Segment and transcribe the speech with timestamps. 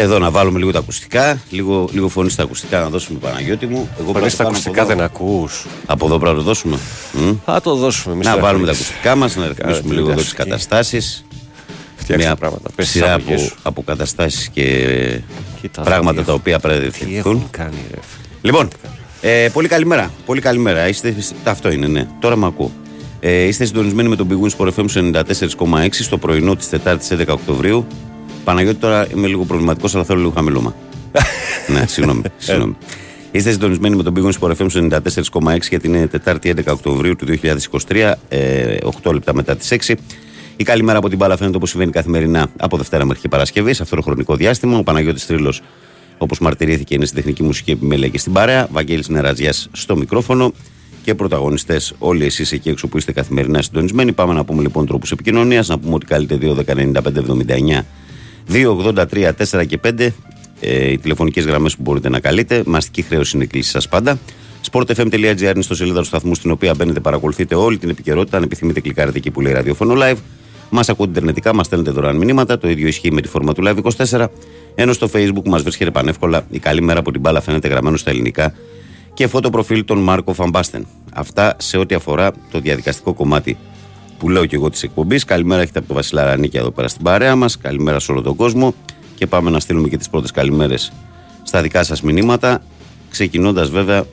[0.00, 3.88] Εδώ να βάλουμε λίγο τα ακουστικά, λίγο, λίγο φωνή στα ακουστικά να δώσουμε Παναγιώτη μου.
[4.00, 5.66] Εγώ Φωνή στα ακουστικά δεν ακούς.
[5.86, 6.78] Από εδώ πρέπει να το δώσουμε.
[7.44, 8.24] Θα το δώσουμε.
[8.24, 11.24] Να βάλουμε τα ακουστικά μας, να ρυθμίσουμε λίγο εδώ τις καταστάσεις.
[12.16, 12.70] Μια πράγματα.
[12.78, 13.32] σειρά από,
[13.62, 15.20] από καταστάσει και
[15.84, 17.50] πράγματα τα οποία πρέπει να διευθυνθούν.
[18.42, 18.68] Λοιπόν,
[19.20, 20.10] ε, πολύ καλημέρα.
[20.26, 20.88] Πολύ καλημέρα.
[20.88, 21.14] Είστε,
[21.44, 22.06] αυτό είναι, ναι.
[22.20, 22.70] Τώρα με ακούω.
[23.20, 27.86] Ε, είστε συντονισμένοι με τον Big Wings FM 94,6 στο πρωινό της Τετάρτης 11 Οκτωβρίου.
[28.44, 30.74] Παναγιώτη, τώρα είμαι λίγο προβληματικός, αλλά θέλω λίγο χαμηλώμα.
[31.74, 32.22] ναι, συγγνώμη.
[32.36, 32.76] συγγνώμη.
[33.32, 37.26] Είστε συντονισμένοι με τον Big Wings FM 94,6 γιατί είναι Τετάρτη 11 Οκτωβρίου του
[37.88, 39.94] 2023, ε, 8 λεπτά μετά τις 6.
[40.56, 43.82] Η καλημέρα από την μπάλα φαίνεται όπως συμβαίνει καθημερινά από Δευτέρα μέχρι και Παρασκευή, σε
[43.82, 44.78] αυτό το χρονικό διάστημα.
[44.78, 45.62] Ο Παναγιώτης Τρίλος,
[46.18, 48.68] όπως μαρτυρήθηκε, είναι στην τεχνική μουσική επιμέλεια και στην παρέα.
[48.72, 50.52] Βαγγέλης Νερατζιά στο μικρόφωνο
[51.02, 54.12] και πρωταγωνιστές όλοι εσείς εκεί έξω που είστε καθημερινά συντονισμένοι.
[54.12, 55.68] Πάμε να πούμε λοιπόν τρόπους επικοινωνίας.
[55.68, 57.80] Να πούμε ότι καλείτε 2.195.79
[58.52, 60.08] 2.83, 4 και 5
[60.60, 62.62] ε, οι τηλεφωνικές γραμμές που μπορείτε να καλείτε.
[62.66, 64.18] Μαστική χρέωση είναι η κλίση σας πάντα.
[64.70, 68.36] sportfm.gr είναι στο σελίδα του σταθμού στην οποία μπαίνετε, παρακολουθείτε όλη την επικαιρότητα.
[68.36, 70.16] Αν επιθυμείτε, κλικάρετε εκεί που λέει ραδιόφωνο live.
[70.70, 72.58] Μας ακούτε ιντερνετικά, μας στέλνετε δωρεάν μηνύματα.
[72.58, 73.76] Το ίδιο ισχύει με τη φόρμα του Live
[74.08, 74.26] 24.
[74.74, 78.10] Ενώ στο Facebook μας βρίσκεται πανεύκολα η καλή μέρα από την μπάλα φαίνεται γραμμένο στα
[78.10, 78.54] ελληνικά
[79.14, 80.86] και φωτοπροφίλ των Μάρκο Φαμπάστεν.
[81.12, 83.56] Αυτά σε ό,τι αφορά το διαδικαστικό κομμάτι
[84.20, 85.24] που λέω και εγώ της εκπομπής.
[85.24, 87.58] Καλημέρα έχετε από το Βασιλάρα Νίκη εδώ πέρα στην παρέα μας.
[87.58, 88.74] Καλημέρα σε όλο τον κόσμο.
[89.14, 90.92] Και πάμε να στείλουμε και τις πρώτες καλημέρες
[91.42, 92.62] στα δικά σας μηνύματα.
[93.10, 94.04] Ξεκινώντας βέβαια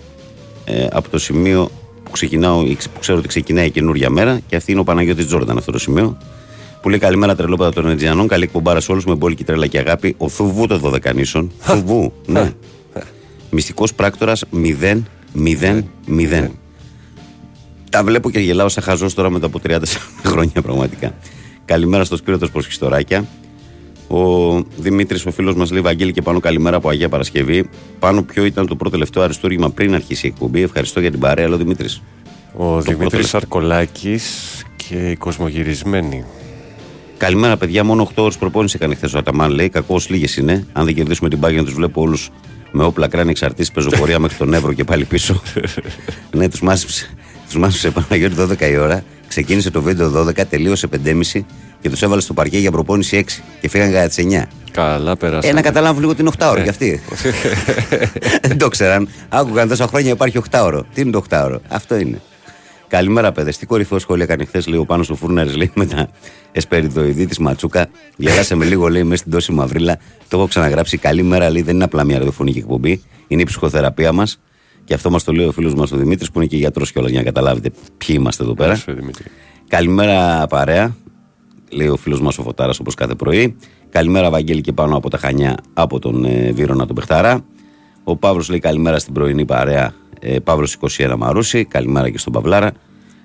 [0.66, 1.72] ε, από το σημείο
[2.04, 5.58] που, ξεκινάω, που ξέρω ότι ξεκινάει η καινούργια μέρα και αυτή είναι ο Παναγιώτης Τζόρνταν
[5.58, 6.18] αυτό το σημείο.
[6.82, 8.28] Που λέει καλημέρα τρελόπεδα των Ετζιανών.
[8.28, 10.16] Καλή εκπομπάρα σε όλους με μπόλικη τρέλα και αγάπη.
[10.18, 11.52] Ο Θουβού το Δωδεκανήσων.
[11.60, 12.52] Θουβού, ναι.
[13.52, 16.50] Μυστικός πράκτορας 0-0-0.
[17.92, 19.78] Τα βλέπω και γελάω σαν χαζός τώρα μετά από 30
[20.30, 21.14] χρόνια πραγματικά.
[21.66, 23.26] Καλημέρα στο Σπύρο το Προσχιστοράκια.
[24.08, 27.70] Ο Δημήτρης, ο φίλος μας, λέει Βαγγέλη και πάνω καλημέρα από Αγία Παρασκευή.
[28.00, 30.62] Πάνω ποιο ήταν το πρώτο τελευταίο αριστούργημα πριν αρχίσει η εκπομπή.
[30.62, 32.02] Ευχαριστώ για την παρέα, αλλά Δημήτρης.
[32.58, 34.20] Ο Δημήτρης Αρκολάκη
[34.76, 36.26] και η Κοσμογυρισμένη.
[37.18, 37.84] Καλημέρα, παιδιά.
[37.84, 39.52] Μόνο 8 ώρες προπόνηση έκανε χθες ο Αταμάν.
[39.52, 40.68] Λέει: Κακό λίγες είναι.
[40.74, 42.30] Αν δεν κερδίσουμε την πάγια, τους βλέπω όλους
[42.72, 45.42] με όπλα κράνη εξαρτήσεις πεζοπορία μέχρι τον Εύρο και πάλι πίσω.
[46.38, 47.10] ναι, τους μάσηψε
[47.52, 49.04] του μάσου Παναγιώτη 12 η ώρα.
[49.28, 51.22] Ξεκίνησε το βίντεο 12, τελείωσε 5.30
[51.82, 54.44] και τους έβαλε στο παρκέ για προπόνηση 6 και φύγαν για τις 9.
[54.72, 55.48] Καλά, πέρασε.
[55.48, 57.02] Ε, να καταλάβουν λίγο την 8 ώρα κι αυτή.
[58.48, 59.10] Δεν το ξέραν.
[59.30, 60.86] Άκουγαν τόσα χρόνια υπάρχει 8 ώρα.
[60.94, 61.62] Τι είναι το 8 ώρα.
[61.68, 62.22] Αυτό είναι.
[62.88, 63.58] Καλημέρα, παιδες.
[63.58, 66.10] Τι κορυφαίο σχόλιο έκανε χθες λίγο πάνω στο φούρναρης λέει με τα
[66.52, 67.88] εσπεριδοειδή της Ματσούκα.
[68.16, 69.98] Γελάσε με λίγο λέει μέσα στην τόση μαυρίλα.
[70.28, 70.98] Το έχω ξαναγράψει.
[70.98, 73.04] Καλημέρα λέει δεν είναι απλά μια ραδιοφωνική εκπομπή.
[73.28, 74.40] Είναι η ψυχοθεραπεία μας.
[74.88, 77.12] Και αυτό μας το λέει ο φίλος μας ο Δημήτρης, που είναι και γιατρός κιόλας,
[77.12, 78.84] για να καταλάβετε ποιοι είμαστε εδώ πέρα.
[79.68, 80.96] Καλημέρα, παρέα.
[81.70, 83.56] Λέει ο φίλος μας ο Φωτάρας, όπως κάθε πρωί.
[83.90, 87.46] Καλημέρα, Βαγγέλη, και πάνω από τα Χανιά, από τον ε, Βίρονα τον Πεχταρά.
[88.04, 89.94] Ο Παύλο λέει καλημέρα στην πρωινή παρέα.
[90.20, 90.68] Ε, Παύλο
[90.98, 91.66] 21 Μαρούση.
[91.66, 92.72] Καλημέρα και στον Παυλάρα.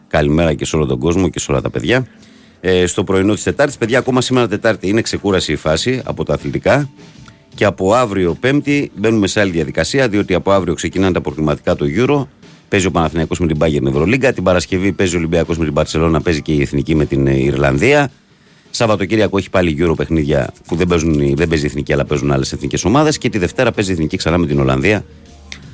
[0.08, 2.06] Καλημέρα και σε όλο τον κόσμο και σε όλα τα παιδιά.
[2.60, 6.34] Ε, στο πρωινό της Τετάρτης, παιδιά, ακόμα σήμερα Τετάρτη είναι ξεκούραση η φάση από τα
[6.34, 6.88] αθλητικά.
[7.54, 11.86] Και από αύριο Πέμπτη μπαίνουμε σε άλλη διαδικασία, διότι από αύριο ξεκινάνε τα προκριματικά του
[11.96, 12.26] Euro.
[12.68, 14.32] Παίζει ο Παναθηναϊκός με την Bayern Ευρωλίγκα.
[14.32, 16.20] Την Παρασκευή παίζει ο Ολυμπιακός με την Παρσελόνα.
[16.20, 18.10] Παίζει και η Εθνική με την ε, Ιρλανδία.
[18.70, 22.52] Σαββατοκύριακο έχει πάλι Euro παιχνίδια που δεν, παίζουν, δεν παίζει η Εθνική αλλά παίζουν άλλες
[22.52, 23.18] εθνικές ομάδες.
[23.18, 25.04] Και τη Δευτέρα παίζει η Εθνική ξανά με την Ολλανδία.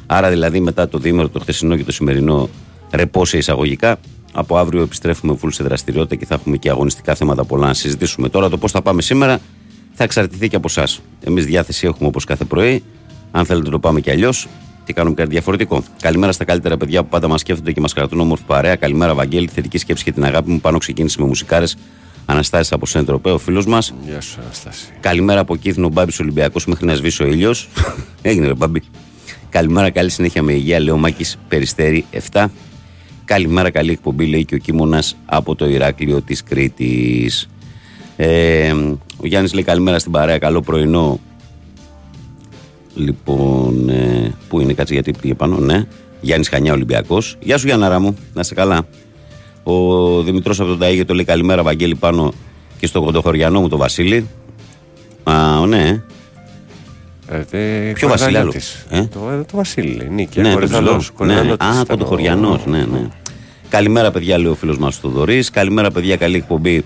[0.06, 2.48] Άρα δηλαδή μετά το διήμερο, το χθεσινό και το σημερινό
[2.90, 3.96] ρεπό σε εισαγωγικά.
[4.32, 8.28] Από αύριο επιστρέφουμε φουλ σε δραστηριότητα και θα έχουμε και αγωνιστικά θέματα πολλά να συζητήσουμε.
[8.28, 9.40] Τώρα το πώς θα πάμε σήμερα
[9.98, 10.88] θα εξαρτηθεί και από εσά.
[11.24, 12.82] Εμείς διάθεση έχουμε όπως κάθε πρωί.
[13.30, 14.48] Αν θέλετε το πάμε και αλλιώς.
[14.84, 15.82] Τι κάνουμε κάτι διαφορετικό.
[16.00, 18.76] Καλημέρα στα καλύτερα παιδιά που πάντα μας σκέφτονται και μας κρατούν όμορφη παρέα.
[18.76, 19.48] Καλημέρα, Βαγγέλη.
[19.48, 20.60] Θετική σκέψη και την αγάπη μου.
[20.60, 21.76] Πάνω ξεκίνησε με μουσικάρες.
[22.26, 23.94] Αναστάσει από Σέντροπέ, ο φίλος μας.
[24.04, 24.88] Γεια σου, Αναστάση.
[25.00, 27.68] Καλημέρα από Κίθνο, Μπάμπης Ολυμπιακός μέχρι να σβήσει ο ήλιος.
[28.22, 28.82] Έγινε, ρε Μπάμπη.
[29.50, 30.80] Καλημέρα, καλή συνέχεια με υγεία.
[30.80, 32.46] Λέω Μάκη Περιστέρη 7.
[33.24, 37.48] Καλημέρα, καλή εκπομπή, λέει και ο Κίμωνας από το Ηράκλειο της Κρήτης.
[38.20, 38.72] Ε,
[39.16, 41.20] ο Γιάννης λέει καλημέρα στην παρέα, καλό πρωινό.
[42.94, 45.86] Λοιπόν, ε, πού είναι, κάτσε γιατί πήγε πάνω, ναι.
[46.20, 47.36] Γιάννης Χανιά Ολυμπιακός.
[47.40, 48.86] Γεια σου Γιάνναρα μου, να σε καλά.
[49.62, 52.32] Ο Δημητρός από τον Ταίγε το λέει καλημέρα, Βαγγέλη πάνω
[52.78, 54.28] και στο κοντοχωριανό μου το Βασίλη.
[55.22, 56.02] Α, ναι.
[57.50, 58.52] Ε, Ποιο Βασίλη άλλο.
[58.88, 60.40] Ε; Το, ε, το Βασίλη, νίκη.
[60.40, 61.34] Ναι, το ναι.
[61.58, 63.08] Α, κοντοχωριανό, ναι, ναι.
[63.68, 65.44] Καλημέρα, παιδιά, λέει ο φίλος μας του Δωρή.
[65.52, 66.84] Καλημέρα, παιδιά, καλή εκπομπή.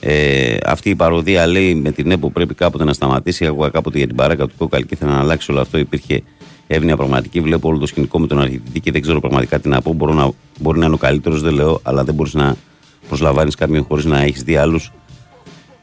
[0.00, 3.44] Ε, αυτή η παροδία λέει με την ΕΠΟ πρέπει κάποτε να σταματήσει.
[3.44, 5.78] Εγώ κάποτε για την παράκα του Κόκαλ και ήθελα να αλλάξει όλο αυτό.
[5.78, 6.22] Υπήρχε
[6.66, 7.40] εύνοια πραγματική.
[7.40, 9.92] Βλέπω όλο το σκηνικό με τον αρχιτητή και δεν ξέρω πραγματικά τι να πω.
[9.92, 10.30] Μπορώ να,
[10.60, 12.56] μπορεί να είναι ο καλύτερος, δεν λέω, αλλά δεν μπορείς να
[13.08, 14.92] προσλαμβάνεις κάποιον χωρίς να έχεις δει άλλους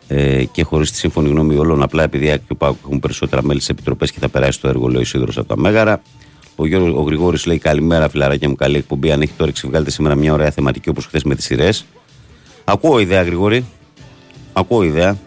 [0.07, 3.69] ε, και χωρίς τη σύμφωνη γνώμη όλων, απλά επειδή οι και έχουν περισσότερα μέλη στις
[3.69, 6.01] επιτροπές και θα περάσει το έργο, λέει ο Σίδρο από τα Μέγαρα.
[6.55, 9.11] Ο, Γιώργος, ο Γρηγόρης λέει καλημέρα, φιλαράκια μου, καλή εκπομπή.
[9.11, 11.85] Αν έχει το όρεξη, βγάλετε σήμερα μια ωραία θεματική όπως χθες με τις σειρές.
[12.63, 13.65] Ακούω ιδέα, Γρηγόρη.
[14.57, 15.17] Ακούω ιδέα.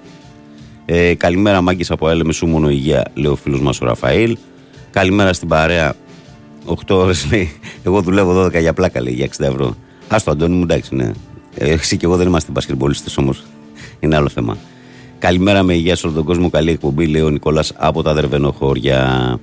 [0.84, 4.36] Ε, καλημέρα, μάγκη από έλεμε σου μόνο υγεία, λέει ο φίλος μας ο Ραφαήλ.
[4.90, 5.94] Καλημέρα στην παρέα.
[6.66, 7.52] 8 ώρες λέει.
[7.82, 9.76] Εγώ δουλεύω 12 για πλάκα λέει για 60 ευρώ.
[10.08, 11.10] Α το Αντώνη μου, εντάξει, ναι.
[11.54, 13.44] Ε, εσύ και εγώ δεν είμαστε μπασκετμπολίστες όμως.
[14.00, 14.56] Είναι άλλο θέμα.
[15.19, 16.50] Καλημέρα με υγεία σε όλο τον κόσμο.
[16.50, 19.38] Καλή εκπομπή, λέει ο Νικόλας από τα Δερβενοχώρια.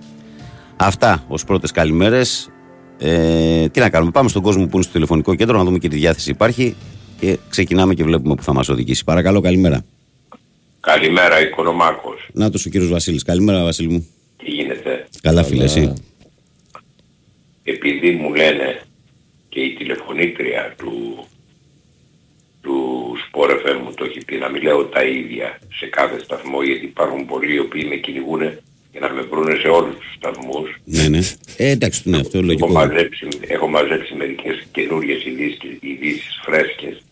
[0.76, 2.50] Αυτά ως πρώτες καλημέρες.
[2.98, 5.88] Ε, τι να κάνουμε, πάμε στον κόσμο που είναι στο τηλεφωνικό κέντρο να δούμε και
[5.88, 6.76] τι διάθεση υπάρχει
[7.20, 9.04] και ξεκινάμε και βλέπουμε που θα μας οδηγήσει.
[9.04, 9.86] Παρακαλώ, καλημέρα.
[10.80, 12.28] Καλημέρα, Οικονομάκος.
[12.34, 13.24] Να το ο κύριος Βασίλης.
[13.24, 14.08] Καλημέρα, Βασίλη μου.
[14.38, 15.94] Τι γίνεται; Καλά, φίλε, εσύ;
[17.64, 18.82] Επειδή μου λένε
[19.50, 21.26] και η τηλεφωνήτρια του,
[22.62, 26.64] του Sport FM μου το έχει πει να μην λέω τα ίδια σε κάθε σταθμό
[26.64, 28.42] γιατί υπάρχουν πολλοί οι οποίοι με κυνηγούν
[28.96, 30.70] για να με βρουν σε όλους τους σταθμούς.
[30.84, 31.20] Ναι, ναι.
[31.58, 32.66] Ε, εντάξει, ναι, αυτό λογικό.
[32.66, 37.04] Έχω μαζέψει, έχω μαζέψει μερικές καινούριες ειδήσεις, ειδήσεις φρέσκες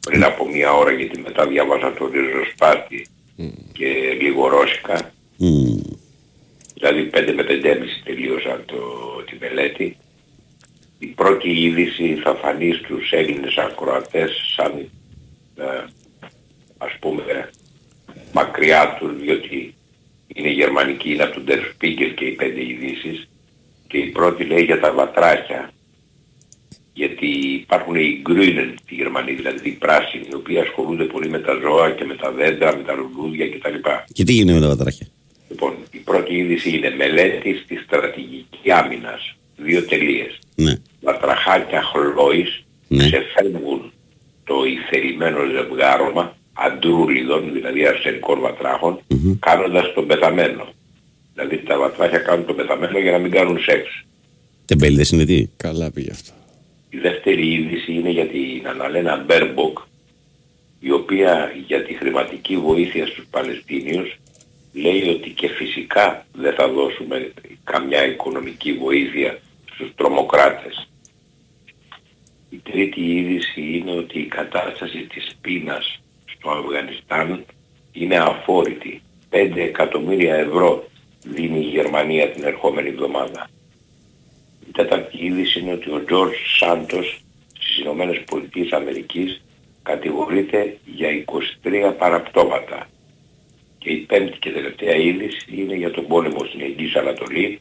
[0.00, 3.06] πριν από μία ώρα γιατί μετά διάβασα το ριζοσπάτι
[3.38, 3.52] mm.
[3.72, 3.88] και
[4.20, 5.12] λίγο ρώσικα.
[5.40, 5.92] Mm.
[6.74, 8.76] Δηλαδή 5 με 5,5 τελείωσα το,
[9.26, 9.96] τη μελέτη.
[10.98, 14.72] Η πρώτη είδηση θα φανεί στους Έλληνες ακροατές σαν
[15.56, 15.84] ε,
[16.78, 17.50] ας πούμε
[18.32, 19.74] μακριά τους διότι
[20.34, 23.28] είναι γερμανική, είναι από τον Der Spiegel και οι πέντε ειδήσεις
[23.86, 25.72] και η πρώτη λέει για τα βατράχια
[26.92, 27.26] γιατί
[27.64, 31.90] υπάρχουν οι Grünen στη Γερμανία, δηλαδή οι πράσινοι, οι οποίοι ασχολούνται πολύ με τα ζώα
[31.90, 33.74] και με τα δέντρα, με τα λουλούδια κτλ.
[34.12, 35.06] Και τι γίνεται με τα βατράχια.
[35.48, 39.36] Λοιπόν, η πρώτη είδηση είναι μελέτης στη στρατηγικής άμυνας.
[39.56, 40.38] Δύο τελείες.
[40.54, 40.74] Ναι.
[41.00, 43.04] Βατραχάκια χλόης ναι.
[43.04, 43.92] ξεφεύγουν
[44.44, 46.36] το ηθερημένο ζευγάρωμα
[46.66, 49.36] αντρούλιδων, δηλαδή αρσενικών βατράχων, mm-hmm.
[49.38, 50.72] κάνοντας τον πεθαμένο.
[51.34, 54.04] Δηλαδή τα βατράχια κάνουν τον πεθαμένο για να μην κάνουν σεξ.
[54.64, 55.46] Τεμπέληδες είναι τι.
[55.56, 56.32] Καλά πήγε αυτό.
[56.90, 59.78] Η δεύτερη είδηση είναι για την Αναλένα Μπέρμποκ,
[60.80, 64.18] η οποία για τη χρηματική βοήθεια στους Παλαιστίνιους
[64.72, 67.32] λέει ότι και φυσικά δεν θα δώσουμε
[67.64, 69.38] καμιά οικονομική βοήθεια
[69.74, 70.88] στους τρομοκράτες.
[72.50, 76.00] Η τρίτη είδηση είναι ότι η κατάσταση της πείνας
[76.40, 77.44] στο Αφγανιστάν
[77.92, 79.02] είναι αφόρητη.
[79.30, 80.84] 5 εκατομμύρια ευρώ
[81.24, 83.48] δίνει η Γερμανία την ερχόμενη εβδομάδα.
[84.68, 87.20] Η τέταρτη είδηση είναι ότι ο Τζορτ Σάντος
[87.58, 89.42] στις Ηνωμένες Πολιτείες Αμερικής
[89.82, 92.88] κατηγορείται για 23 παραπτώματα.
[93.78, 97.60] Και η πέμπτη και τελευταία είδηση είναι για τον πόλεμο στην Εγγύης Ανατολή,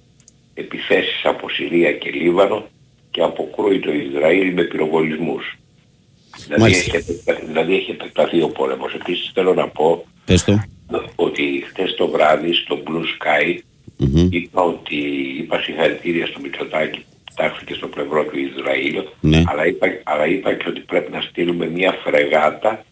[0.54, 2.68] επιθέσεις από Συρία και Λίβανο
[3.12, 5.58] και αποκρούει το Ισραήλ με πυροβολισμούς.
[6.48, 6.92] Δηλαδή έχει,
[7.46, 8.94] δηλαδή έχει επεκταθεί ο πόλεμος.
[8.94, 10.06] Επίσης θέλω να πω
[11.16, 13.60] ότι χθες το βράδυ στο Blue Sky
[14.00, 14.28] mm-hmm.
[14.30, 14.96] είπα ότι
[15.40, 19.44] είπα συγχαρητήρια στο Μητσοτάκη που τάχθηκε στο πλευρό του Ισραήλ ναι.
[19.48, 22.84] αλλά, είπα, αλλά είπα και ότι πρέπει να στείλουμε μια φρεγάτα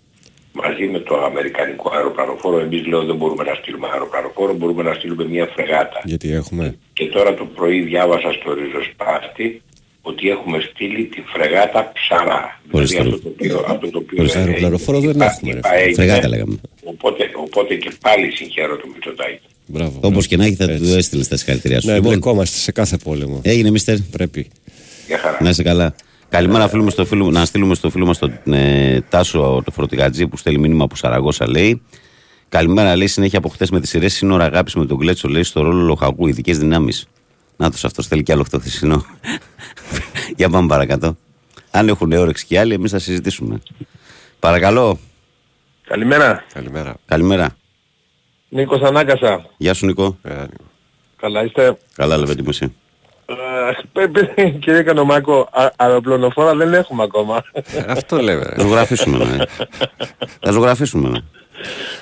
[0.52, 2.60] μαζί με το Αμερικανικό αεροπλανοφόρο.
[2.60, 6.02] Εμείς λέω δεν μπορούμε να στείλουμε αεροπλανοφόρο, μπορούμε να στείλουμε μια φρεγάτα.
[6.04, 6.78] Γιατί έχουμε.
[6.94, 9.62] Και τώρα το πρωί διάβασα στο ριζοσπάστη
[10.10, 12.62] ότι έχουμε στείλει τη φρεγάτα ψαρά.
[12.72, 15.60] Δηλαδή αυτό το οποίο, αυτό το οποίο αεροπλανοφόρο δεν έχουμε.
[15.96, 16.60] Φρεγάτα λέγαμε.
[16.84, 19.40] Οπότε, οπότε και πάλι συγχαίρω το Μητσοτάκη.
[19.66, 20.00] Μπράβο.
[20.02, 21.88] Όπως και να έχει θα του έστειλε τα συγχαρητήρια σου.
[21.88, 23.42] Ναι, λοιπόν, μπλεκόμαστε σε κάθε πόλεμο.
[23.44, 23.98] Έγινε, μίστερ.
[24.12, 24.48] Πρέπει.
[25.08, 25.38] Για χαρά.
[25.42, 25.96] Να είσαι καλά.
[26.30, 30.38] Καλημέρα φίλουμε στο φίλο, να στείλουμε στο φίλο μας τον ε, Τάσο το Φροντιγατζή που
[30.38, 31.82] στέλνει μήνυμα από Σαραγώσα λέει.
[32.50, 35.62] Καλημέρα λέει συνέχεια από χτε με τις σειρές σύνορα αγάπης με τον Κλέτσο λέει στο
[35.62, 37.08] ρόλο λοχαγού, ειδικές δυνάμεις.
[37.58, 39.06] Να τους αυτός θέλει κι άλλο αυτό χθεσινό.
[40.38, 41.18] Για πάμε παρακάτω.
[41.72, 43.62] Αν έχουν όρεξη κι άλλοι, εμείς θα συζητήσουμε.
[44.40, 45.00] Παρακαλώ.
[45.88, 46.44] Καλημέρα.
[46.54, 46.96] Καλημέρα.
[47.06, 47.56] Καλημέρα.
[48.50, 49.46] Νίκος Ανάγκασα.
[49.58, 50.18] Γεια σου Νικό.
[50.24, 50.34] Ε,
[51.22, 52.74] Καλά είστε; Καλά λεβέντη μου εσύ.
[53.94, 57.44] Ε, Κύριε Κανομάκο, α- αεροπλονοφόρα δεν έχουμε ακόμα.
[57.54, 58.44] ε, αυτό λέμε.
[58.56, 59.38] Θα ζωγραφίσουμε, ναι.
[60.40, 61.20] Θα ζωγραφίσουμε, ναι.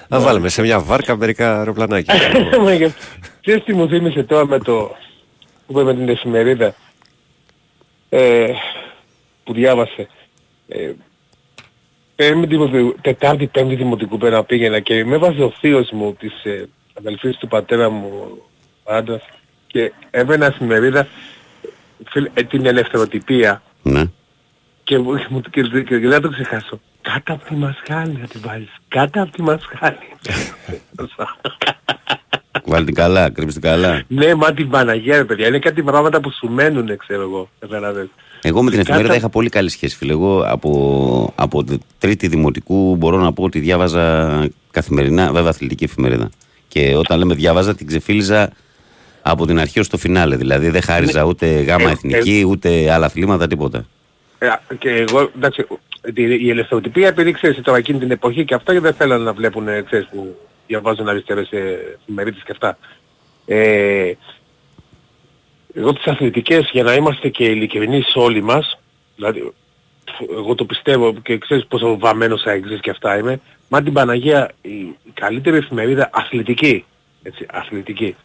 [0.09, 2.13] Θα βάλουμε σε μια βάρκα μερικά αεροπλανάκια.
[2.63, 2.91] Μα και-
[3.41, 4.91] Ξέρεις τι μου θύμισε τώρα με το
[5.67, 6.75] που είπε με την εφημερίδα;
[8.09, 8.51] Ε,
[9.43, 10.07] που διάβασε.
[10.67, 10.91] Ε,
[12.15, 16.69] πέμπτη, δημοτικού- Τετάρτη, πέμπτη δημοτικού πέρα πήγαινα και με έβαζε ο θείος μου της ε,
[16.93, 18.41] αδελφής του πατέρα μου
[18.85, 19.21] άντρας
[19.67, 21.07] και έβαινα εφημερίδα
[22.09, 24.03] φίλε, ε, την ελευθεροτυπία ναι.
[24.83, 26.79] και, μου- μου- και, και, και δεν θα το ξεχάσω.
[27.01, 28.69] Κάτω από τη μασχάλη να την βάλεις.
[28.87, 29.97] Κάτω από τη μασχάλη.
[32.65, 34.03] Βάλει την καλά, κρύψει την καλά.
[34.07, 35.47] ναι, μα την Παναγία ρε παιδιά.
[35.47, 37.49] Είναι κάτι πράγματα που σου μένουνε ξέρω εγώ.
[37.59, 38.07] Καταλαβες.
[38.41, 40.11] Εγώ με την εφημερίδα Κάτα- είχα πολύ καλή σχέση, φίλε.
[40.11, 46.29] Εγώ από, από τη τρίτη δημοτικού μπορώ να πω ότι διάβαζα καθημερινά, βέβαια αθλητική εφημερίδα.
[46.67, 48.49] Και όταν λέμε διάβαζα, την ξεφύλιζα
[49.21, 50.35] από την αρχή ως το φινάλε.
[50.35, 53.85] Δηλαδή δεν χάριζα ούτε γάμα Ε, εθνική, ούτε άλλα αθλήματα, τίποτα.
[54.37, 54.47] Ε,
[54.79, 55.65] και εγώ, εντάξει,
[56.13, 59.67] η η ελευθεροτυπία επειδή ξέρεις τώρα εκείνη την εποχή και αυτά δεν θέλανε να βλέπουν,
[59.67, 60.35] ε, ξέρεις, που
[60.67, 62.77] διαβάζουν αριστερές ε, εφημερίδες και αυτά.
[63.45, 64.13] Ε,
[65.73, 68.79] εγώ τις αθλητικές, για να είμαστε και ειλικρινείς όλοι μας,
[69.15, 69.51] δηλαδή,
[70.31, 74.71] εγώ το πιστεύω και ξέρεις πόσο βαμμένος αεξής και αυτά είμαι, μα την Παναγία η,
[74.77, 76.85] η καλύτερη εφημερίδα αθλητική,
[77.23, 78.15] έτσι, αθλητική,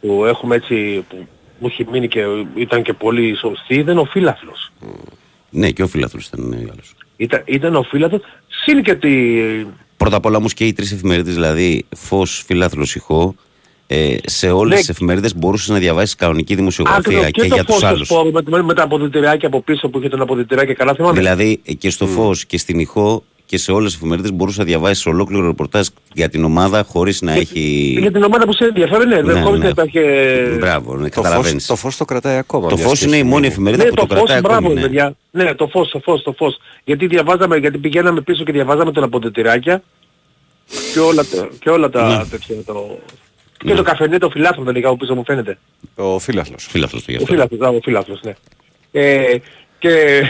[0.00, 1.26] που έχουμε έτσι, που
[1.58, 2.24] μου έχει μείνει και
[2.54, 4.72] ήταν και πολύ σωστή, ήταν ο Φύλαθλος.
[5.50, 6.94] Ναι, και ο φίλαθλος ήταν ναι, Γάλλος.
[7.16, 9.34] Ήταν, ήταν ο Φύλαθλος, συν και τη...
[10.00, 13.34] Πρώτα απ' όλα όμως και οι τρεις εφημερίδες, δηλαδή Φως, Φίλαθλος, Ηχό,
[13.86, 14.78] ε, σε όλες Ναι.
[14.78, 18.06] τις εφημερίδες μπορούσες να διαβάσεις κανονική δημοσιογραφία Άκρος και, και, για το τους φως άλλους.
[18.06, 21.18] στο σπόρο με, με, με τα αποδητηράκια από πίσω που είχε τον αποδητηράκια καλά θυμάμαι.
[21.18, 24.64] Δηλαδή ε, και στο Φως και στην Ηχό και σε όλες τις εφημερίδες μπορούσες να
[24.64, 27.96] διαβάσεις ολόκληρο ρεπορτάζ για την ομάδα χωρίς να έχει...
[28.00, 29.64] Για την ομάδα που σε ενδιαφέρει, ναι, δεν Ναι, χωρίς ναι.
[29.64, 29.98] να υπάρχει...
[30.58, 31.66] Μπράβο, ναι, Το φως, καταλαβαίνεις.
[31.66, 32.68] το φως το κρατάει ακόμα.
[32.68, 33.34] Το μια Φως και είναι η στιγμή.
[33.34, 34.74] μόνη εφημερίδα Ναι, που το, το κρατάει φως, μπράβο, ακόμη.
[34.74, 34.80] Ναι.
[34.80, 35.16] παιδιά.
[35.30, 36.58] Ναι, το φως, το φως, το φως.
[36.84, 39.82] Γιατί διαβάζαμε, γιατί πηγαίναμε πίσω και διαβάζαμε τον αποδητηράκια
[40.92, 42.24] και όλα, τα- και όλα τα Ναι.
[42.30, 42.54] τέτοια.
[42.66, 42.98] Το...
[43.64, 45.58] Και το καφενέ το φιλάθρο τελικά από πίσω μου φαίνεται.
[45.94, 46.66] Ο φίλαθλος.
[46.70, 47.32] Φίλαθλος το γι' Ο αυτό.
[47.34, 48.34] φίλαθλος, α, ο φίλαθλος, ναι.
[48.92, 49.36] Ε,
[49.78, 50.22] και,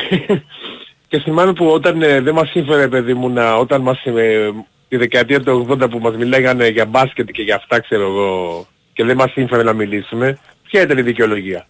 [1.10, 4.50] και θυμάμαι που όταν ε, δεν μας σύμφερε παιδί μου να, όταν μας ε,
[4.88, 9.04] τη δεκαετία του 80 που μας μιλάγανε για μπάσκετ και για αυτά ξέρω εγώ και
[9.04, 11.66] δεν μας σύμφερε να μιλήσουμε, ποια ήταν η δικαιολογία;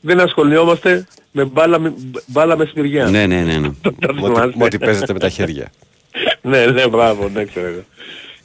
[0.00, 1.94] Δεν ασχολιόμαστε με μπάλα, με-
[2.26, 3.04] μπάλα με σπηριά.
[3.08, 3.58] Ναι, ναι, ναι.
[3.58, 3.68] ναι.
[3.82, 4.52] Τα Με ότι- θυμάστε.
[4.56, 5.72] με ότι παίζετε με τα χέρια.
[6.42, 7.84] ναι, ναι, μπράβο, ναι, ξέρω εγώ.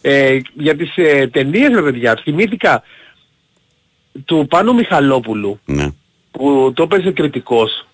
[0.02, 2.84] Ε, για τις ε, ταινίες, ρε παιδιά, θυμήθηκα
[4.26, 5.88] του Πάνου Μιχαλόπουλου ναι.
[6.32, 7.88] που το έπαιζε κριτικός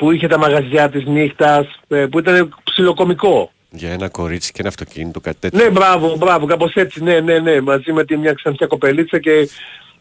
[0.00, 3.50] που είχε τα μαγαζιά της νύχτας ε, που ήταν ψιλοκομικό.
[3.70, 5.64] Για ένα κορίτσι και ένα αυτοκίνητο, κάτι τέτοιο.
[5.64, 9.48] Ναι, μπράβο, μπράβο, κάπως έτσι, ναι, ναι, ναι, μαζί με τη μια ξανθιά κοπελίτσα και,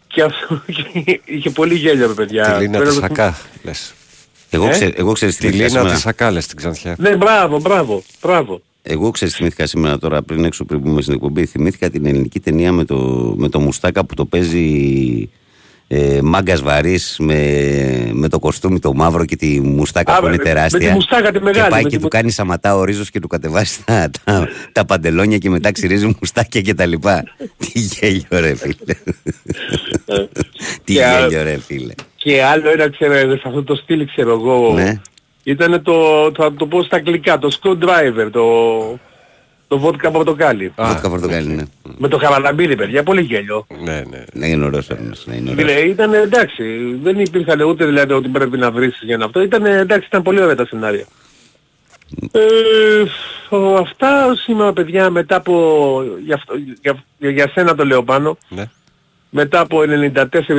[0.07, 2.43] και αυτό και είχε πολύ γέλιο, ρε παιδιά.
[2.51, 3.93] Τη Λίνα Πέρα της το- Σακά, λες.
[4.49, 5.93] Εγώ, Ε; ξέ, εγώ ξέρεις τι Τη θυμήθηκα Λίνα σήμερα.
[5.95, 6.95] της Σακά, λες, την Ξανθιά.
[6.99, 8.61] Ναι, μπράβο, μπράβο, μπράβο.
[8.81, 11.45] Εγώ ξέρεις θυμήθηκα σήμερα τώρα πριν έξω πριν πούμε στην εκπομπή.
[11.45, 12.97] Θυμήθηκα την ελληνική ταινία με το,
[13.37, 15.29] με το Μουστάκα που το παίζει
[15.91, 20.35] ε, μάγκας βαρύς με, με το κοστούμι το μαύρο και τη Μουστάκα Α, που είναι
[20.35, 20.79] με- με τεράστια.
[20.87, 23.09] τη μουστάκα τη μεγάλη, Και πάει με και τη του μου- κάνει σαματά ο ρίζος
[23.09, 27.23] και του κατεβάσει τα, τα, τα παντελόνια και μετά ξυρίζει μουστάκια και τα λοιπά.
[27.73, 28.93] Τι γέλιο ρε φίλε.
[30.83, 31.93] Τι Και α- γέλιο ρε φίλε.
[32.15, 35.01] Και άλλο ένα, ξέρω, σε αυτό το στυλ, ξέρω εγώ, Ναι.
[35.43, 35.93] ήταν το,
[36.35, 38.43] θα το πω στα αγγλικά, το screwdriver, το,
[39.69, 40.73] το vodka πορτοκάλι.
[40.77, 41.63] Βότκα πορτοκάλι, ναι.
[41.97, 43.65] Με το χαραλαμπίδι, παιδιά, πολύ γέλιο.
[43.83, 44.23] Ναι, ναι.
[44.33, 45.67] Ναι, είναι ωραίος όρνος, ναι, είναι ωραίος.
[45.67, 46.63] Δηλαδή ήταν εντάξει,
[47.03, 49.41] δεν υπήρχαν ούτε δηλαδή ότι πρέπει να βρεις για να αυτό.
[49.41, 51.05] Ήταν εντάξει, ήταν πολύ ωραία τα σενάρια.
[52.31, 52.39] Ε,
[53.55, 58.37] ο- αυτά σήμερα παιδιά μετά από, για, αυτό, για, για, για σένα το λέω πάνω,
[58.49, 58.65] ναι.
[59.29, 59.85] μετά από 94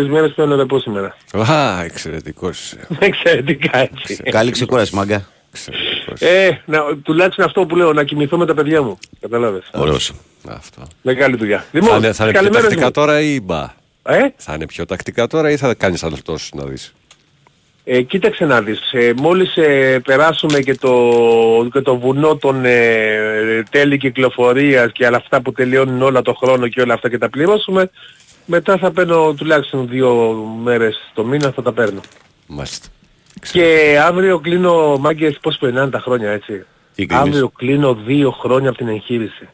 [0.08, 1.16] μέρες πρέπει να πω σήμερα;
[1.52, 2.86] Α, εξαιρετικός είσαι.
[2.98, 4.16] Εξαιρετικά έτσι.
[4.16, 5.28] Καλή ξεκούραση μάγκα.
[5.52, 6.20] Εξαιρετικός.
[6.20, 8.98] Ε, να, τουλάχιστον αυτό που λέω, να κοιμηθώ με τα παιδιά μου.
[9.20, 9.70] Καταλάβες.
[9.72, 10.12] Ωραίος.
[10.48, 10.82] Αυτό.
[11.02, 11.58] Μεγάλη δουλειά.
[11.58, 12.90] Θα Λοιπόν, είναι, θα είναι πιο καλημέρες τακτικά μου.
[12.90, 13.62] τώρα ή μπα;
[14.02, 16.94] Ε, Θα είναι πιο τακτικά τώρα ή θα κάνεις άλλο τόσο να δεις;
[17.84, 20.94] Ε, κοίταξε να δεις, ε, μόλις ε, περάσουμε και το,
[21.72, 26.68] και το βουνό των ε, τέλη κυκλοφορίας και όλα αυτά που τελειώνουν όλα το χρόνο
[26.68, 27.90] και όλα αυτά και τα πληρώσουμε,
[28.46, 32.00] μετά θα παίρνω τουλάχιστον δύο μέρες το μήνα θα τα παίρνω.
[32.46, 32.86] Μάλιστα.
[33.52, 38.68] Και αύριο κλείνω, μάγκες, πώς περνάνε τα χρόνια έτσι; Τι κλείνεις; Αύριο κλείνω δύο χρόνια
[38.68, 39.48] από την εγχείρηση.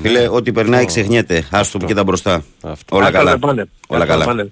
[0.00, 1.46] Φίλε, ό,τι περνάει ξεχνιέται.
[1.50, 2.44] Άστο που και τα μπροστά.
[2.62, 2.96] Αυτό.
[2.96, 3.30] Όλα Άστα καλά.
[3.30, 3.68] να πάνε.
[3.88, 4.24] Όλα Άστα να καλά.
[4.36, 4.50] πάνε.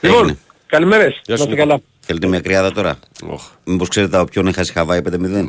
[0.00, 0.38] Λοιπόν, Έγινε.
[0.66, 1.12] καλημέρες.
[1.12, 1.66] Γεια Να σου, είστε Νίκο.
[1.66, 1.80] καλά.
[2.00, 2.98] Θέλετε μια κρυάδα τώρα;
[3.28, 3.42] Οχ.
[3.64, 5.46] Μήπως ξέρετε από ποιον έχασε Χαβάη 5-0.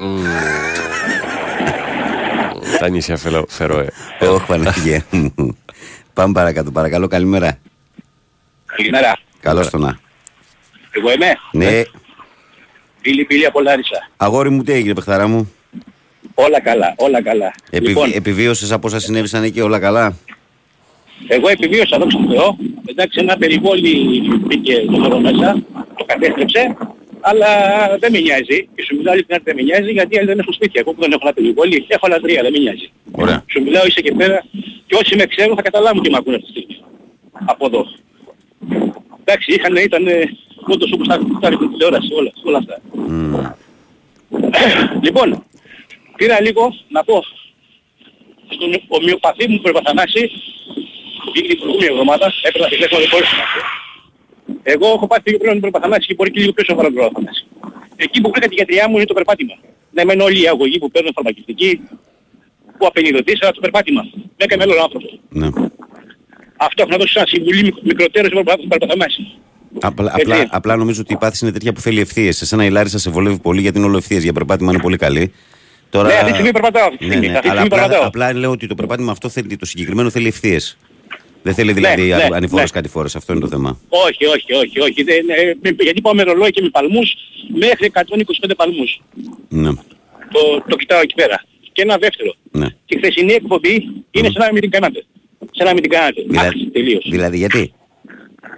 [2.79, 3.87] Τα νησιά Φελο- Φερόε.
[4.19, 5.57] Όχι Παναγία μου.
[6.13, 6.71] Πάμε παρακάτω.
[6.71, 7.57] Παρακαλώ, καλημέρα.
[8.65, 9.17] Καλημέρα.
[9.39, 9.99] Καλώς το να.
[10.97, 11.81] Εγώ είμαι; Ναι,
[13.01, 14.09] Πύλη πύλη από Λάρισα.
[14.17, 15.53] αγόρι μου τι έγινε παιχταρά μου;
[16.33, 17.53] Όλα καλά, όλα καλά.
[17.69, 17.87] Επι...
[17.87, 20.17] Λοιπόν, Επιβίωσες από όσα συνέβησαν εκεί όλα καλά;
[21.27, 22.57] εγώ επιβίωσα, δόξα τω Θεώ.
[22.85, 25.63] Εντάξει, ένα περιβόλι μπήκε το νερό μέσα,
[25.97, 26.75] το κατέστρεψε,
[27.21, 27.47] αλλά
[27.99, 28.67] δεν με νοιάζει.
[28.75, 30.81] Και σου μιλάω ειλικρινά ότι δεν με νοιάζει γιατί άλλοι δεν έχω σπίτια.
[30.83, 32.89] Εγώ που δεν έχω ένα περιβόλι, έχω άλλα τρία, δεν με νοιάζει.
[33.11, 33.43] Ωραία.
[33.51, 34.45] Σου μιλάω είσαι εκεί πέρα
[34.85, 36.83] και όσοι με ξέρουν θα καταλάβουν τι με ακούνε αυτή τη στιγμή.
[37.45, 37.85] Από εδώ.
[39.27, 40.05] Εντάξει, είχαν, ήταν
[40.67, 42.81] όντως όπως τα τα ρίχνουν τηλεόραση, όλα, όλα αυτά.
[42.93, 43.35] Μμμ.
[45.01, 45.43] Λοιπόν,
[46.15, 47.23] πήρα λίγο να πω
[48.49, 50.31] στον ομοιοπαθή μου Περπαθανάση
[51.23, 53.59] που βγήκε την προηγούμενη εβδομάδα, έπαιρνα τηλέφωνο δεν μπορούσα να πω.
[54.63, 56.97] Εγώ έχω πάθει λίγο πρόβλημα με τον Παθανάση και μπορεί και λίγο πιο σοβαρό τον
[56.97, 57.45] Παθανάση.
[57.95, 59.55] Εκεί που βρήκα τη γιατριά μου είναι το περπάτημα.
[59.91, 61.81] Να είμαι όλοι οι αγωγοί που παίρνουν φαρμακευτική,
[62.77, 64.01] που απενιδοτήσα το περπάτημα.
[64.37, 65.09] Με έκανε άλλο άνθρωπο.
[65.29, 65.49] Ναι.
[66.57, 69.27] Αυτό έχω να δώσω σαν συμβουλή μικ- μικροτέρως στον Παθανάση.
[69.81, 70.31] Απλά, Έτσι.
[70.31, 72.31] απλά, απλά νομίζω ότι η πάθηση είναι τέτοια που θέλει ευθείε.
[72.31, 74.19] Σε ένα η Λάρισα σε βολεύει πολύ γιατί είναι όλο ευθείε.
[74.19, 75.31] Για περπάτημα είναι πολύ καλή.
[75.89, 76.07] Τώρα...
[76.07, 76.85] Ναι, αυτή τη στιγμή περπατάω.
[76.87, 78.07] Αυτή τη Ναι, στιγμή, ναι, αυτή τη αλλά στιγμή απλά, περπατάω.
[78.07, 80.57] απλά λέω ότι το περπάτημα αυτό θέλει, το συγκεκριμένο θέλει ευθείε.
[81.41, 82.35] Δεν θέλει δηλαδή ναι, ναι, ναι.
[82.35, 83.15] ανηφόρες κάτι φορές.
[83.15, 83.79] Αυτό είναι το θέμα.
[83.89, 85.03] Όχι, όχι, όχι, όχι.
[85.03, 87.13] Δεν, ε, με- γιατί πάω με ρολόι και με παλμούς
[87.57, 89.01] μέχρι 125 παλμούς.
[89.49, 89.69] Ναι,
[90.31, 91.43] Το, το κοιτάω εκεί πέρα.
[91.71, 92.35] Και ένα δεύτερο.
[92.51, 92.67] ναι.
[92.85, 93.73] Και η χθεσινή εκπομπή
[94.11, 95.05] είναι σαν να μην την κάνατε.
[95.57, 96.21] Σαν να μην την κάνατε.
[96.29, 97.07] Δηλαδή, Άξι, τελείως.
[97.09, 97.73] δηλαδή γιατί;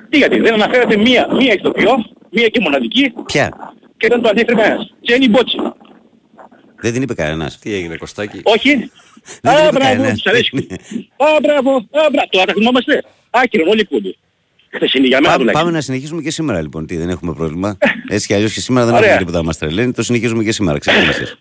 [0.10, 4.56] Τι γιατί, δεν αναφέρατε μία, μία ηθοποιό, μία και μοναδική Ποια; και δεν το αντίθετο
[4.56, 4.94] κανένας.
[5.06, 5.58] Τζένι Μπότσι.
[6.82, 7.60] Δεν την είπε κανένας.
[7.60, 8.92] Τι έγινε Κωστάκη; Όχι.
[9.42, 10.14] Δεν Α, είπε μπράβο, κανένας.
[10.22, 10.68] τους αρέσει.
[11.18, 12.28] Α, μπράβο, α, μπράβο.
[12.30, 13.04] Τώρα τα θυμόμαστε.
[13.30, 14.18] Άκυρο, όλοι εκπομπή.
[14.70, 15.66] Χθεσινή για μένα Πάμε, τουλάχιστον.
[15.66, 16.86] πάμε να συνεχίσουμε και σήμερα λοιπόν.
[16.86, 17.78] Τι, δεν έχουμε πρόβλημα.
[18.10, 19.06] Έτσι κι αλλιώς και σήμερα δεν Ωραία.
[19.06, 19.92] έχουμε τίποτα να μας τρελαίνει.
[19.92, 20.78] Το συνεχίζουμε και σήμερα.
[20.80, 21.38] Ξεκίνησε.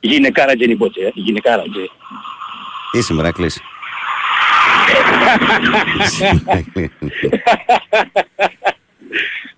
[0.00, 1.10] Γυναικάρα Τζένι Μπότσι, ε.
[1.14, 1.62] Γυναικάρα.
[1.62, 1.88] Τζένι.
[2.92, 3.60] Τι σήμερα, κλείσει.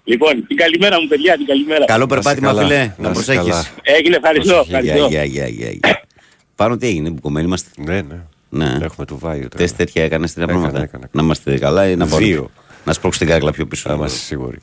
[0.05, 1.85] Λοιπόν, την καλημέρα μου παιδιά, την καλημέρα.
[1.85, 2.77] Καλό Να είσαι περπάτημα, καλά, φίλε.
[2.79, 3.43] να Να είσαι προσέχεις.
[3.51, 3.67] καλά.
[3.83, 4.53] Έγινε, ευχαριστώ.
[4.55, 5.07] Προσοχή, ευχαριστώ.
[5.09, 6.03] Γεια, γεια, γεια, γεια.
[6.55, 8.21] Πάνω τι έγινε, μπουκωμένοι είμαστε; Ναι, ναι.
[8.49, 8.77] Ναι.
[8.85, 9.57] Έχουμε του Βάιου τώρα.
[9.57, 10.83] Τεστ τέτοια έκανε στην Έκανα, πράγματα.
[10.85, 11.09] έκανα.
[11.13, 12.51] Να είμαστε καλά ή να πάρω- Δύο.
[12.85, 13.89] Να σπρώξει την κάκλα πιο πίσω.
[13.89, 14.59] Να είμαστε σίγουροι.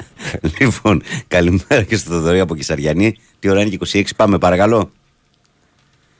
[0.58, 3.16] λοιπόν, καλημέρα και στο Θοδωρή από Κυσαριανή.
[3.38, 4.90] Τι ώρα είναι και 26, πάμε παρακαλώ.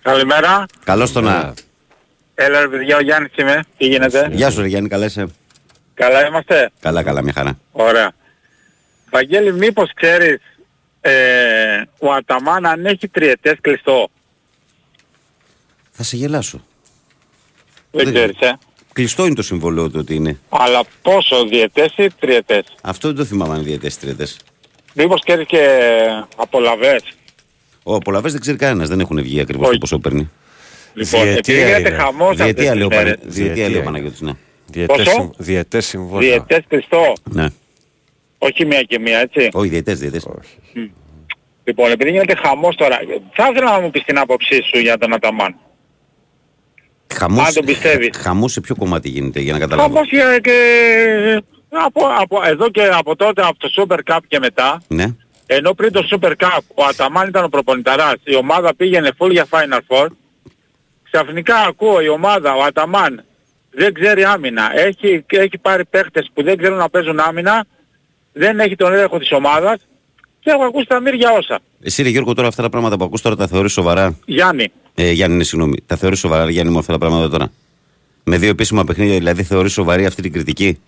[0.03, 0.67] Καλημέρα.
[0.85, 1.29] Καλώς το Ναι.
[1.31, 1.55] να.
[2.41, 3.65] Έλα ρε παιδιά, ο Γιάννης είμαι.
[3.77, 5.27] Τι γίνεται; Γεια σου, ρε Γιάννη, καλά είσαι;
[5.95, 7.59] Καλά είμαστε; Καλά, καλά, μια χαρά.
[7.73, 8.13] Ωραία.
[9.11, 10.41] Βαγγέλη, μήπως ξέρεις
[11.01, 11.13] ε,
[11.99, 14.09] ο Αταμάν αν έχει τριετές κλειστό;
[15.91, 16.65] Θα σε γελάσω.
[17.91, 18.59] Δεν Δεν- ξέρεις, ε.
[18.93, 20.39] Κλειστό είναι το συμβολέο του ότι είναι.
[20.49, 24.37] Αλλά πόσο, διετές ή τριετές; Αυτό δεν το θυμάμαι αν είναι διαιτές τριετές.
[24.95, 25.69] Μήπως ξέρεις και
[26.37, 27.03] απολαβές;
[27.83, 29.73] Ο απολαβές δεν ξέρει κανένας, δεν έχουν βγει ακριβώς Όχι.
[29.73, 30.31] το πόσο παίρνει.
[30.99, 31.99] Λοιπόν, Διετία επειδή γίνεται είναι.
[31.99, 33.15] χαμός αυτές Διετία τις λέει ο μέρες.
[33.17, 33.85] Πανα- Διετία Διετία λέει ο είναι.
[33.85, 34.33] Παναγιώτης, ναι.
[34.67, 36.29] Διετές, Πόσο; συμ- διετές συμβόλαια.
[36.31, 37.13] Διετές κλειστό.
[37.25, 37.47] Ναι.
[38.39, 39.49] Όχι μία και μία, έτσι.
[39.53, 40.25] Όχι, διαιτές, διαιτές.
[40.25, 40.91] Όχι.
[41.65, 42.99] Λοιπόν, επειδή γίνεται χαμός τώρα,
[43.33, 45.55] θα ήθελα να μου πεις την άποψή σου για τον Αταμάν.
[47.15, 48.17] Χαμός, Αν τον πιστεύεις.
[48.17, 49.95] χαμός σε ποιο κομμάτι γίνεται, για να καταλάβω.
[49.95, 50.53] Χαμός και, και
[51.69, 55.05] από, από, εδώ και από τότε, από το Super Cup και μετά, Ναι.
[55.47, 59.47] ενώ πριν το Super Cup ο Αταμάν ήταν ο προπονηταράς, η ομάδα πήγαινε full για
[59.51, 60.07] Final Four,
[61.11, 63.25] ξαφνικά ακούω η ομάδα, ο Αταμάν,
[63.71, 67.65] δεν ξέρει άμυνα, έχει, έχει πάρει παίχτες που δεν ξέρουν να παίζουν άμυνα,
[68.33, 69.87] δεν έχει τον έλεγχο της ομάδας
[70.41, 71.59] και έχω ακούσει τα μύρια όσα.
[71.83, 75.11] Εσύ ρε Γιώργο τώρα αυτά τα πράγματα που ακούς τώρα τα θεωρείς σοβαρά; Γιάννη, Ε,
[75.11, 75.77] Γιάννη, ναι, συγγνώμη.
[75.87, 77.53] Τα θεωρείς σοβαρά, ρε Γιάννη μου, αυτά τα πράγματα τώρα;
[78.25, 80.81] Με δύο επίσημα παιχνίδια, δηλαδή θεωρείς σοβαρή αυτή την κριτική;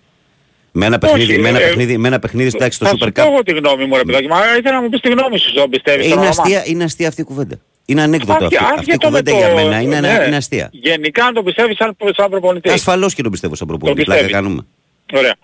[0.71, 3.11] Με ένα παιχνίδι, με ένα ε, παιχνίδι, με ένα παιχνίδι εντάξει στο θα Super σου
[3.11, 3.25] πω Cup.
[3.31, 5.69] εγώ τη γνώμη μου ρε παιδάκι, μα ήθελα να μου πεις τη γνώμη σου, δεν
[5.69, 6.45] πιστεύεις στον Είναι Αταμάν.
[6.45, 7.59] αστεία, είναι αστεία αυτή η κουβέντα.
[7.85, 8.73] Είναι ανέκδοτο Άσχε- αυτή.
[8.73, 10.23] Αυτή η άσχετο με κουβέντα το- για μένα είναι, ναι.
[10.27, 10.69] είναι αστεία.
[10.71, 12.69] Γενικά αν το πιστεύεις σαν, σαν προπονητή.
[12.69, 14.03] Ασφαλώς και τον πιστεύω σαν προπονητή.
[14.03, 14.43] Πλάκα πιστεύεις.
[14.45, 14.65] κάνουμε.
[15.13, 15.35] Ωραία.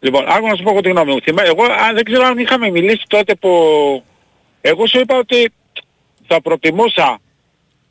[0.00, 1.20] Λοιπόν, άκου να σου πω εγώ τη γνώμη μου.
[1.20, 3.50] Θυμά- Εγώ α, δεν ξέρω αν είχαμε μιλήσει τότε που...
[4.60, 5.52] Εγώ σου είπα ότι
[6.26, 7.18] θα προτιμούσα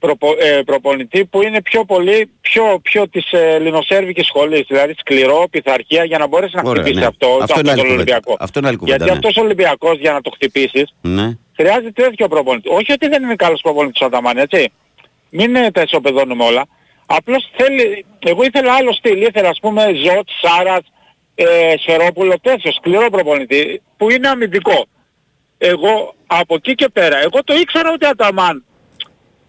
[0.05, 5.47] προπο, ε, προπονητή που είναι πιο πολύ, πιο, πιο της ε, λινοσέρβικης σχολής, δηλαδή σκληρό,
[5.51, 7.05] πειθαρχία για να μπορέσει να Ωραία, χτυπήσει ναι.
[7.05, 8.01] αυτό, Αυτό αυτό, είναι άλλη τον κουβέντα.
[8.01, 8.37] Ολυμπιακό.
[8.39, 9.17] Αυτό είναι άλλη κουβέντα, Γιατί ναι.
[9.17, 11.37] αυτός ο Ολυμπιακός για να το χτυπήσεις Ναι.
[11.55, 12.69] χρειάζεται τέτοιο προπονητή.
[12.69, 14.71] Όχι ότι δεν είναι καλός προπονητής ο Αταμάν, έτσι.
[15.29, 16.65] Μην ε, τα ισοπεδώνουμε όλα.
[17.05, 20.83] Απλώς θέλει, εγώ ήθελα άλλο στυλ, ήθελα ας πούμε Ζωτ, Σάρας,
[21.35, 21.45] ε,
[21.79, 24.85] Σφερόπουλο, τέτοιο σκληρό προπονητή που είναι αμυντικό.
[25.57, 28.63] Εγώ από εκεί και πέρα, εγώ το ήξερα ότι Αταμάν,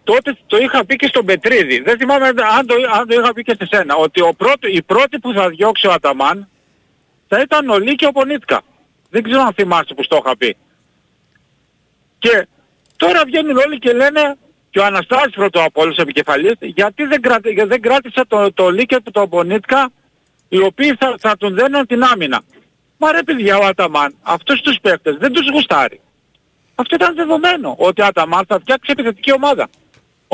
[0.05, 3.43] τότε το είχα πει και στον Πετρίδη, δεν θυμάμαι αν το, αν το είχα πει
[3.43, 6.49] και σε σένα, ότι ο πρώτο, η πρώτη που θα διώξει ο Αταμάν
[7.29, 8.63] θα ήταν ο Λί και ο Πονίτκα.
[9.11, 10.57] Δεν ξέρω αν θυμάσαι που στο είχα πει.
[12.19, 12.47] Και
[12.97, 14.37] τώρα βγαίνουν όλοι και λένε
[14.71, 18.71] και ο Αναστάσης πρώτο από όλους επικεφαλής γιατί δεν, κράτη, γιατί δεν κράτησε το, το
[18.71, 19.91] Λί και το Πονίτκα
[20.49, 22.43] οι οποίοι θα, θα τον δένουν την άμυνα.
[22.99, 26.01] Μα ρε παιδιά ο Αταμάν αυτούς τους παίκτες δεν τους γουστάρει.
[26.75, 29.69] Αυτό ήταν δεδομένο ότι ο Αταμάν θα φτιάξει επιθετική ομάδα.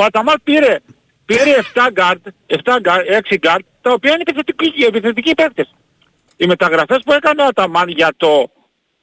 [0.00, 0.76] Ο Αταμάν πήρε,
[1.24, 5.74] πήρε 7 guard, 7 guard, 6 guard τα οποία είναι επιθετικοί, επιθετικοί παίκτες.
[6.36, 8.50] Οι μεταγραφές που έκανε ο Αταμάν για, το,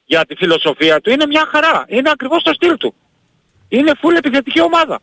[0.04, 1.84] για τη φιλοσοφία του είναι μια χαρά.
[1.88, 2.94] Είναι ακριβώς το στυλ του.
[3.68, 5.00] Είναι full επιθετική ομάδα.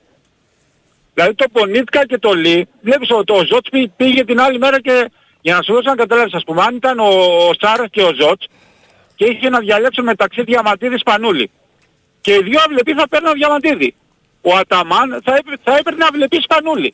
[1.13, 4.81] Δηλαδή το Πονίτκα και το Λί, βλέπεις ότι ο Ζότς πή- πήγε την άλλη μέρα
[4.81, 7.08] και για να σου δώσω να καταλάβεις, ας πούμε, αν ήταν ο,
[7.49, 8.47] ο Σάρας και ο Ζότς
[9.15, 11.51] και είχε να διαλέξουν μεταξύ Διαμαντίδης Σπανούλη.
[12.21, 13.95] Και οι δύο αυλεποί θα παίρνουν Διαμαντίδη.
[14.47, 16.93] Ο Αταμάν θα, έπαι- θα έπαιρνε αυλεπή Σπανούλη.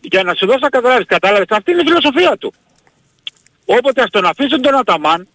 [0.00, 2.54] Για να σου δώσω να καταλάβεις, κατάλαβες, αυτή είναι η φιλοσοφία του.
[3.64, 5.28] Όποτε ας τον αφήσουν τον Αταμάν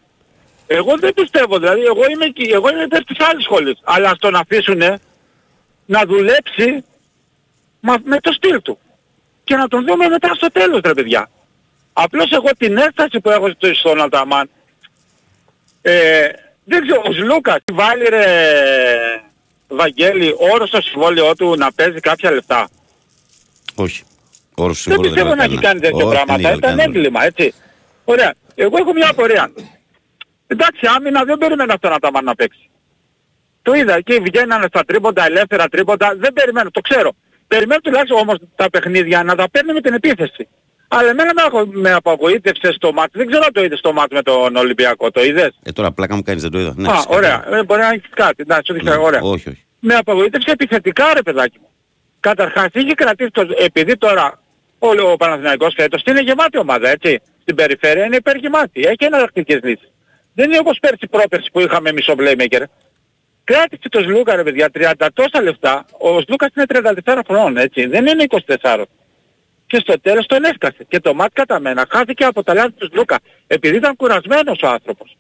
[0.68, 3.80] Εγώ δεν πιστεύω, δηλαδή εγώ είμαι, εκεί- εγώ είμαι υπέρ της άλλης σχολής.
[3.84, 5.00] Αλλά στον αφήσουνε
[5.86, 6.84] να δουλέψει
[7.80, 8.80] μα, με το στυλ του.
[9.44, 11.30] Και να τον δούμε μετά στο τέλος ρε παιδιά.
[11.94, 14.50] Απλώς εγώ την έσταση που έχω στο- στον Αταμάν
[15.82, 16.28] ε,
[16.64, 18.26] δεν ξέρω, ο Σλούκας βάλει ρε
[19.70, 22.70] Βαγγέλη όρο στο συμβόλαιό του να παίζει κάποια λεφτά.
[23.76, 24.04] Όχι.
[24.56, 25.68] Όρος Δεν σίγουρα πιστεύω να έχει έκανε.
[25.68, 26.50] κάνει τέτοια Όχι, δεν πράγματα.
[26.50, 26.82] είχε Ήταν κάνει.
[26.82, 27.54] έγκλημα, έτσι.
[28.06, 28.34] Ωραία.
[28.56, 29.52] Εγώ έχω μια απορία.
[30.48, 32.70] Εντάξει, άμυνα δεν περίμενα αυτόν να τα να παίξει.
[33.62, 36.16] Το είδα εκεί βγαίνανε στα τρίποντα, ελεύθερα τρίποντα.
[36.18, 37.12] Δεν περιμένω, το ξέρω.
[37.48, 40.48] Περιμένω τουλάχιστον όμως τα παιχνίδια να τα παίρνει με την επίθεση.
[40.92, 43.12] Αλλά εμένα με, απο- με απογοήτευσε στο μάτι.
[43.18, 45.12] Δεν ξέρω αν το είδες στο μάτι με τον Ολυμπιακό.
[45.12, 46.74] Το είδες; Ε, τώρα πλάκα μου κάνεις, δεν το είδα.
[46.78, 47.16] Ναι, Α, φυσικά.
[47.16, 47.46] ωραία.
[47.58, 48.36] Ε, μπορεί να έχεις κάτι.
[48.38, 49.22] Εντάξει, όχι, Ναι, ωραία.
[49.22, 49.66] Όχι, όχι.
[49.80, 51.70] Με απογοήτευσε επιθετικά ρε παιδάκι μου.
[52.20, 53.48] Καταρχάς είχε κρατήσει το...
[53.58, 54.42] Επειδή τώρα
[54.80, 57.22] όλο ο Παναθηναϊκός φέτος είναι γεμάτη ομάδα έτσι.
[57.42, 58.82] Στην περιφέρεια είναι υπεργεμάτη.
[58.82, 59.92] Έχει εναλλακτικές λύσεις.
[60.34, 62.64] Δεν είναι όπως πέρσι πρόπερσι που είχαμε μισό playmaker.
[63.44, 65.86] Κράτησε το Σλούκα ρε παιδιά 30 τόσα λεφτά.
[65.98, 66.66] Ο Σλούκας είναι
[67.06, 67.86] 34 χρόνων έτσι.
[67.88, 68.26] Δεν είναι
[68.62, 68.84] 24.
[69.70, 70.86] Και στο τέλος τον έσκασε.
[70.88, 73.20] Και το μάτς κατά μένα χάθηκε από τα λάθη του Σλούκα.
[73.48, 75.18] Επειδή ήταν κουρασμένος ο άνθρωπος.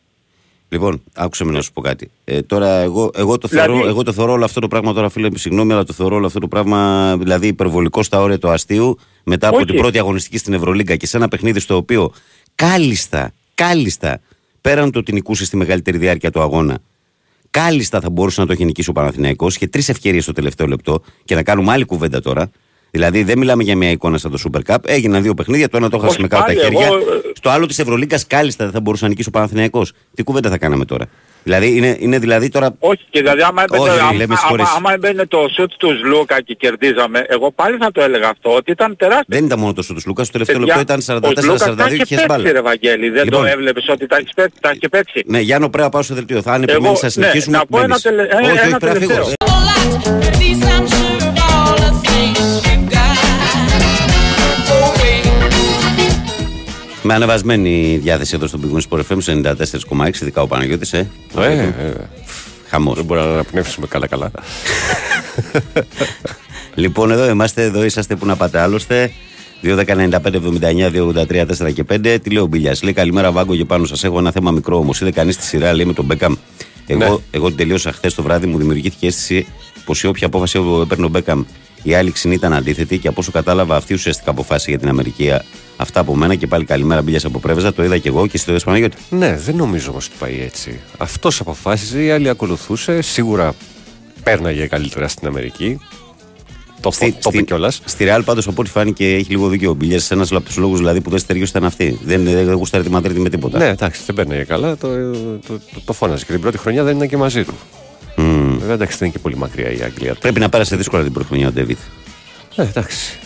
[0.69, 2.11] Λοιπόν, άκουσε με να σου πω κάτι.
[2.23, 5.09] Ε, τώρα, εγώ, εγώ, το Δηλαδή- θεωρώ, εγώ το θεωρώ όλο αυτό το πράγμα τώρα,
[5.09, 8.99] φίλε, συγγνώμη, αλλά το θεωρώ όλο αυτό το πράγμα δηλαδή υπερβολικό στα όρια του αστείου
[9.23, 9.65] μετά από Όχι.
[9.65, 12.13] την πρώτη αγωνιστική στην Ευρωλίγκα και σε ένα παιχνίδι στο οποίο
[12.55, 14.19] κάλλιστα, κάλλιστα,
[14.61, 16.77] πέραν το ότι νικούσε στη μεγαλύτερη διάρκεια του αγώνα,
[17.49, 21.01] κάλλιστα θα μπορούσε να το έχει νικήσει ο Παναθηναϊκός και τρεις ευκαιρίες στο τελευταίο λεπτό
[21.25, 22.49] και να κάνουμε άλλη κουβέντα τώρα.
[22.91, 24.77] Δηλαδή δεν μιλάμε για μια εικόνα σαν το Super Cup.
[24.85, 26.85] Έγιναν δύο παιχνίδια, το ένα το έχασε Όχι, με κάτω τα πάλι, χέρια.
[26.85, 26.99] εγώ, ε,
[27.33, 29.91] Στο άλλο της Ευρωλίγκας κάλλιστα δεν θα μπορούσε να νικήσει ο Παναθηναϊκός.
[30.15, 31.05] Τι κουβέντα θα κάναμε τώρα.
[31.43, 32.75] Δηλαδή είναι, είναι δηλαδή τώρα.
[32.79, 34.65] Όχι, και δηλαδή άμα έμπαινε, Όχι, άμα, λέμε, άμα, συγχωρείς.
[34.77, 38.71] άμα έμπαινε το σουτ του Σλούκα και κερδίζαμε, εγώ πάλι θα το έλεγα αυτό, ότι
[38.71, 39.25] ήταν τεράστιο.
[39.27, 41.85] Δεν ήταν μόνο το σου του Λούκα, στο τελευταίο Παιδιά, λεπτό ήταν ο Σλούκας τα
[41.87, 42.51] 44-42 είχε και είχε παίξει, μπάλα.
[42.51, 43.41] ρε Βαγγέλη, δεν Λοιπόν.
[43.41, 45.23] το έβλεπες ότι τα έχεις παίξει, τα είχε παίξει.
[45.25, 46.41] Ναι, Γιάννο, πρέπει να πάω στο δελτίο.
[46.41, 47.57] Θα αν Εγώ, επιμένει, θα ναι, συνεχίσουμε.
[47.57, 49.33] να πω ένα μένεις.
[57.03, 59.55] Με ανεβασμένη διάθεση εδώ στον Πηγούνι Sport FM σε 94,6,
[60.21, 61.09] ειδικά ο Παναγιώτης, ε.
[61.37, 61.73] Ε, ε,
[62.69, 62.95] Χαμός.
[62.95, 64.31] δεν μπορούμε να αναπνεύσουμε καλά-καλά.
[66.75, 69.11] Λοιπόν, εδώ είμαστε, εδώ είσαστε που να πάτε άλλωστε.
[69.63, 72.17] 2.195.79.283.4 και 5.
[72.23, 74.03] Τι λέει ο Μπίλιας; Λέει καλημέρα, Βάγκο και πάνω σας.
[74.03, 75.01] Έχω ένα θέμα μικρό όμως.
[75.01, 76.35] Είδε κανείς τη σειρά, λέει με τον Μπέκαμ.
[76.87, 77.07] Εγώ, Ναι.
[77.31, 79.47] εγώ την τελείωσα χθες το βράδυ, μου δημιουργήθηκε αίσθηση
[79.85, 81.43] πως η όποια απόφαση έπαιρνε ο Μπέκαμ
[81.83, 85.31] η άλλη ξυνή ήταν αντίθετη και από όσο κατάλαβα αυτή ουσιαστικά αποφάσισε για την Αμερική.
[85.77, 87.73] Αυτά από μένα και πάλι καλημέρα, Μπίλια από Πρέβεζα.
[87.73, 88.97] Το είδα και εγώ και εσύ το είδες, Παναγιώτη.
[89.09, 90.79] Ναι, δεν νομίζω όμως ότι πάει έτσι.
[90.97, 93.01] Αυτός αποφάσιζε, η άλλη ακολουθούσε.
[93.01, 93.53] Σίγουρα
[94.23, 95.77] πέρναγε καλύτερα στην Αμερική.
[96.81, 97.81] Το, Στη- το είπε στη- κιόλας.
[97.85, 100.11] Στη Ρεάλ πάντως, από ό,τι φάνηκε, έχει λίγο δίκιο ο Μπίλιας.
[100.11, 101.99] Ένας από τους λόγους δηλαδή, που δεν στεριούσε ήταν αυτή.
[102.03, 103.57] Δεν, δεν γούσταρε τη Μαδρίτη με τίποτα.
[103.57, 104.77] Ναι, εντάξει, δεν πέρναγε καλά.
[104.77, 106.25] Το, το, το, το φώναζε.
[106.25, 107.53] Και την πρώτη χρονιά δεν ήταν και μαζί του.
[108.69, 108.75] Μμμ.
[108.75, 110.15] Βέβαια, εντάξει, δεν είναι και πολύ μακριά η Αγγλία.
[110.15, 111.77] Πρέπει να πέρασε δύσκολα την πρώτη χρονιά ο Ντέβιτ
[112.55, 113.19] Ναι, εντάξει.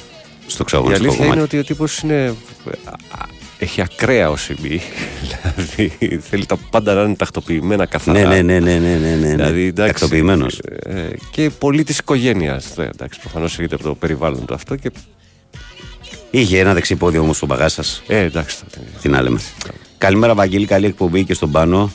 [0.48, 1.34] στο Η ξαγωνιστικό αλήθεια κομμάτι.
[1.38, 2.36] είναι ότι ο τύπος είναι.
[2.86, 3.26] α,
[3.60, 4.64] Έχει ακραία OCB.
[5.22, 8.20] δηλαδή θέλει τα πάντα να είναι τακτοποιημένα καθαρά.
[8.28, 9.28] Ναι, ναι, ναι, ναι, ναι, ναι, ναι.
[9.36, 10.60] Δηλαδή, εντάξει, Τακτοποιημένος.
[10.84, 12.78] ε, και πολύ της οικογένειας.
[12.78, 14.76] Εντάξει, προφανώς έχετε από το περιβάλλον του αυτό.
[14.76, 14.92] Και,
[16.32, 18.04] Είχε ένα δεξί πόδι όμως ο μπαγάς σας.
[18.08, 18.56] ε, εντάξει.
[18.58, 19.40] θα την- Τι να λέμε.
[19.98, 20.66] Καλημέρα, Βαγγέλη.
[20.66, 21.92] Καλή εκπομπή και στον πάνω.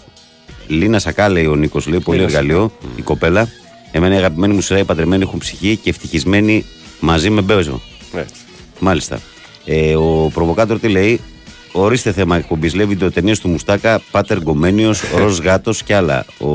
[0.69, 1.87] Λίνα Σακά, λέει ο Νίκος.
[1.87, 3.49] Λέει πολύ Λίνα εργαλείο η κοπέλα.
[3.93, 6.65] Εμένα η αγαπημένη μου σειρά, οι παντρεμένοι έχουν ψυχή και ευτυχισμένοι
[7.01, 7.81] μαζί με Μπέζο.
[8.15, 8.25] Ναι.
[8.79, 9.21] Μάλιστα.
[9.65, 11.21] Ε, ο προβοκάτορ τι λέει.
[11.73, 12.75] Ορίστε θέμα εκπομπής.
[12.75, 16.25] Λέει βιντεοτενίες του Μουστάκα, Πάτερ Γκομένιος, Ροζ Γάτος και άλλα.
[16.39, 16.49] Ο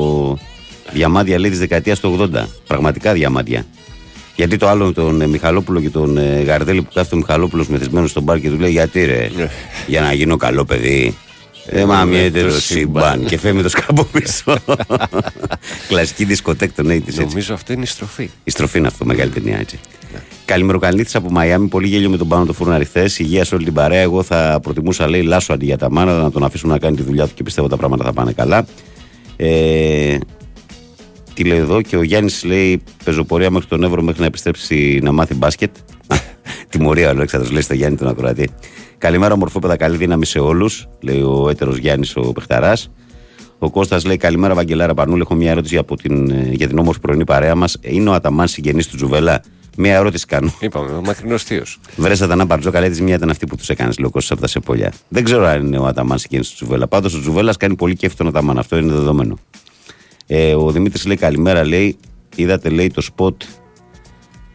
[0.92, 2.44] διαμάντια λέει της δεκαετίας του 80.
[2.66, 3.66] Πραγματικά διαμάντια.
[4.36, 7.68] Γιατί το άλλο με τον ε, Μιχαλόπουλο και τον ε, Γαρδέλη που κάθεται ο Μιχαλόπουλος
[7.68, 9.50] μεθυσμένος στον μπαρ και του λέει Γιατί ρε, Ναι.
[9.86, 11.14] για να γίνω καλό παιδί.
[11.66, 12.60] Ε, μα μια το το σύμπαν.
[12.60, 13.24] σύμπαν.
[13.24, 14.56] Και φεύγει με το σκάμπο πίσω.
[15.88, 17.20] Κλασική δισκοτέκ των 80's έτσι.
[17.20, 18.30] Νομίζω αυτή είναι η στροφή.
[18.44, 19.78] Η στροφή είναι αυτό, μεγάλη ταινία έτσι.
[20.44, 23.10] Καλημεροκαλνήθη από Μαϊάμι, πολύ γέλιο με τον πάνω του φούρναρι χθε.
[23.18, 24.00] Υγεία σε όλη την παρέα.
[24.00, 27.02] Εγώ θα προτιμούσα, λέει, Λάσο αντί για τα μάνα, να τον αφήσουμε να κάνει τη
[27.02, 28.66] δουλειά του και πιστεύω τα πράγματα θα πάνε καλά.
[29.36, 30.18] Ε,
[31.34, 35.12] τι λέει εδώ και ο Γιάννης λέει πεζοπορία μέχρι τον Εύρο μέχρι να επιστρέψει να
[35.12, 35.70] μάθει μπάσκετ.
[36.70, 38.50] Τιμωρία ο Αλέξανδρος λέει στο Γιάννη τον Ακροατή.
[39.04, 42.76] Καλημέρα, μορφόπεδα, καλή δύναμη σε όλους, λέει ο έτερος Γιάννης ο Πεχταρά.
[43.58, 45.20] Ο Κώστας λέει καλημέρα, Βαγγελάρα Πανούλη.
[45.20, 47.76] Έχω μια ερώτηση από την, ε, για την όμορφη πρωινή παρέα μας.
[47.80, 49.42] Είναι ο Αταμάν συγγενής του Τζουβέλα;
[49.76, 50.52] Μια ερώτηση κάνω.
[50.60, 51.80] Είπαμε, ο μακρινός θείος.
[51.96, 54.92] Βρες Σατανά Μπαρτζόκα, της μία ήταν αυτή που τους έκανες λέω Κώστας από τα σεπόλια.
[55.08, 56.86] Δεν ξέρω αν είναι ο Αταμάν συγγενής του Τζουβέλα.
[56.86, 58.58] Πάντως ο Τζουβέλας κάνει πολύ κέφι τον Αταμάν.
[58.58, 59.38] Αυτό είναι δεδομένο.
[60.26, 61.96] Ε, ο Δημήτρης λέει καλημέρα, λέει.
[62.36, 63.42] Είδατε, λέει, το σποτ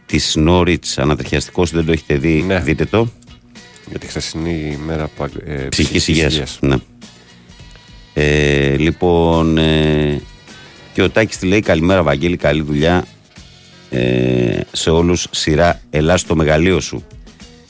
[0.06, 1.64] της Νόριτ ανατριχιαστικό.
[1.64, 2.60] Δεν το έχετε δει, Ναι.
[2.60, 3.08] δείτε το.
[3.90, 6.32] Για τη χθεσινή ημέρα πα- ε, Ψυχικής υγείας.
[6.32, 6.58] υγείας.
[6.60, 6.76] Ναι.
[8.14, 10.20] Ε, λοιπόν, ε,
[10.92, 13.04] και ο Τάκης τη λέει καλημέρα Βαγγέλη, καλή δουλειά
[13.90, 17.04] ε, σε όλους σειρά Ελλά στο μεγαλείο σου.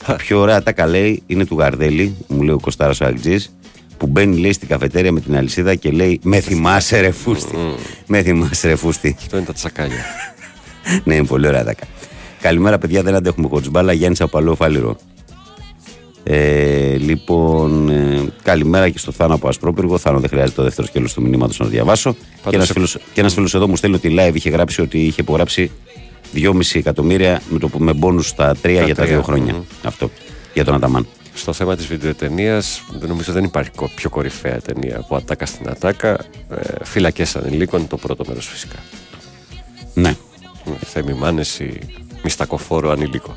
[0.05, 3.55] Τα πιο ωραία τα λέει είναι του Γαρδέλη, μου λέει ο Κωστάρας ο Αγτζής,
[3.97, 7.55] που μπαίνει λέει στην καφετέρια με την αλυσίδα και λέει Με θυμάσαι ρε φούστη.
[8.07, 9.15] Με θυμάσαι ρε φούστη.
[9.19, 10.05] Αυτό είναι τα τσακάλια.
[11.03, 11.83] ναι, είναι πολύ ωραία τάκα.
[12.41, 13.01] Καλημέρα, παιδιά.
[13.03, 13.93] Δεν αντέχουμε κοτσμπάλα.
[13.93, 14.97] Γιάννης από Παλαιό Φάληρο.
[16.23, 19.97] Ε, λοιπόν, ε, καλημέρα και στο Θάνο από Ασπρόπυργο.
[19.97, 22.13] Θάνο δεν χρειάζεται το δεύτερο σκέλος του μηνύματος να το διαβάσω.
[22.49, 25.21] Και ένας σε- φίλο ένας φίλος εδώ μου στέλνει ότι live είχε γράψει ότι είχε
[25.21, 25.71] υπογράψει
[26.33, 29.05] 2,5 εκατομμύρια με, το, με μπόνους στα 3 για τα τρία.
[29.05, 29.53] δύο χρόνια.
[29.53, 29.61] Μμμ.
[29.83, 30.09] Αυτό.
[30.53, 31.07] Για τον Αταμάν.
[31.33, 36.11] Στο θέμα της βιντεοτενίας νομίζω δεν υπάρχει κο- πιο κορυφαία ταινία από Ατάκα στην Ατάκα.
[36.49, 38.75] Ε, φυλακές ανηλίκων, το πρώτο μέρος φυσικά.
[39.93, 40.15] Ναι.
[40.85, 41.79] Θέμη Μάνεση,
[42.23, 43.35] μιστακοφόρο ανηλίκο.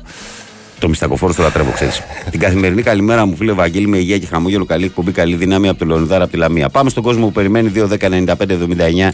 [0.79, 2.01] Το μυστακοφόρο του λατρεύω, ξέρεις.
[2.31, 4.65] Την καθημερινή καλημέρα μου, φίλε Βαγγέλη, με υγεία και χαμόγελο.
[4.65, 6.69] Καλή εκπομπή, καλή δύναμη από το Λεωνιδάρα από τη Λαμία.
[6.69, 9.09] Πάμε στον κόσμο που περιμένει 2.10.95.79,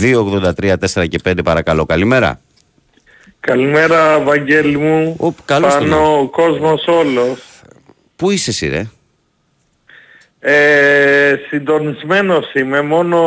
[0.00, 1.86] 2.83, 4 και 5, παρακαλώ.
[1.86, 2.40] Καλημέρα.
[3.40, 5.14] Καλημέρα Βαγγέλη μου.
[5.18, 7.38] Οπ, καλώς τον Πάνω ο κόσμος όλος.
[8.16, 8.86] Πού είσαι εσύ, ρε;
[10.40, 13.18] Ε, συντονισμένος είμαι, μόνο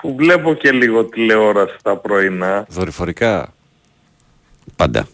[0.00, 2.66] που βλέπω και λίγο τηλεόραση τα πρωινά.
[2.68, 3.52] Δορυφορικά.
[4.76, 5.08] Πάντα.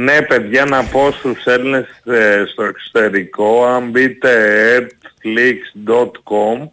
[0.00, 4.30] Ναι παιδιά να πω στους Έλληνες ε, στο εξωτερικό, αν μπείτε
[4.78, 6.68] earthflix.com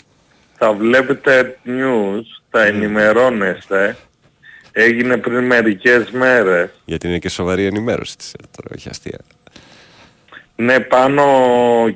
[0.58, 3.98] θα βλέπετε news, θα ενημερώνεστε.
[4.72, 6.70] Έγινε πριν μερικές μέρες.
[6.86, 9.20] Γιατί είναι και σοβαρή ενημέρωση της ΕΡΤ, τώρα, όχι αστεία.
[10.56, 11.24] Ναι, πάνω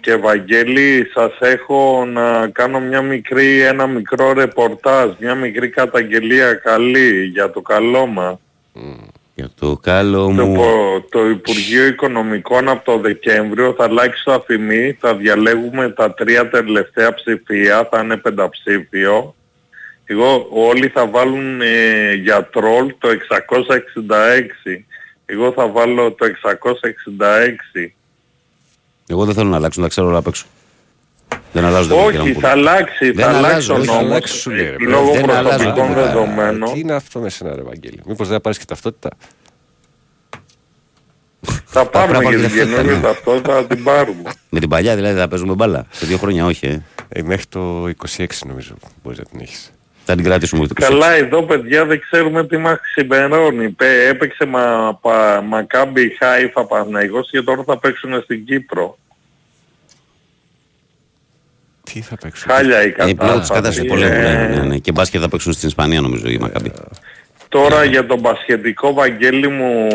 [0.02, 7.24] και Βαγγέλη, σας έχω να κάνω μια μικρή, ένα μικρό ρεπορτάζ, μια μικρή καταγγελία καλή
[7.24, 8.38] για το καλό μας.
[8.74, 9.19] Για
[9.60, 10.54] το καλό Το, μου.
[10.56, 16.50] πο- το Υπουργείο Οικονομικών από το Δεκέμβριο θα αλλάξει το αφημί, θα διαλέγουμε τα τρία
[16.50, 19.36] τελευταία ψηφία, θα είναι πενταψήφιο.
[20.06, 23.10] Εγώ, όλοι θα βάλουν ε, για τρόλ το
[24.68, 24.84] 666.
[25.26, 27.92] Εγώ θα βάλω το 666.
[29.08, 30.46] Εγώ δεν θέλω να αλλάξω, να τα ξέρω όλα απ' έξω.
[31.54, 34.38] Δεν αλλάζω δεν Όχι, θα αλλάξει, Δεν θα αλλάξει αλλάζω, ο όχι, θα νόμος αλλάξει,
[34.38, 34.86] σου λέει, ρε, ε, παιδί.
[34.92, 36.06] λόγω Δεν αλλάζω προσωπικών τίποτα.
[36.08, 36.74] δεδομένων.
[36.74, 39.10] Τι είναι αυτό με σένα ρε Βαγγέλη; Μήπως δεν θα πάρεις και ταυτότητα;
[41.66, 44.30] Θα πάρουμε πρέπει και να την πάρει καινούργια ταυτότητα, ταυτότητα, θα την πάρουμε.
[44.50, 45.86] Με την παλιά δηλαδή θα παίζουμε μπάλα.
[45.92, 46.82] Σε δύο χρόνια όχι, ε.
[47.10, 47.88] Ε, μέχρι το
[48.18, 49.72] 26 νομίζω μπορείς να την έχεις.
[50.06, 50.90] Θα την κρατήσουμε μέχρι το 26.
[50.90, 53.70] Καλά, εδώ παιδιά δεν ξέρουμε τι μας ξημερώνει.
[53.70, 58.98] Πέ- Έπαιξε μα, πα, Μακάμπι Χάιφα Παναγικός και τώρα θα παίξουν στην Κύπρο.
[61.94, 62.46] Τι θα παίξω.
[62.50, 63.40] Χάλια η Ε, πλέον κατάσταση.
[63.40, 64.20] της κατάστασης Ε, πολέμου.
[64.22, 64.78] Ναι, ναι, ναι.
[64.78, 66.72] Και μπάσκετ θα παίξουν στην Ισπανία νομίζω οι Μακαμπή.
[67.50, 69.88] Τώρα για τον πασχετικό Βαγγέλη μου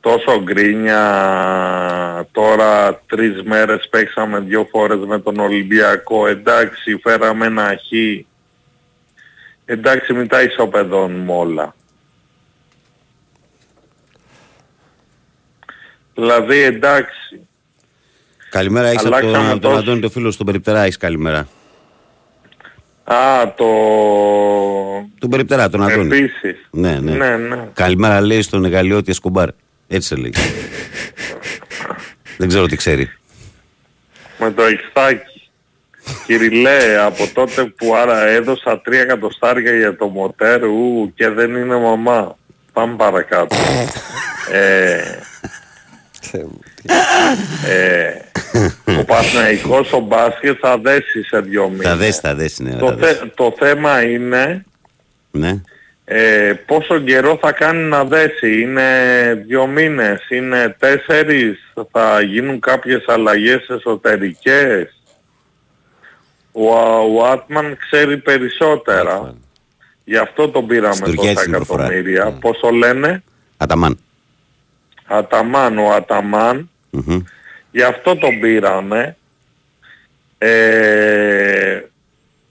[0.00, 1.02] τόσο γκρίνια
[2.32, 7.92] τώρα τρεις μέρες παίξαμε δύο φορές με τον Ολυμπιακό εντάξει φέραμε ένα χ
[9.64, 11.74] εντάξει μην τα ισοπεδώνουμε όλα
[16.14, 17.43] δηλαδή εντάξει
[18.54, 19.82] Καλημέρα, έχεις από τον, Αλλάξαμε από τον τόσο.
[19.82, 21.48] Αντώνη το φίλο στον Περιπτερά, έχεις καλημέρα.
[23.04, 23.16] α
[23.56, 23.66] το
[25.18, 26.16] Τον Περιπτερά, τον Αντώνη.
[26.16, 27.12] επίσης Ναι, ναι.
[27.12, 27.68] ναι, ναι.
[27.72, 29.48] Καλημέρα λέει στον Εγαλιώτη Εσκομπάρ.
[29.88, 30.34] Έτσι σε λέει.
[32.38, 33.10] Δεν ξέρω τι ξέρει.
[34.38, 35.50] με το εξτάκι.
[36.26, 41.76] Κυριλέ, από τότε που άρα έδωσα τρία εκατοστάρια για το μοτέρ, ου, και δεν είναι
[41.76, 42.36] μαμά.
[42.72, 43.56] Πάμε παρακάτω.
[44.52, 45.02] ε,
[46.20, 46.73] Θεέ μου, τι-
[47.68, 48.12] ε,
[49.00, 51.86] ο Παναθηναϊκός ο μπάσκετ θα δέσει σε δυο μήνες.
[51.86, 52.76] Θα δέσει, θα δέσει, ναι.
[52.76, 53.14] το, θα δέσει.
[53.14, 54.64] θε- το θέμα είναι
[55.30, 55.60] Ναι.
[56.04, 58.84] ε, πόσο καιρό θα κάνει να δέσει; Είναι
[59.46, 64.98] δύο μήνες, είναι τέσσερις, θα γίνουν κάποιες αλλαγές εσωτερικές;
[66.52, 66.68] Ο,
[67.16, 69.14] ο Άτμαν ξέρει περισσότερα.
[69.14, 69.38] Άτμαν.
[70.04, 71.84] Γι' αυτό τον πήραμε Στην Τουρκία τόσα έτσι είναι η προφορά.
[71.84, 72.30] εκατομμύρια.
[72.40, 73.22] Πόσο λένε,
[73.56, 73.98] Αταμάν.
[75.06, 76.70] Αταμάν, ο Αταμάν.
[76.94, 77.22] Μμμ.
[77.70, 79.16] Γι' αυτό τον πήραμε.
[80.38, 81.80] Ε,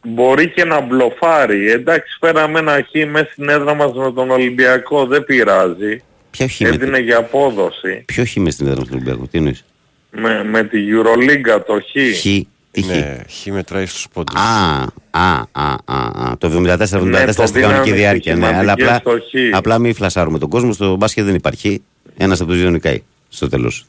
[0.04, 1.72] μπορεί και να μπλοφάρει.
[1.72, 5.06] Εντάξει, φέραμε ένα χ μέσα στην έδρα μας με τον Ολυμπιακό.
[5.06, 6.02] Δεν πειράζει.
[6.32, 8.04] Ποιο χ με, Έδινε για απόδοση.
[8.06, 9.64] ποιο χ με στην έδρα του Ολυμπιακού, τι εννοείς;
[10.12, 12.18] Με, με τη Euroliga το χ.
[12.20, 12.22] Χ,
[12.72, 12.88] τι χ.
[12.88, 14.36] Ναι, χ μετράει στους πόντους.
[14.36, 16.38] Α, α, α, α, α.
[16.38, 18.36] Το 74-74 Ναι, το στην δίνανε κανονική διάρκεια.
[18.36, 19.12] Ναι, αλλά σημαντικές απλά, στο
[19.52, 19.56] χ.
[19.58, 20.74] απλά μην φλασάρουμε τον κόσμο.
[20.74, 21.84] Στο μπάσκετ δεν υπάρχει.
[22.18, 23.86] Ένας από τους δύο νικάει στο τέλος.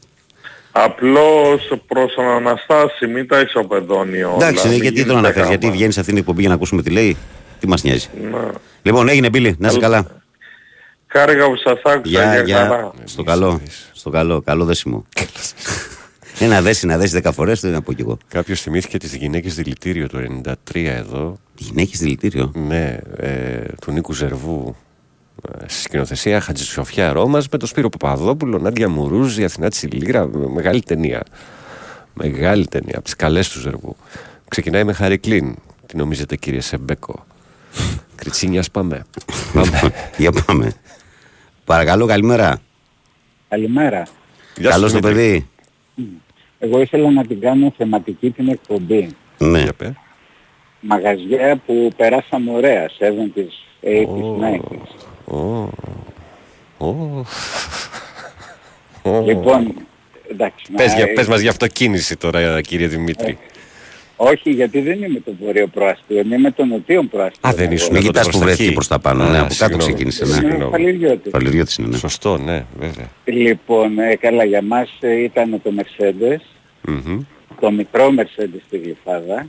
[0.76, 4.34] Απλώς προς τον Αναστάση μην τα ισοπεδώνει όλα.
[4.34, 5.48] Εντάξει, ναι, μην γιατί τον γίνεται αναφέρεις.
[5.48, 5.76] Γιατί γάμα.
[5.76, 7.16] βγαίνεις σε αυτήν την εκπομπή για να ακούσουμε τι λέει.
[7.60, 8.08] Τι μας νοιάζει.
[8.30, 8.50] Να.
[8.82, 9.56] Λοιπόν, έγινε πύλη.
[9.58, 10.06] Να είσαι καλά.
[11.06, 12.56] Χάρηκα που σας άκουσα Γεια, για γεια.
[12.58, 12.90] χαρά.
[13.04, 13.60] Στο καλό.
[13.92, 14.40] Στο καλό.
[14.42, 15.04] Καλό δέσιμο.
[16.38, 18.18] Ένα δέσει να δέσεις 10 φορές, δεν να πω κι εγώ.
[18.28, 21.38] Κάποιος θυμήθηκε τις γυναίκες δηλητήριο το 93 εδώ.
[21.54, 24.76] Τι γυναίκες δηλητήριο; Ναι, ε, του Νίκου Ζερβού.
[25.52, 30.26] Ε, Στη σκηνοθεσία Χατζησοφιά Ρώμας με τον Σπύρο Παπαδόπουλο, Νάντια Μουρούζη, Αθηνά Τσιλίρα.
[30.26, 31.22] με- Μεγάλη ταινία.
[32.14, 33.96] Μεγάλη ταινία, από τις καλές τους Ζερβού.
[34.48, 35.54] Ξεκινάει με Χαρικλίν.
[35.86, 37.26] Τι νομίζετε, κύριε Σεμπέκο.
[38.16, 39.04] Κριτσίνια πάμε.
[39.54, 39.92] πάμε.
[40.16, 40.72] Για πάμε.
[41.64, 42.58] Παρακαλώ, καλημέρα.
[43.48, 44.02] Καλημέρα.
[44.56, 45.12] Γεια σου, Καλό το Δημήτρη.
[45.14, 45.48] παιδί.
[46.58, 49.08] Εγώ ήθελα να την κάνω θεματική την εκπομπή.
[49.38, 49.60] Ναι.
[49.62, 49.94] Για πέ.
[50.80, 53.52] Μαγαζιά που περάσαμε ωραία, 70s,
[53.82, 54.38] 80s, Ω.
[54.40, 55.04] 90s.
[55.24, 55.68] Ω.
[56.78, 56.86] Ω.
[59.02, 59.20] Ω.
[59.24, 59.74] Λοιπόν,
[60.30, 60.72] εντάξει.
[60.76, 63.38] Πες, να- για, πες μας για αυτοκίνηση τώρα κύριε Δημήτρη.
[64.16, 67.48] Όχι, γιατί δεν είμαι το βορείο προαστίο, είμαι το νοτίο προαστίο.
[67.50, 68.74] Α, δεν ήσουν Μην εδώ κοιτάς προς που τα βρέθηκε εκεί.
[68.74, 69.82] προς τα πάνω, Α, ναι, από κάτω συγγνώμη.
[69.92, 70.30] ξεκίνησε, ναι.
[70.30, 70.70] Είμαι Συγγνώμη.
[70.70, 71.30] Παλαιριώτης.
[71.32, 71.96] Παλαιριώτης είναι, ναι.
[71.96, 73.08] Σωστό, ναι, βέβαια.
[73.24, 76.40] Λοιπόν, ε, καλά, για μας ε, ήταν το Mercedes,
[76.88, 77.20] Μμμ.
[77.60, 79.46] το μικρό Mercedes στη Γλυφάδα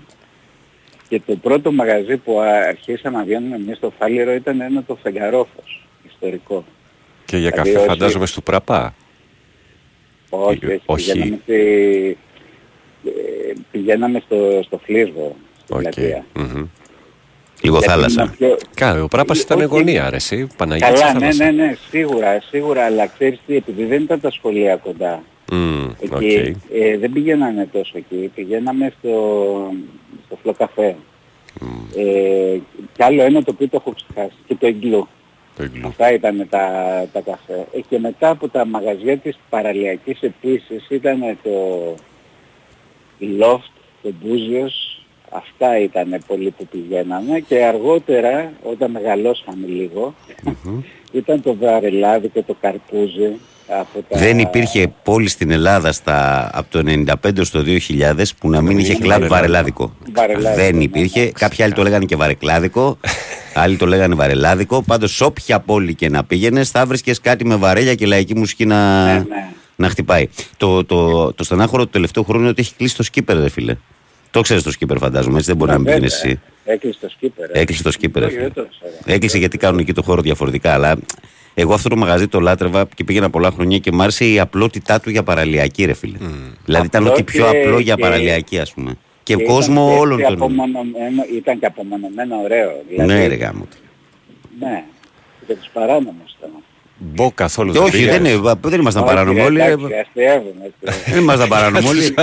[1.09, 4.97] και το πρώτο μαγαζί που α- αρχίσαμε να βγαίνουμε εμείς στο Φάληρο ήταν ένα το
[5.03, 6.65] Φεγγαρόφως, ιστορικό.
[7.25, 8.93] Και για Δηλαδή, καφέ όχι- φαντάζομαι στου Πραπά.
[10.29, 11.11] Όχι, όχι, όχι.
[11.11, 12.17] πηγαίναμε, στη,
[13.05, 15.81] ε, πηγαίναμε στο, στο Φλίσβο, στην Οκ.
[15.81, 16.25] πλατεία.
[16.33, 16.65] Μμμ.
[17.61, 18.21] Λίγο Γιατί θάλασσα.
[18.23, 19.65] ήμουν πιο- Καλά, ο Πράπας ήταν Όχι.
[19.67, 20.47] γωνία, ρε εσύ.
[20.57, 21.45] Παναγία της Καλά, ναι, θάλασσα.
[21.45, 26.13] ναι, ναι, σίγουρα, σίγουρα, αλλά ξέρεις τι, επειδή δεν ήταν τα σχολεία κοντά, Μμ, εκεί,
[26.13, 26.71] οκ.
[26.73, 29.71] ε, δεν πηγαίναμε τόσο εκεί, πηγαίναμε στο,
[30.25, 30.95] στο Flocafé.
[31.95, 32.58] Ε,
[32.93, 35.07] κι άλλο ένα το οποίο το έχω ξεχάσει, και το Igloo.
[35.55, 35.88] Το Igloo.
[35.88, 36.67] Αυτά ήταν τα,
[37.12, 37.67] τα καφέ.
[37.73, 41.51] Ε, και μετά από τα μαγαζιά της παραλιακής επίσης ήταν το
[43.39, 50.13] Loft, το Búzios, αυτά ήταν πολλοί που πηγαίναμε και αργότερα όταν μεγαλώσαμε λίγο
[51.12, 53.38] ήταν το Βαρελάδικο, το Καρπούζι.
[53.67, 54.17] Από τα...
[54.19, 56.84] Δεν υπήρχε πόλη στην Ελλάδα στα, από το
[57.23, 57.63] 95 στο
[58.15, 59.91] 2000 που να μην είχε είχε κλαμπ βαρελάδικο.
[59.95, 59.95] βαρελάδικο.
[60.13, 61.19] Βαρελάδικο, Δεν ναι, υπήρχε.
[61.23, 61.30] ναι.
[61.32, 62.97] Κάποιοι άλλοι το λέγανε και βαρεκλάδικο.
[63.54, 64.82] άλλοι το λέγανε βαρελάδικο.
[64.84, 68.65] Πάντως σε όποια πόλη και να πήγαινες, θα βρίσκες κάτι με βαρέλια και λαϊκή μουσική
[68.65, 69.23] να, Ναι, ναι.
[69.75, 70.28] να χτυπάει.
[70.58, 73.75] Το, το, το στενάχωρο του τελευταίου χρόνου είναι ότι έχει κλείσει το σκύπερ, ρε φίλε.
[74.32, 75.36] Το ξέρεις το σκύπερ, φαντάζομαι.
[75.36, 76.39] Έτσι δεν μπορεί να μην Βέβαια, πήγαινε εσύ.
[76.65, 77.49] Έκλεισε το σκύπερ.
[77.49, 77.60] ε.
[77.60, 78.47] Έκλεισε το σκύπερ, ρε Όχι, φίλε.
[78.54, 78.93] δεν το ξέρω.
[79.06, 80.73] Έκλεισε γιατί κάνουν εκεί το χώρο διαφορετικά.
[80.73, 80.95] Αλλά
[81.57, 84.99] εγώ αυτό το μαγαζί το λάτρευα και πήγαινα πολλά χρόνια και μου άρεσε η απλότητά
[84.99, 86.17] του για παραλιακή, ρε φίλε.
[86.65, 88.97] Δηλαδή ήταν Απλό ό,τι πιο και- απλό για και- παραλιακή, ας πούμε.
[89.23, 90.33] Και, Και κόσμο ήταν όλων και των.
[90.33, 92.71] απομονωμένο- Ήταν και απομονωμένο ωραίο.
[92.89, 93.67] Δηλαδή, Ναι, ρε γάμο.
[94.59, 94.83] Ναι.
[95.47, 96.49] Και τους παράνομους ήταν.
[96.97, 98.11] Μπο καθόλου Και όχι, πήγες.
[98.17, 99.61] δεν, είναι, δεν ήμασταν Όχι, παράνομοι ρε, όλοι.
[99.61, 100.51] εντάξει, αστείευομαι,
[100.87, 101.03] αστείευομαι.
[101.13, 102.13] Δεν ήμασταν παράνομοι όλοι.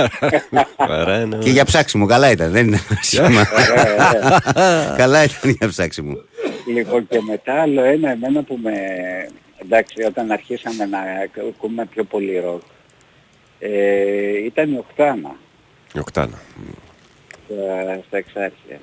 [0.87, 1.43] Παράνομα.
[1.43, 2.51] και για ψάξιμο, καλά ήταν.
[2.51, 3.27] Δεν ήταν σήμα.
[3.27, 4.95] Ωραία, ωραία.
[5.01, 6.13] καλά ήταν για ψάξιμο.
[6.67, 8.73] Λοιπόν και μετά άλλο ένα εμένα που με...
[9.57, 10.99] Εντάξει, όταν αρχίσαμε να
[11.49, 12.61] ακούμε πιο πολύ ροκ,
[13.59, 15.35] ε, ήταν η Οκτάνα
[15.93, 16.39] Η Οκτάνα.
[17.45, 18.79] στα, στα εξάρχεια.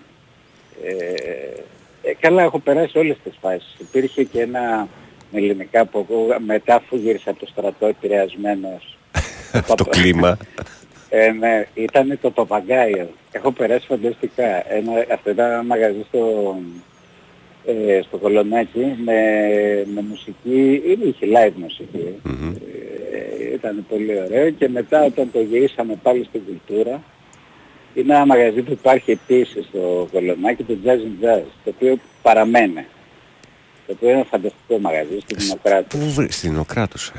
[0.84, 3.76] Ε, ε, καλά, έχω περάσει όλες τις φάσεις.
[3.78, 4.88] Υπήρχε και ένα
[5.30, 8.98] με ελληνικά που ακούγα, μετά αφού γύρισα από το στρατό επηρεασμένος.
[9.76, 10.36] Το κλίμα.
[11.12, 13.10] Ε, ναι, ήταν το Παπαγκάιο.
[13.32, 14.72] Έχω περάσει φανταστικά.
[14.72, 16.56] Ένα, αυτό ήταν ένα μαγαζί στο,
[17.87, 19.20] ε, στο Κολονάκι με,
[19.94, 22.20] με μουσική, ή είχε live μουσική.
[23.48, 27.02] Ε, ήταν πολύ ωραίο και μετά όταν το γυρίσαμε πάλι στην κουλτούρα
[27.94, 32.87] είναι ένα μαγαζί που υπάρχει επίσης στο Κολονάκι, το Jazz and Jazz, το οποίο παραμένει.
[33.87, 35.98] Το οποίο είναι ένα φανταστικό μαγαζί στην Δημοκράτη.
[35.98, 37.12] Πού βρει, στην Οκράτουσα.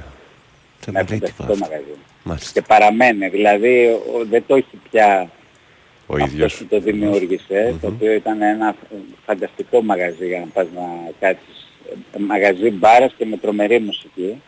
[0.86, 1.68] Δεν Ένα μου λέει φανταστικό τίποτα.
[1.70, 1.96] μαγαζί.
[2.24, 2.52] Μάλιστα.
[2.54, 5.30] Και παραμένει, δηλαδή ο- δεν το έχει πια
[6.08, 6.56] Ο αυτός ίδιος.
[6.58, 8.76] που το δημιούργησε, το οποίο ήταν ένα
[9.26, 10.82] φανταστικό μαγαζί για να πας να
[11.20, 11.68] κάτσεις.
[12.16, 14.42] Ε, Μαγαζί μπάρας και με τρομερή μουσική.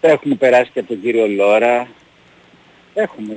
[0.00, 1.88] Έχουμε περάσει και από τον κύριο Λόρα.
[2.94, 3.34] Έχουμε,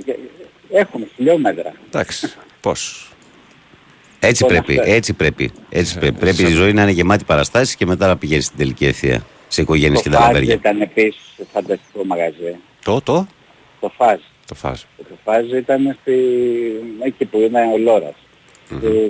[0.71, 1.73] έχουμε χιλιόμετρα.
[1.87, 2.33] Εντάξει.
[2.61, 3.07] Πώς.
[4.19, 4.91] Έτσι Όλα πρέπει, αυτά.
[4.91, 5.51] έτσι πρέπει.
[5.69, 6.19] Έτσι πρέπει.
[6.19, 9.25] Πρέπει σε- η ζωή να είναι γεμάτη παραστάσεις και μετά να πηγαίνεις στην τελική ευθεία.
[9.47, 10.53] Σε οικογένειες και Το τα Φάζ λαβέρια.
[10.53, 12.55] ήταν επίσης φανταστικό μαγαζί.
[12.83, 13.27] Το, το.
[13.79, 14.19] Το Φάζ.
[14.53, 14.81] Το φάζ.
[14.97, 16.13] Το Φάζ ήταν στη...
[17.03, 18.15] εκεί που είναι ο Λόρας.
[18.69, 19.09] Ε,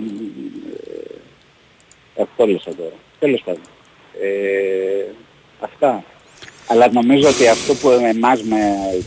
[2.21, 2.95] Αυτό λες τώρα.
[3.19, 3.61] Τέλος πάντων.
[4.21, 5.05] Ε,
[5.59, 6.03] αυτά.
[6.67, 8.57] Αλλά νομίζω ότι αυτό που εμάς με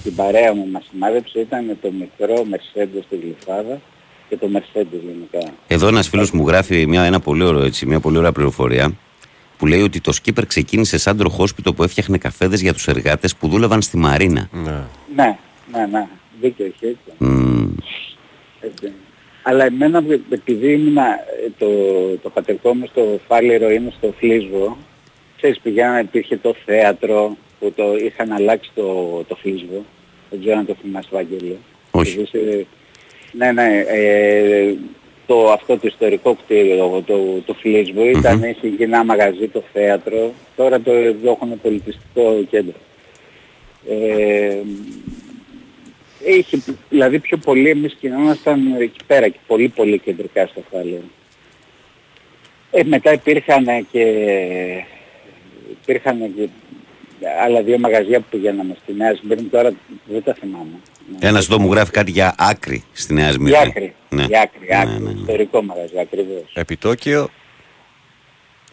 [0.02, 3.80] την παρέα μου μας σημάδεψε ήταν το μικρό Mercedes στη Γλυφάδα
[4.28, 5.52] και το Mercedes γενικά.
[5.66, 8.92] Εδώ ένας φίλος μου γράφει μια, ένα πολύ ωραίο, έτσι, μια πολύ ωραία πληροφορία
[9.58, 13.48] που λέει ότι το σκύπερ ξεκίνησε σαν τροχόσπιτο που έφτιαχνε καφέδες για τους εργάτες που
[13.48, 14.48] δούλευαν στη Μαρίνα.
[14.52, 14.82] Ναι.
[15.14, 15.38] Ναι,
[15.72, 16.06] ναι, ναι.
[16.40, 16.98] Δίκιο έχει έτσι.
[17.18, 17.74] Μμμ.
[18.60, 18.92] Έτσι.
[19.42, 21.66] Αλλά εμένα επειδή ήμουνα ε, το,
[22.22, 24.76] το πατερικό μου στο Φάληρο είναι στο Φλίσβο,
[25.36, 28.84] ξέρεις πηγαίναμε, υπήρχε το θέατρο που το είχαν αλλάξει το,
[29.28, 29.84] το Φλίσβο
[30.30, 31.58] Δεν ξέρω αν το θυμάσαι Βαγγέλη.
[31.90, 32.20] Όχι.
[32.20, 32.66] Είσαι-
[33.32, 33.84] Ναι, ναι.
[33.88, 34.74] Ε,
[35.26, 40.32] το, αυτό το ιστορικό κτίριο, το, το Φλίσβο, ήταν είχε κοινά μαγαζί, το θέατρο.
[40.56, 42.74] Τώρα το εδώ έχουν πολιτιστικό κέντρο.
[43.88, 44.56] Ε,
[46.30, 46.58] είχε,
[46.88, 51.00] δηλαδή πιο πολύ εμείς κινούμασταν εκεί πέρα και πολύ πολύ κεντρικά στα φάλαια.
[52.70, 54.02] Ε, μετά υπήρχαν και,
[55.82, 56.48] υπήρχαν και
[57.44, 59.70] άλλα δύο μαγαζιά που πηγαίναμε στη Νέα Σμύρνη, τώρα
[60.04, 60.76] δεν τα θυμάμαι.
[61.18, 63.48] Ένας εδώ μου γράφει κάτι για άκρη στη Νέα Σμύρνη.
[63.50, 64.24] Για άκρη, Ναι.
[64.24, 65.20] για άκρη, Ναι, άκρη, ναι, ναι.
[65.20, 66.52] ιστορικό μαγαζί ακριβώς.
[66.54, 67.28] Επιτόκιο.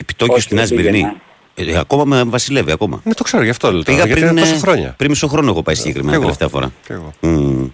[0.01, 1.11] Επιτόκιο Όχι, στη Νέα δεν Σμύρνη.
[1.55, 1.77] Πήγαινα.
[1.77, 3.01] Ε, ακόμα με βασιλεύει ακόμα.
[3.03, 3.81] Ναι, το ξέρω γι' αυτό λέω.
[3.81, 4.93] Πήγα τώρα, γιατί πριν, είναι τόσα ε, χρόνια.
[4.97, 6.23] πριν μισό χρόνο έχω πάει συγκεκριμένα Κι εγώ.
[6.23, 6.71] τελευταία φορά.
[6.85, 7.13] Κι εγώ.
[7.19, 7.67] Μμμ.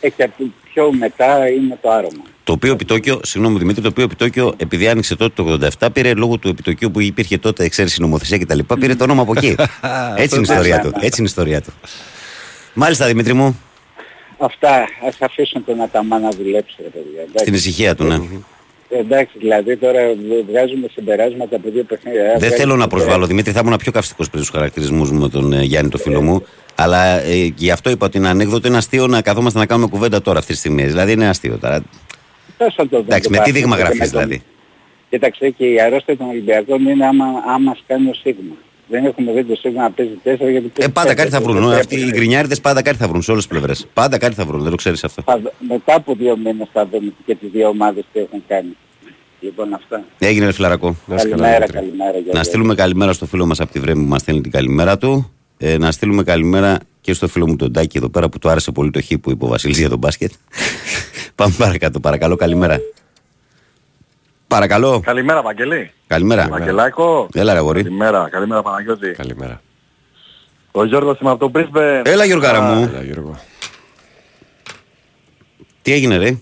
[0.00, 2.22] Έχει από πιο μετά είναι το άρωμα.
[2.44, 6.38] Το οποίο επιτόκιο, συγγνώμη Δημήτρη, το οποίο επιτόκιο επειδή άνοιξε τότε το 87 πήρε λόγω
[6.38, 8.58] του επιτοκίου που υπήρχε τότε εξαίρεση νομοθεσία κτλ.
[8.78, 9.54] Πήρε το όνομα από εκεί.
[10.16, 10.88] Έτσι είναι η ιστορία του.
[10.94, 11.72] Έτσι είναι η ιστορία του.
[12.74, 13.60] Μάλιστα Δημήτρη μου,
[14.38, 17.20] Αυτά, ας αφήσουν τον Αταμά να δουλέψει ρε παιδιά.
[17.20, 17.38] εντάξει.
[17.38, 18.18] στην ησυχία του, ναι.
[18.94, 20.00] Ε, Εντάξει, δηλαδή τώρα
[20.48, 22.20] βγάζουμε συμπεράσματα από δύο παιχνίδια.
[22.22, 22.88] Δεν Βγάζουμε θέλω να συμπεράσματα.
[22.96, 25.98] προσβάλλω, Δημήτρη, θα ήμουν πιο καυστικός πριν τους χαρακτηρισμούς μου με τον ε, Γιάννη, το
[25.98, 26.46] φίλο μου.
[26.74, 30.22] Αλλά ε, γι' αυτό είπα ότι είναι ανέκδοτο, είναι αστείο να καθόμαστε να κάνουμε κουβέντα
[30.22, 30.84] τώρα αυτή τη στιγμή.
[30.84, 31.82] Δηλαδή είναι αστείο τώρα.
[32.58, 34.42] Πώς θα το δούμε Εντάξει, το με τι μπάσκετ δείγμα και γραφή με τον- δηλαδή;
[35.10, 37.24] Κοίταξε και η αρρώστια των Ολυμπιακών είναι άμα,
[37.54, 38.54] άμα κάνει ο Σίγμα.
[38.92, 41.52] Δεν έχουμε δει το Σίγμα να παίζει τέσσερα γιατί Ε, παίζει πάντα κάτι θα τέσσερα.
[41.58, 41.70] βρουν.
[41.70, 42.12] Δεν Αυτοί οι πρέπει.
[42.16, 43.86] γκρινιάριδες πάντα κάτι θα βρουν σε όλες τις πλευρές.
[43.94, 45.22] Πάντα κάτι θα βρουν, δεν το ξέρεις αυτό.
[45.26, 48.76] Θα δω- Μετά από δύο μήνες θα δούμε και τις δύο ομάδες τι έχουν κάνει.
[49.40, 50.04] Λοιπόν αυτά.
[50.18, 50.96] Έγινε ρε φιλαρακό.
[51.06, 51.76] Να είσαι καλά, Καλημέρα, Δημήτρη.
[51.78, 52.10] καλημέρα.
[52.10, 52.46] για Να όλους.
[52.46, 55.32] στείλουμε καλημέρα στο φίλο μας από τη Βρέμη που μας στέλνει την καλημέρα του.
[55.58, 58.72] Ε, να στείλουμε καλημέρα και στο φίλο μου τον Τάκη εδώ πέρα που του άρεσε
[58.72, 60.32] πολύ το χ που είπε ο Βασίλης για τον μπάσκετ.
[61.34, 62.80] Πάμε παρακάτω, παρακαλώ, καλημέρα.
[64.52, 65.92] Παρακαλώ, Καλημέρα, Βαγγελή.
[66.06, 66.48] καλημέρα.
[66.50, 67.28] Βαγγελάκο.
[67.34, 67.82] Έλα, ρε γορί.
[67.82, 69.10] Καλημέρα, καλημέρα Παναγιώτη.
[69.10, 69.60] Καλημέρα.
[70.72, 72.02] Ο Γιώργος είμαι από τον Πρίσβε.
[72.04, 72.82] Έλα, Γιωργάρα μου.
[72.82, 73.38] Έλα, Γιώργο.
[75.82, 76.38] Τι έγινε, ρε;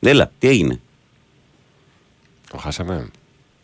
[0.00, 0.80] Έλα, τι έγινε;
[2.50, 3.10] Το χάσαμε.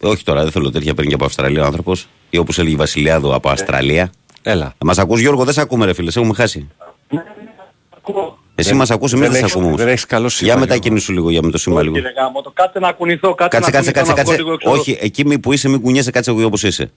[0.02, 2.08] Όχι τώρα, δεν θέλω τέτοια παίρνει και από Αυστραλία ο άνθρωπος.
[2.30, 4.10] Ή όπως έλεγε η Βασιλιάδο από Αυστραλία.
[4.42, 4.74] Έλα.
[4.78, 6.68] Μα ακούς, Γιώργο, δεν σε ακούμε, ρε φίλε, σε έχουμε χάσει.
[8.54, 9.66] Εσύ Δεν- μας ακούς, εμείς δεν δεν σε έχεις- ακούμε.
[9.66, 9.78] όμως.
[9.80, 10.74] δεν έχεις καλό σήμα, Για Γιώργο.
[10.74, 11.94] μετακινήσου λίγο, για με το σήμα λίγο.
[11.94, 14.42] Κύριε Γάμο, το κάτσε να κουνηθώ, κάτσε, Κάτσε, να κάτσε, κουνηθώ, κάτσε, να κάτσε.
[14.42, 14.80] βγω λίγο έξω.
[14.92, 16.90] Όχι, εκεί μη που είσαι, μην κουνιέσαι, κάτσε εγώ όπως είσαι.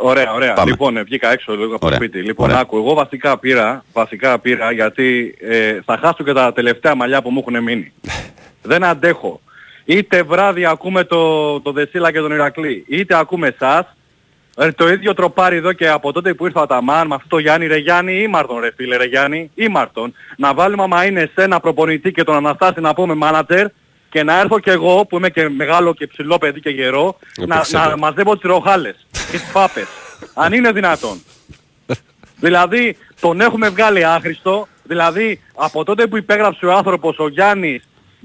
[0.00, 0.52] Ωραία, ωραία.
[0.52, 0.70] Πάμε.
[0.70, 1.98] Λοιπόν, ε, βγήκα έξω λίγο από Ωραία.
[1.98, 2.22] το σπίτι.
[2.24, 2.60] Λοιπόν, Ωραία.
[2.60, 7.30] άκου, εγώ βασικά πήρα, βασικά πήρα γιατί ε, θα χάσω και τα τελευταία μαλλιά που
[7.30, 7.92] μου έχουν μείνει.
[8.70, 9.40] Δεν αντέχω.
[9.84, 13.95] Είτε βράδυ ακούμε το, το Δεσίλα και τον Ηρακλή, είτε ακούμε εσάς.
[14.58, 17.38] Ε, το ίδιο τροπάρι εδώ και από τότε που ήρθε ο Αταμάν με αυτό το
[17.38, 21.60] Γιάννη ρε Γιάννη ήμαρτον ρε φίλε ρε Γιάννη ήμαρτον να βάλουμε άμα είναι σε ένα
[21.60, 23.66] προπονητή και τον Αναστάση να πούμε μάνατζερ
[24.10, 27.54] και να έρθω κι εγώ που είμαι και μεγάλο και ψηλό παιδί και γερό να,
[27.54, 27.98] Έπαιξε να το.
[27.98, 29.86] μαζεύω τις ροχάλες και τις φάπες
[30.34, 31.22] αν είναι δυνατόν
[32.40, 37.82] δηλαδή τον έχουμε βγάλει άχρηστο δηλαδή από τότε που υπέγραψε ο άνθρωπος ο Γιάννης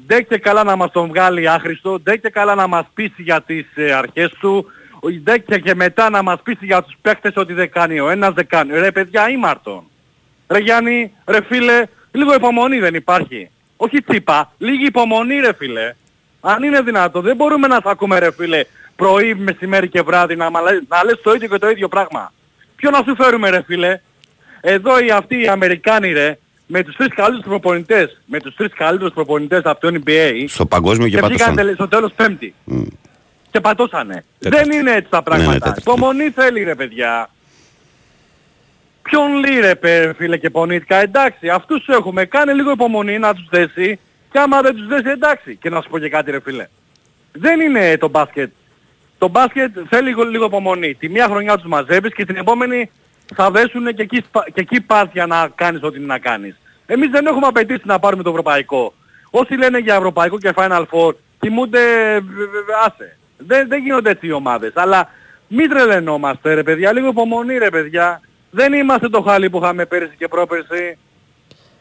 [0.08, 3.42] δεν και καλά να μας τον βγάλει άχρηστο, δεν και καλά να μας πείσει για
[3.42, 4.66] τις ε, αρχές του,
[5.24, 8.34] δεν και, και μετά να μας πείσει για τους παίκτες ότι δεν κάνει ο ένας,
[8.34, 8.80] δεν κάνει.
[8.80, 9.84] Ρε παιδιά, ήμαρτον.
[10.48, 13.50] Ρε Γιάννη, ρε φίλε, λίγο υπομονή δεν υπάρχει.
[13.78, 15.94] Όχι τσίπα, λίγη υπομονή ρε φίλε.
[16.42, 18.64] Αν είναι δυνατό, δεν μπορούμε να σ' ακούμε ρε φίλε
[18.96, 22.34] πρωί, μεσημέρι και βράδυ να, μα λες- να λες το ίδιο και το ίδιο πράγμα.
[22.76, 24.00] Ποιο να σου φέρουμε ρε φίλε.
[24.62, 26.38] Εδώ οι αυτοί οι Αμερικάνοι ρε,
[26.68, 31.08] με τους τρεις καλύτερους προπονητές, με τους τρεις καλύτερους προπονητές από το NBA Στο παγκόσμιο
[31.08, 31.56] και και βγήκαν πάτωσαν.
[31.56, 32.54] τελε- στο τέλος πέμπτη.
[32.64, 32.82] Μμ.
[33.52, 34.24] Και πατώσανε.
[34.40, 34.70] Τέταρτη.
[34.70, 35.54] Δεν είναι έτσι τα Ναι, πράγματα.
[35.54, 35.80] τέταρτη.
[35.82, 37.30] Υπομονή θέλει ρε παιδιά.
[39.02, 43.48] Ποιον λέει ρε παι, φίλε και πονίτικα, εντάξει, αυτούς έχουμε, κάνε λίγο υπομονή να τους
[43.50, 44.00] δέσει
[44.32, 45.56] και άμα δεν τους δέσει εντάξει.
[45.56, 46.68] Και να σου πω και κάτι ρε φίλε.
[47.32, 48.52] Δεν είναι το μπάσκετ.
[49.18, 50.94] Το μπάσκετ θέλει λίγο, λίγο υπομονή.
[50.96, 52.92] Τη μία χρονιά τους μαζεύεις και την επόμενη
[53.36, 56.56] θα δέσουν και εκεί, σπα- και εκεί πας για να κάνεις ό,τι είναι να κάνεις.
[56.86, 58.94] Εμείς δεν έχουμε απαιτήσει να πάρουμε το ευρωπαϊκό.
[59.30, 61.80] Όσοι λένε για ευρωπαϊκό και Final Four κοιμούνται
[62.20, 63.18] β- β- β- άσε.
[63.48, 64.72] Δεν, δεν γίνονται έτσι οι ομάδες.
[64.76, 65.10] Αλλά
[65.48, 66.94] μην τρελαινόμαστε ρε παιδιά.
[66.94, 68.22] Λίγο υπομονή ρε παιδιά.
[68.52, 70.98] Δεν είμαστε το χάλι που είχαμε πέρυσι και πρόπερσι.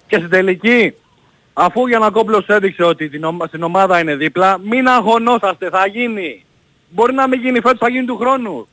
[0.06, 0.94] Και στην τελική,
[1.52, 5.86] αφού για να κόμπλος έδειξε ότι την ομα- στην ομάδα είναι δίπλα, μην αγωνόσαστε, θα
[5.86, 6.44] γίνει.
[6.88, 8.68] Μπορεί να μην γίνει φέτος, θα γίνει του χρόνου.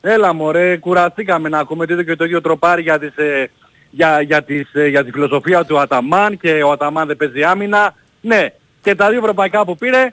[0.00, 3.50] Έλα μωρέ, κουραστήκαμε να ακούμε το ίδιο και το ίδιο τροπάρι για, τις, ε,
[3.90, 7.94] για, για, τις, ε, για τη φιλοσοφία του Αταμάν και ο Αταμάν δεν παίζει άμυνα.
[8.20, 8.46] Ναι,
[8.82, 10.08] και τα δύο ευρωπαϊκά που πήρε,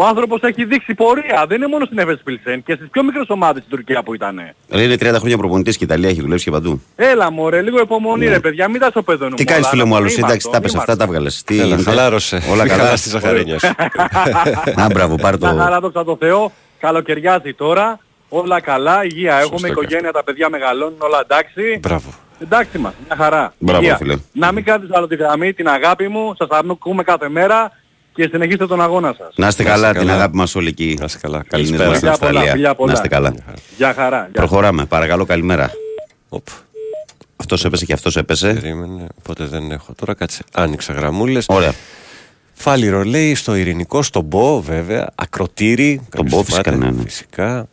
[0.00, 1.44] ο άνθρωπος έχει δείξει πορεία.
[1.48, 4.40] Δεν είναι μόνο στην Εφes Pilsen και στις πιο μικρές ομάδες στην Τουρκία που ήταν.
[4.70, 6.82] Ρε, είναι 30 χρόνια προπονητής και η Ιταλία έχει δουλέψει και παντού.
[6.96, 8.30] Έλα μωρέ, λίγο υπομονή Ναι.
[8.30, 9.36] ρε παιδιά, μην τα σοπεδώνουμε.
[9.36, 10.14] Τι κάνεις, όλα, φίλε μου, να άλλος.
[10.14, 11.14] πούμε, Εντάξει, τα ήμαρτον, πες αυτά, τα ήμαρτον.
[11.14, 11.42] βγάλες.
[11.42, 12.42] Τι Έλα, γίνεται; χαλάρωσε.
[12.50, 12.82] Όλα Μη καλά.
[12.82, 13.66] χαλάς τη ζαχαρίνια σου.
[14.82, 15.56] Α, μπράβο, πάρε Μια το.
[15.56, 20.96] χαρά δόξα τω Θεώ, καλοκαιριάζει τώρα, όλα καλά, υγεία έχουμε, και οικογένεια, τα παιδιά μεγαλώνουν,
[20.98, 21.78] όλα εντάξει.
[21.82, 22.14] Μπράβο.
[22.42, 23.52] Εντάξει μας, μια χαρά.
[23.58, 23.96] Μπράβο, Υγεία.
[23.96, 24.16] φίλε.
[24.32, 27.72] Να μην κάνετε άλλο τη γραμμή, την αγάπη μου, σας ακούμε κάθε μέρα
[28.22, 29.18] και συνεχίστε τον αγώνα σας.
[29.18, 29.98] Να είστε Να είστε καλά, καλά.
[30.04, 30.96] την αγάπη μας όλοι εκεί.
[30.98, 31.42] Να είστε καλά.
[31.50, 31.88] Ελληνίδες Καλησπέρα.
[31.90, 32.52] μας στην Φιλιά πολλά, Αυστραλία.
[32.52, 32.92] φιλιά πολλά.
[32.92, 33.34] Να είστε καλά.
[33.76, 34.18] Γεια χαρά.
[34.18, 34.28] Γεια.
[34.32, 34.84] Προχωράμε.
[34.84, 35.70] Παρακαλώ, καλημέρα.
[36.28, 36.46] Οπ,
[37.36, 38.52] Αυτός έπεσε και αυτός έπεσε.
[38.52, 39.92] περίμενε, οπότε δεν έχω.
[39.96, 41.44] Τώρα κάτσε, άνοιξα γραμμούλες.
[41.48, 41.72] Ωραία.
[42.54, 45.96] Φάλιρο λέει στο ειρηνικό, στον Μπο βέβαια, ακροτήρι.
[45.96, 47.02] Τον Καλώς Μπο, φυσικά, θυμάται, ναι, ναι.
[47.02, 47.66] Φυσικά.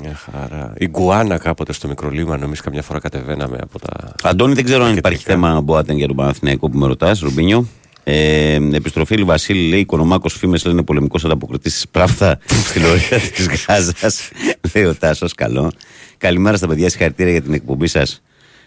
[0.00, 0.72] Μια χαρά.
[0.78, 4.12] Η Γκουάνα κάποτε στο μικρολίμανο, εμείς καμιά φορά κατεβαίναμε από τα.
[4.22, 5.46] Αντώνη, δεν ξέρω αν Και υπάρχει τελικά.
[5.48, 7.66] θέμα Μποάτεν για τον Παναθηναϊκό που με ρωτάς, Ρουμπίνιο.
[8.10, 12.38] Ε, επιστροφή Βασίλη λέει: Οικονομάκος φήμες λένε πολεμικός ανταποκριτής της Πράφθα
[12.68, 14.30] στην ορία της Γάζας.
[14.74, 15.72] λέει ο Τάσος, καλό.
[16.18, 18.22] Καλημέρα στα παιδιά, συγχαρητήρια για την εκπομπή σας.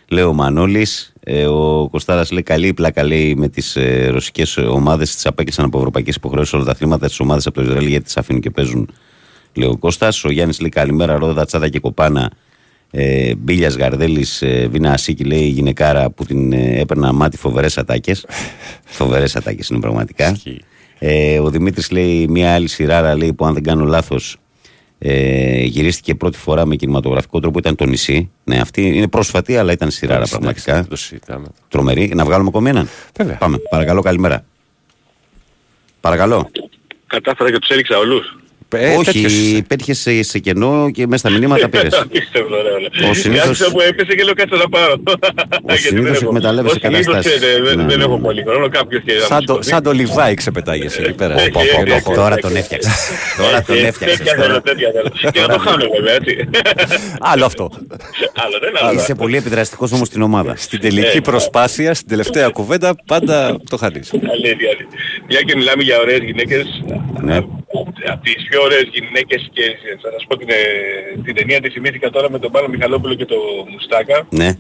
[0.07, 1.13] Λέει ο Μανώλης.
[1.19, 5.13] Ε, ο Κοστάρα λέει: Καλή η πλάκα λέει με τις ε, ρωσικές ομάδες.
[5.15, 7.07] Τις απέκλεισαν από ευρωπαϊκές υποχρεώσεις όλα τα αθλήματα.
[7.07, 8.89] Τι ομάδε από το Ισραήλ γιατί τις αφήνουν και παίζουν.
[9.53, 10.23] Λέει ο Κώστας.
[10.23, 12.31] Ο Γιάννης λέει: Καλημέρα, Ρόδα, Τσάδα και Κοπάνα.
[12.91, 17.77] Ε, Μπίλιας Γαρδέλης, ε, Βίνα Ασίκη, λέει η γυναικάρα που την ε, έπαιρνα μάτι φοβερές
[17.77, 18.25] ατάκες.
[18.85, 20.31] φοβερές ατάκες είναι πραγματικά.
[20.31, 20.61] Ισχύει.
[20.99, 24.37] Ε, ο Δημήτρης λέει μια άλλη σειράρα λέει, που αν δεν κάνω λάθος
[25.03, 28.31] ε, γυρίστηκε πρώτη φορά με κινηματογραφικό τρόπο ήταν το νησί.
[28.43, 30.73] Ναι, αυτή είναι πρόσφατη, αλλά ήταν σειράρα Εντάξει, πραγματικά.
[30.73, 31.47] δεν το συζητάμε.
[31.67, 32.11] Τρομερή.
[32.15, 32.89] Να βγάλουμε ακόμη έναν.
[33.17, 33.37] Βέβαια.
[33.37, 33.57] Πάμε.
[33.69, 34.45] Παρακαλώ, καλημέρα.
[36.01, 36.51] Παρακαλώ.
[37.07, 38.35] Κατάφερα και τους έριξα όλους.
[38.75, 39.61] Ε, Όχι, τέτοιος είσαι.
[39.67, 41.93] πέτυχες σε, σε κενό και μέσα στα μηνύματα πήρες.
[41.99, 43.09] Απίστευτο, ρε, όλα.
[43.09, 44.93] Ο συνήθως- Άκουσα που έπεσε και λέω κάτσε να πάρω.
[45.65, 47.41] Γιατί συνήθως δεν έχω- εκμεταλλεύεσαι ο συνήθως, καταστάσεις.
[47.41, 48.21] ε, δεν- Ναι, Δεν ναι, έχω ναι.
[48.23, 48.69] πολύ χρόνο.
[48.69, 49.69] Κάποιος και να Σαν μου το, σηκωθεί.
[49.69, 51.33] σαν το Λιβάη ξεπετάγεσαι εκεί πέρα.
[51.41, 52.13] Ε, Πω, πω, ε, πω, ε, πω.
[52.13, 52.93] Τώρα τον έφτιαξες.
[53.41, 54.17] Τώρα τον Ε, έφτιαξες.
[54.17, 55.31] Τέτοια θέλω, τέτοια θέλω.
[55.31, 56.49] Και να το χάνω βέβαια, έτσι.
[57.19, 57.69] Άλλο αυτό.
[58.43, 58.99] Άλλο δεν άλλο.
[58.99, 60.53] Είσαι πολύ επιδραστικός όμως στην ομάδα.
[60.57, 64.11] Στην τελική προσπάθεια, στην τελευταία κουβέντα, πάντα το χάνεις.
[64.13, 64.87] Αλήθεια, αλήθεια.
[65.27, 66.83] Μια και μιλάμε για ωραίες γυναίκες,
[67.21, 67.39] Ναι.
[68.13, 69.63] Από τις πιο ωραίες γυναίκες και
[70.01, 70.55] θα σας πω την, ε,
[71.25, 73.37] την ταινία τη θυμήθηκα τώρα με τον Πάνο Μιχαλόπουλο και τον
[73.71, 74.53] Μουστάκα Ναι.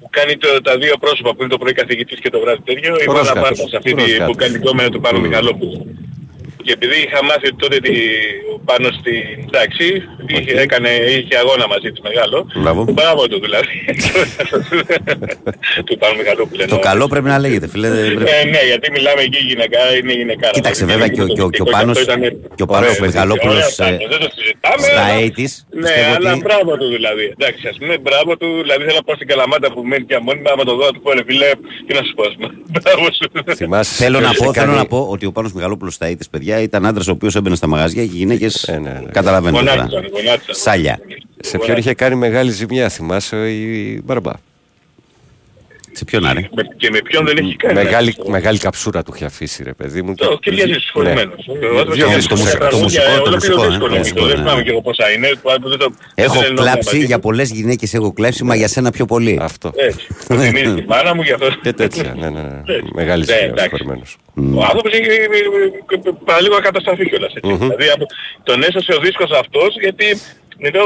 [0.00, 2.94] που κάνει το, τα δύο πρόσωπα που είναι το πρωί καθηγητής και το βράδυ τέτοιο
[3.00, 3.40] η Ρος Μάνα κάτω.
[3.40, 4.30] Πάρτας αυτή Ρος τη- κάτω.
[4.30, 5.78] που κάνει κόμμενα του Πάνο Μιχαλόπουλου.
[6.64, 7.94] Και επειδή είχα μάθει τότε τη,
[8.64, 9.88] πάνω στην τάξη,
[10.26, 12.38] είχε, έκανε, είχε αγώνα μαζί της μεγάλο.
[12.62, 12.80] Μπράβο.
[12.96, 13.76] Μπράβο του δηλαδή.
[15.86, 16.56] του Πάνο Μιχαλόπουλου.
[16.58, 16.78] Το εννοώ.
[16.78, 17.88] καλό πρέπει να λέγεται, φίλε.
[17.90, 20.48] δεν πρέπει- Ε, ναι, γιατί μιλάμε εκεί γυναικά, είναι γυναικά.
[20.50, 22.04] Κοίταξε, βέβαια, και ο- και ο- και ο Πάνος-
[22.54, 24.82] και ο Πάνος Μιχαλόπουλος, ε, δεν το συζητάμε.
[24.82, 27.24] Στα αλλά- 80s, Ναι, πιστεύω αλλά ότι- μπράβο του δηλαδή.
[27.38, 30.50] Εντάξει, ας πούμε, μπράβο του, δηλαδή θέλω να πω στην Καλαμάτα που μένει και μόνιμα,
[30.52, 31.50] άμα το δω, να του πω, ρε φίλε,
[31.86, 32.48] τι να σου πω, ας πούμε.
[32.74, 33.24] Μπράβο σου.
[33.60, 33.94] Θυμάσαι.
[34.02, 36.28] Θέλω να, ποιος πω, είχε θέλω κάνει- να πω ότι ο Πάνος Μεγαλόπουλος στα ήττες,
[36.28, 39.10] παιδιά, ήταν άντρας ο οποίος έμπαινε στα μαγαζιά και οι γυναίκες Ε, ναι, ναι.
[39.10, 39.74] καταλαβαίνουν τώρα.
[39.74, 40.54] Γονάτισαν, γονάτισαν.
[40.54, 40.98] Σάλια.
[41.40, 44.32] Σε ποιον είχε κάνει μεγάλη ζημιά, θυμάσαι η Μπαρμπά;
[45.96, 47.74] Σε ποιον άρε; Με- Και με ποιον δεν έχει κάνει.
[47.74, 48.30] Μεγάλη, αυτό.
[48.30, 50.14] μεγάλη καψούρα του είχε αφήσει, ρε παιδί μου.
[50.14, 51.46] Το Κυριαζής, συγχωρημένος.
[51.46, 51.66] Ναι.
[51.66, 52.56] Ο άνθρωπος Δύο είναι δίσκους δύσκολο.
[52.66, 52.70] έκανε.
[52.70, 53.98] το μουσικό, το Ολόκληρο μουσικό, ε, δύσκολο το είναι.
[53.98, 54.42] μουσικό, Δεν ναι.
[54.42, 55.28] θυμάμαι και εγώ πόσα είναι.
[55.62, 57.22] που δεν το- Έχω δεν εννοώ κλάψει μαζί για του.
[57.26, 59.38] πολλές γυναίκες, έχω κλάψει, μα για σένα πιο πολύ.
[59.42, 59.72] Αυτό.
[59.76, 60.06] Έτσι.
[60.28, 61.48] Μου θυμίζει την μάνα μου γι' αυτό.
[61.62, 62.40] Και τέτοια, ναι, ναι.
[62.40, 62.62] ναι.
[62.74, 62.90] Έτσι.
[62.94, 63.62] Μεγάλη Ναι, ζημιά, εντάξει.
[63.76, 64.16] συγχωρημένος.
[64.58, 67.32] Ο άνθρωπος έχει ε, ε, ε, παραλίγο ακατασταθεί κιόλας.
[67.34, 67.50] έτσι.
[67.56, 68.06] Δηλαδή από-
[68.42, 70.06] τον έσωσε ο δίσκος αυτός γιατί
[70.58, 70.82] εδώ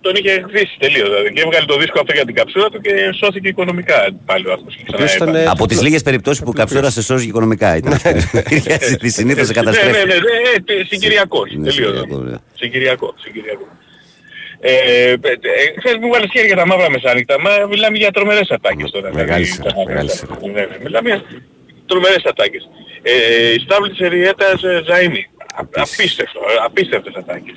[0.00, 1.08] τον είχε εκδίσει τελείως.
[1.08, 4.50] Δηλαδή και έβγαλε το δίσκο αυτό για την καψούρα του και σώθηκε οικονομικά πάλι ο
[4.50, 4.74] άνθρωπος.
[4.76, 5.44] Και ξανά Ποιος ήταν, έπαθε.
[5.44, 7.92] ε, Από τις λίγες περιπτώσεις που καψούρα σε σώζει οικονομικά ήταν.
[9.02, 10.06] Τη συνήθως σε Ναι, ναι, καταστρέφει.
[10.08, 11.40] ναι, ναι, ε, συγκυριακό.
[11.44, 11.74] Ναι, Τελείως.
[11.74, 12.36] συγκυριακό, ναι.
[12.54, 13.66] Συγκυριακό, συγκυριακό.
[14.60, 15.18] Ε, ε, ε,
[15.78, 19.10] χθες μου βάλες χέρια για τα μαύρα μεσάνυχτα, μα μιλάμε για τρομερές ατάκες τώρα.
[19.14, 20.38] Μεγάλη δηλαδή, σειρά, τα- μεγάλης τα- σειράς.
[20.42, 21.22] ναι, ναι, Μιλάμε για
[21.86, 22.68] τρομερές ατάκες.
[23.02, 23.12] Ε,
[23.56, 25.22] η στάβλη της Εριέτας ε, Ζαΐμι.
[25.58, 27.56] Α- Απίστευτο, ε, απίστευτες ατάκες.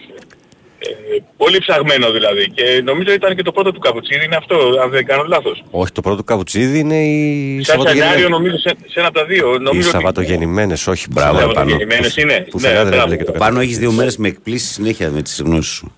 [0.82, 4.90] Ε, πολύ ψαγμένο δηλαδή και νομίζω ήταν και το πρώτο του Καπουτσίδη είναι αυτό, αν
[4.90, 5.64] δεν κάνω λάθος.
[5.72, 8.30] Όχι, το πρώτο καβουτσίδι είναι οι Σαν σενάριο Σαββατογεννημένες.
[8.30, 9.48] νομίζω σε, σε ένα από τα δύο.
[9.54, 11.06] Οι Νομίζω ότι- Σαββατογεννημένες, όχι.
[11.10, 11.54] Μπράβο, πουθενά.
[11.54, 11.70] Πάνω.
[11.70, 12.46] Σαββατογεννημένες είναι.
[12.50, 13.04] Πουθενά Ναι, δεν μπράβο.
[13.04, 15.94] έβλεπε και το Πάνω έχεις δύο μέρες με εκπλήσεις συνέχεια με τις γνώσεις σου.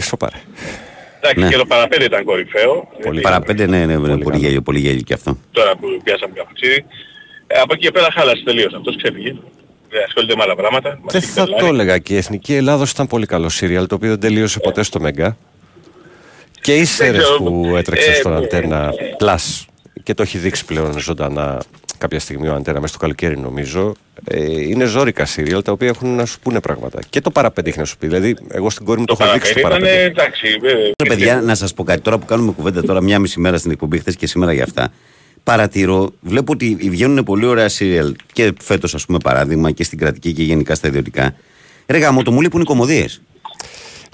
[0.00, 0.36] Σοπάρε.
[1.20, 1.48] Εντάξει, Ναι.
[1.50, 2.88] και το παραπέντε ήταν κορυφαίο.
[3.02, 5.38] γιατί Παραπέντε, ναι, ναι, ναι, πολύ γέλιο, πολύ γέλιο και αυτό.
[5.52, 6.84] Τώρα που πιάσαμε καπουτσίδι.
[7.46, 8.74] Ε, από εκεί και πέρα χάλασε τελείως.
[8.74, 9.36] Αυτός ξέφυγε.
[9.96, 10.88] Δεν ασχολείται με άλλα πράγματα.
[11.02, 11.62] Μας Δεν έχει θα τρελάνει.
[11.68, 14.82] το έλεγα και η Εθνική Ελλάδος ήταν πολύ καλό σύριαλ, το οποίο δεν τελείωσε ποτέ
[14.82, 15.36] στο Μέγκα.
[16.60, 17.36] Και οι Σέρες ξέρω.
[17.42, 18.90] που έτρεξε Ε, στον ε, Αντένα
[19.20, 19.64] Plus
[20.02, 21.60] και το έχει δείξει πλέον ζωντανά
[21.98, 23.92] κάποια στιγμή ο Αντένα μέσα στο καλοκαίρι νομίζω.
[24.24, 27.00] Ε, είναι ζόρικα σύριαλ τα οποία έχουν να σου πούνε πράγματα.
[27.10, 28.06] Και το παραπέντε έχει να σου πει.
[28.06, 30.22] Δηλαδή, εγώ στην κόρη μου το, Το έχω δείξει το παραπέντε ήταν παραπέντε.
[30.22, 30.46] εντάξει.
[30.98, 33.58] ε, Ρε παιδιά, να σας πω κάτι τώρα που κάνουμε κουβέντα τώρα μια μισή μέρα
[33.58, 34.88] στην εκπομπή χθες και σήμερα για αυτά.
[35.50, 40.32] Παρατηρώ, βλέπω ότι βγαίνουν πολύ ωραία σίριαλ και φέτος ας πούμε παράδειγμα και στην κρατική
[40.32, 41.34] και γενικά στα ιδιωτικά.
[41.86, 43.20] Ρε γαμώτο, μου λείπουν οι κωμωδίες.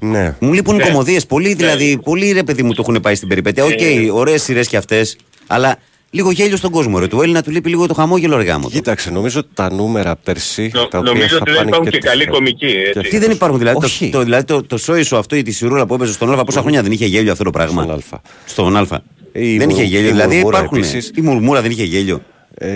[0.01, 0.37] Ναι.
[0.41, 0.85] Μου λείπουν οι Ναι.
[0.85, 1.27] κωμωδίες.
[1.27, 3.65] Πολύ δηλαδή, πολύ ρε παιδί μου το έχουν πάει στην περιπέτεια.
[3.65, 3.71] Οκ,
[4.13, 5.17] ωραίες σειρές και αυτές,
[5.47, 5.77] αλλά
[6.11, 7.07] λίγο γέλιο στον κόσμο ρε.
[7.07, 8.71] Του Έλληνα του λείπει λίγο το χαμόγελο ρε γαμώτο.
[8.71, 10.71] Κοίταξε, νομίζω ότι τα νούμερα πέρσι.
[10.75, 12.37] Νο- τα οποία νομίζω θα ότι δεν πάνε υπάρχουν και τη καλή φέτος.
[12.37, 13.01] κωμική, έτσι.
[13.01, 13.85] Και Τι δεν υπάρχουν δηλαδή.
[13.85, 14.11] Όχι.
[14.11, 16.45] Το, το, δηλαδή το, το Σόι σου αυτό ή τη σειρούλα που έπαιζε στον Α,
[16.45, 18.21] πόσα χρόνια δεν είχε γέλιο αυτό το πράγμα; Στον Α.
[18.45, 19.03] Στον Α.
[19.33, 20.09] Η δεν Μουρ- είχε γέλιο.
[20.09, 20.79] η Δηλαδή Μουρμούρα υπάρχουν.
[20.79, 21.11] επίσης.
[21.17, 22.23] Η μουρμούρα δεν είχε γέλιο.
[22.55, 22.69] Ε,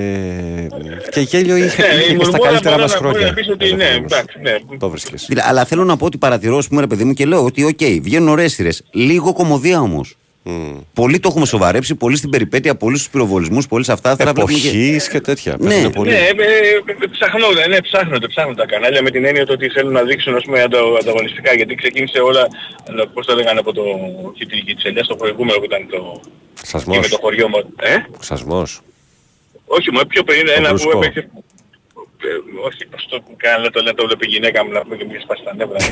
[1.10, 3.26] και γέλιο είχε, Ναι, η είχε και στα Μουρμούρα καλύτερα μπορεί μας να- μπορεί χρόνια.
[3.26, 4.12] να πεις ότι ναι, ενδεχομένως.
[4.12, 4.76] εντάξει, ναι.
[4.78, 5.24] Το βρίσκες.
[5.28, 7.64] Δηλαδή, αλλά θέλω να πω ότι παρατηρώ, ας πούμε, ρε παιδί μου, και λέω ότι,
[7.64, 8.82] οκ, βγαίνουν ωραίες σειρές.
[8.90, 10.16] Λίγο κωμωδία όμως.
[10.48, 10.78] Μμ.
[10.94, 14.16] Πολύ το έχουμε σοβαρέψει, πολύ στην περιπέτεια, πολύ στους πυροβολισμούς, πολύ σε αυτά.
[14.16, 15.56] Θέλω να βλέπουμε και- Εποχής και τέτοια.
[15.58, 15.68] Ναι.
[15.68, 16.10] παίζουνε πολύ.
[16.10, 19.92] Ναι, ε, ε, ψάχνονται, ναι, ψάχνονται, ψάχνονται τα κανάλια με την έννοια το ότι θέλουν
[19.92, 22.40] να δείξουν ας πούμε αντα- ανταγωνιστικά γιατί ξεκίνησε όλα,
[23.00, 23.82] ε, πώς το λέγανε από το
[24.38, 26.20] χιτρική της Ελιάς, το προηγούμενο που ήταν το...
[26.22, 27.08] και με Σασμός.
[27.08, 27.58] το χωριό μου.
[27.76, 28.80] Ε; Σασμός.
[29.66, 30.98] Όχι, μου πιο πριν ένα που Μπρουσκό.
[30.98, 31.20] έπαιξε...
[31.20, 35.04] Ε, όχι, πώς το κάνω, το, το, το βλέπει η γυναίκα μου να πούμε και
[35.04, 35.76] μου είχε σπάσει τα νεύρα.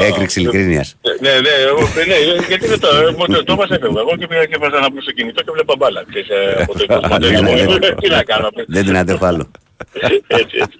[0.00, 0.96] Έκρηξη ειλικρίνειας.
[1.20, 2.16] Ναι, ναι, εγώ, ναι,
[2.48, 4.00] γιατί δεν το, εγώ το, το έβαζα έφευγα.
[4.00, 6.04] Εγώ και πήγα και έβαζα να πούμε στο κινητό και βλέπα μπάλα.
[6.08, 6.84] Ξέρεις, ε, από το
[7.16, 7.94] 20 Ναι, ναι, ναι.
[7.94, 8.46] Τι να κάνω.
[8.48, 9.50] απ' Δεν την αντέχω άλλο.
[10.26, 10.78] Έτσι, έτσι.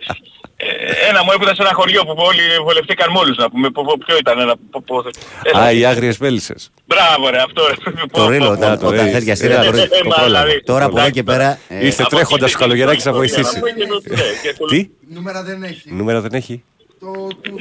[0.64, 3.70] Ε, ένα μου έπαιρνε σε ένα χωριό που όλοι βολευτήκαν μόλις να πούμε.
[3.70, 4.54] Πο- πο- Ποιο ήταν ένα...
[4.70, 5.04] πο- πο-
[5.42, 5.60] Έλα.
[5.60, 6.70] Α, οι άγριες μέλισσες.
[6.86, 7.74] Μπράβο ρε, αυτό ρε.
[8.12, 9.12] Το ρίλο, Πο- όταν, το όταν ρίλο.
[9.12, 9.82] θέλει για σειρά, Ε, το ρίλο.
[9.82, 10.44] ε, Το μα, πρόλαβα.
[10.44, 11.58] δηλαδή, Τώρα από εδώ εντάξει, και πέρα.
[11.68, 13.52] ε, Ήρθε Από τρέχοντας εκεί ο Καλογεράκης να και- βοηθήσεις.
[13.52, 15.92] να πούμε και το- ναι, και ακολου- Τι, Νούμερα δεν έχει.
[15.92, 16.62] νούμερα δεν έχει.
[17.00, 17.60] Το, του,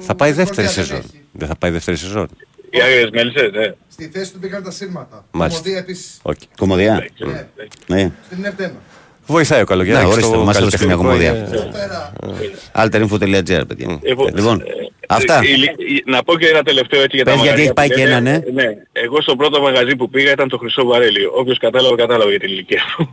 [0.00, 0.98] Θα πάει του δεύτερη Κορδιά δεν σεζόν.
[0.98, 1.24] έχει.
[1.32, 2.28] Δεν θα πάει δεύτερη σεζόν.
[2.70, 3.74] Οι άγριες μέλισσες, ναι.
[3.88, 5.24] Στη θέση του πήγαν τα σύρματα.
[5.30, 5.60] Μάλιστα.
[5.60, 6.18] Κομμωδία επίσης.
[6.22, 6.36] Οκ.
[6.56, 7.06] Κομμωδία.
[7.18, 7.46] Ναι.
[7.86, 8.10] Ναι.
[8.26, 8.74] Στην Επτένα.
[9.30, 10.06] Βοηθάει ο Καλογεράκης.
[10.06, 11.58] Ναι, ορίστε, στο μας έδωσε και μια καλλιτεχνικό, κομμωδία.
[11.58, 12.12] είναι- Πέρα.
[12.72, 13.98] Alterinfo.gr, παιδιά.
[14.02, 14.64] Εγώ- Λοιπόν, ε,
[15.16, 15.34] αυτά.
[15.38, 17.72] ε, η- η- Να πω και ένα τελευταίο έτσι για τα Πες, γιατί μαγαζιά έχει
[17.72, 18.30] πάει που και λένε.
[18.30, 18.62] ένα, ναι.
[18.62, 18.68] Ναι.
[18.92, 21.24] Εγώ στο πρώτο μαγαζί που πήγα ήταν το Χρυσό Βαρέλι.
[21.40, 23.08] Όποιος κατάλαβε, κατάλαβε για την ηλικία μου.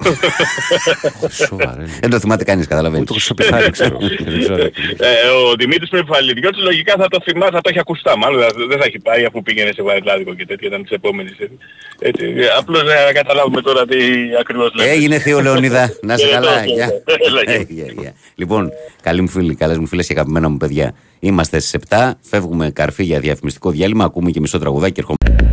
[1.29, 1.73] Σοβαρά.
[1.77, 1.97] είναι.
[2.01, 3.01] Δεν το θυμάται κανείς, καταλαβαίνεις.
[3.01, 3.97] Ούτε το χρυσοπιθάρι ξέρω.
[4.27, 4.63] Δεν ξέρω.
[4.63, 8.17] Ε, ο Δημήτρης Πεφαλιδιώτης λογικά θα το θυμά, θα το έχει ακουστά.
[8.17, 11.31] Μάλλον δεν- δεν θα έχει πάει αφού πήγαινε σε Βαρελάδικο και τέτοια, ήταν της επόμενης.
[11.39, 11.57] έτσι.
[11.99, 13.97] Έτσι, ε, απλώς για να καταλάβουμε τώρα τι
[14.39, 14.89] ακριβώς λέμε.
[14.89, 15.93] Έγινε θείο Λεωνίδα.
[16.07, 16.61] Να σε Ε, καλά.
[16.61, 16.85] ε, Γεια.
[17.27, 17.53] έλα, γεια.
[17.53, 18.13] Ε, γεια, γεια.
[18.35, 18.71] Λοιπόν,
[19.01, 20.93] καλοί μου φίλοι, καλές μου φίλες και αγαπημένα μου παιδιά.
[21.19, 25.47] Είμαστε στις 7, φεύγουμε καρφί για διαφημιστικό διάλειμμα, ακούμε και μισό τραγουδάκι και ερχόμαστε.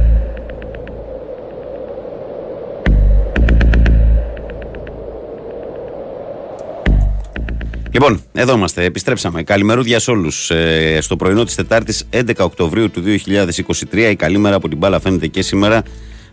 [7.92, 8.84] Λοιπόν, εδώ είμαστε.
[8.84, 9.42] Επιστρέψαμε.
[9.42, 10.50] Καλημερούδια σε όλους.
[10.50, 14.10] Ε, στο πρωινό της Τετάρτης 11 Οκτωβρίου του 2023.
[14.10, 15.82] Η καλή μέρα από την μπάλα φαίνεται και σήμερα.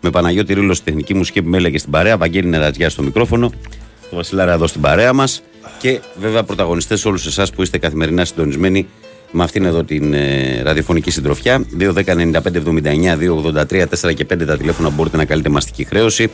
[0.02, 2.18] Με Παναγιώτη Ρήλο στη τεχνική μουσική επιμέλεια και στην παρέα.
[2.18, 3.50] Βαγγέλη Νερατζιά στο μικρόφωνο.
[4.10, 5.44] Το Βασιλάρα εδώ στην παρέα μας.
[5.80, 8.88] Και βέβαια πρωταγωνιστές όλους εσάς που είστε καθημερινά συντονισμένοι
[9.32, 11.66] με αυτήν εδώ την ε, ραδιοφωνική συντροφιά.
[11.80, 15.50] 2, 10, 95, 79, 2, 83, 4 και 5 τα τηλέφωνα που μπορείτε να καλείτε
[15.50, 16.30] μαστική χρέωση.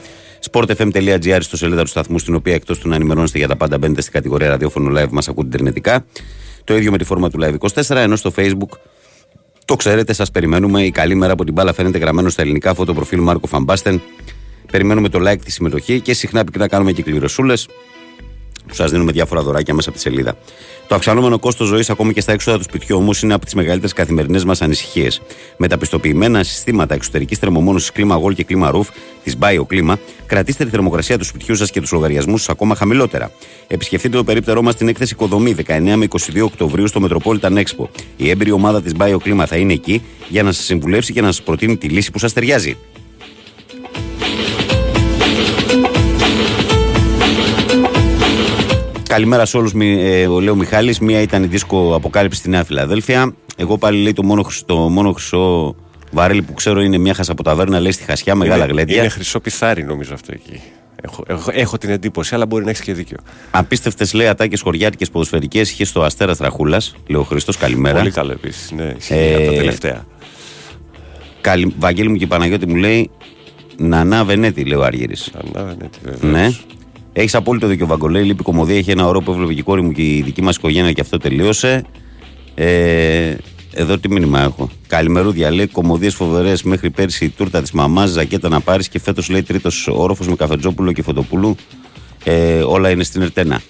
[0.51, 4.01] sportfm.gr στο σελίδα του σταθμού, στην οποία εκτός του να ενημερώνεστε για τα πάντα μπαίνετε
[4.01, 6.05] στην κατηγορία ραδιόφωνο live, μας ακούτε ιντερνετικά.
[6.63, 8.77] Το ίδιο με τη φόρμα του Live 24, ενώ στο Facebook
[9.65, 10.83] το ξέρετε, σας περιμένουμε.
[10.83, 14.01] Η καλή μέρα από την μπάλα φαίνεται γραμμένο στα ελληνικά φωτοπροφίλ Μάρκο Φαμπάστεν.
[14.71, 17.67] Περιμένουμε το like, τη συμμετοχή και συχνά πυκνά κάνουμε και κληροσούλες
[18.67, 20.35] που σας δίνουμε διάφορα δωράκια μέσα από τη σελίδα.
[20.87, 23.93] Το αυξανόμενο κόστος ζωής, ακόμη και στα έξοδα του σπιτιού, όμως, είναι από τις μεγαλύτερες
[23.93, 25.21] καθημερινές μας ανησυχίες.
[25.57, 28.85] Με τα πιστοποιημένα συστήματα εξωτερικής θερμομόνωσης κλίμα Gold και κλίμα Roof
[29.23, 29.93] της BioClima,
[30.25, 33.31] κρατήστε τη θερμοκρασία του σπιτιού σας και τους λογαριασμούς σας ακόμα χαμηλότερα.
[33.67, 37.85] Επισκεφτείτε το περίπτερό μας στην έκθεση Οικοδομή 19 με 22 Οκτωβρίου στο Metropolitan Expo.
[38.17, 41.41] Η έμπειρη ομάδα της BioClima θα είναι εκεί για να σας συμβουλεύσει και να σας
[41.41, 42.77] προτείνει τη λύση που σας ταιριάζει.
[49.17, 49.71] Καλημέρα σε όλους.
[49.79, 50.99] Ε, ο Λέω Μιχάλης.
[50.99, 53.33] Μία ήταν η δίσκο αποκάλυψη στη Νέα Φιλαδέλφια.
[53.55, 55.75] Εγώ πάλι λέει το μόνο, χρυσ- το μόνο χρυσό
[56.11, 58.97] βαρέλι που ξέρω είναι μια χασαποταβέρνα, λέει στη Χασιά, μεγάλα Είναι- γλέντια.
[58.97, 60.61] Είναι χρυσό πιθάρι νομίζω αυτό εκεί.
[61.01, 63.17] Έχω, έχω, έχω την εντύπωση, αλλά μπορεί να έχεις και δίκιο.
[63.51, 66.81] Απίστευτες λέει ατάκες χωριάτικες ποδοσφαιρικές είχε στο Αστέρα Τραχούλα.
[67.07, 67.97] Λέει ο Χριστός, καλημέρα.
[67.97, 68.71] Πολύ καλό επίσης.
[68.71, 70.05] Ναι, ισχύει Ε, από τα τελευταία.
[71.41, 71.73] Καλη...
[71.79, 73.09] Βαγγέλη μου και η Παναγιώτη μου λέει
[73.77, 75.15] Νανά Βενέτη, λέει ο Άργυρη.
[75.33, 76.31] Ανά, ναι, τι βεβαίως.
[76.31, 76.49] Ναι.
[77.19, 78.23] Έχεις απόλυτο δίκιο, Βαγκολέ.
[78.23, 78.77] Λείπει κομμωδία.
[78.77, 81.01] Είχε ένα ωραίο που έβλεπε και η κόρη μου και η δική μας οικογένεια και
[81.01, 81.85] αυτό τελείωσε.
[82.55, 83.35] Ε,
[83.73, 84.69] εδώ τι μήνυμα έχω.
[84.87, 89.29] Καλημερούδια λέει: Κομμωδίες φοβερές μέχρι πέρσι η τούρτα της μαμάς, ζακέτα να πάρεις και φέτος
[89.29, 91.55] λέει τρίτος όροφος με καφετζόπουλο και φωτοπούλου.
[92.23, 93.61] Ε, όλα είναι στην Ερτένα.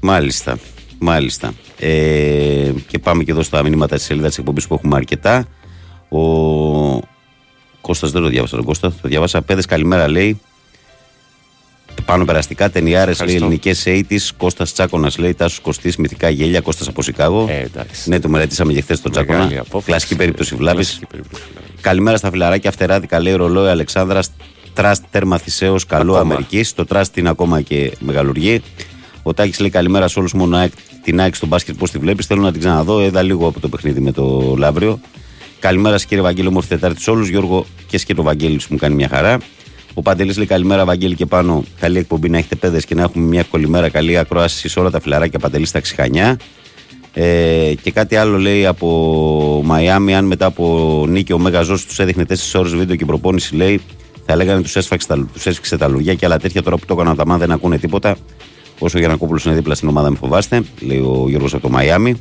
[0.00, 0.58] Μάλιστα.
[0.98, 1.52] Μάλιστα.
[1.78, 5.46] Ε, και πάμε και εδώ στα μηνύματα της σελίδας της εκπομπής που έχουμε αρκετά.
[6.08, 6.20] Ο
[7.80, 9.42] Κώστας δεν το διάβασα τον Κώστα, το διάβασα.
[9.42, 10.40] Πέδες καλημέρα λέει.
[12.06, 13.44] Πάνω περαστικά, ταινιάρες λέει Ευχαριστώ.
[13.44, 14.34] ελληνικές 80s.
[14.36, 16.60] Κώστας Τσάκονα λέει Τάσο Κωστή, μυθικά γέλια.
[16.60, 17.46] Κώστας από Σικάγο.
[17.50, 18.08] Ε, εντάξει.
[18.08, 19.60] ναι, το μελετήσαμε και χθες τον Μεγάλη Τσάκονα.
[19.60, 19.84] απόφαση.
[19.86, 20.86] Κλασική περίπτωση βλάβης.
[20.86, 21.70] Κλασική περίπτωση βλάβης.
[21.80, 24.30] Καλημέρα στα φιλαράκια Φτεράδικα λέει ρολόι Αλεξάνδρας.
[24.72, 26.34] Τραστ τέρμα Θησέω, καλό Ακόμα.
[26.34, 26.64] Αμερική.
[26.74, 28.62] Το τραστ είναι ακόμα και μεγαλουργή.
[29.22, 30.32] Ο Τάκης λέει καλημέρα σε όλους.
[30.32, 32.26] Μόνο ΑΕΚ, την ΑΕΚ στο μπάσκετ, πώς τη βλέπεις.
[32.26, 33.02] Θέλω να την ξαναδώ.
[33.04, 35.00] Είδα λίγο από το παιχνίδι με το Λαύριο.
[35.58, 37.28] Καλημέρα σε κύριε Βαγγέλη, όμορφη Τετάρτη σε όλους.
[37.28, 39.38] Γιώργο και σκέτο Βαγγέλης που μου κάνει μια χαρά.
[39.98, 41.64] Ο Παντελής λέει καλημέρα, Βαγγέλη και πάνω.
[41.80, 43.88] Καλή εκπομπή να έχετε παιδες και να έχουμε μια εύκολη μέρα.
[43.88, 46.38] Καλή ακρόαση σε όλα τα φιλαράκια Παντελής στα Ξυχανιά.
[47.12, 51.98] Ε, και κάτι άλλο λέει από Μαϊάμι, αν μετά από νίκη ο Μέγα Ζώσης τους
[51.98, 53.80] έδειχνε 4 ώρες βίντεο και προπόνηση, λέει,
[54.26, 56.62] θα λέγανε τους έσφαξε, τα- τους έσφιξε τα λουλιά και άλλα τέτοια.
[56.62, 58.16] Τώρα που το έκαναν τα μάτια δεν ακούνε τίποτα.
[58.78, 62.14] Όσο ο Γιανακόπουλος είναι δίπλα στην ομάδα, μην φοβάστε, λέει ο Γιώργος από το Μαϊάμι.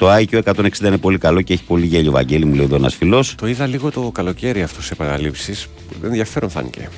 [0.00, 2.88] Το IQ 160 είναι πολύ καλό και έχει πολύ γέλιο, Βαγγέλη, μου λέει εδώ ένα
[2.88, 3.24] φίλο.
[3.36, 5.66] Το είδα λίγο το καλοκαίρι αυτό σε επαναλήψεις.
[6.04, 6.88] Ενδιαφέρον φάνηκε.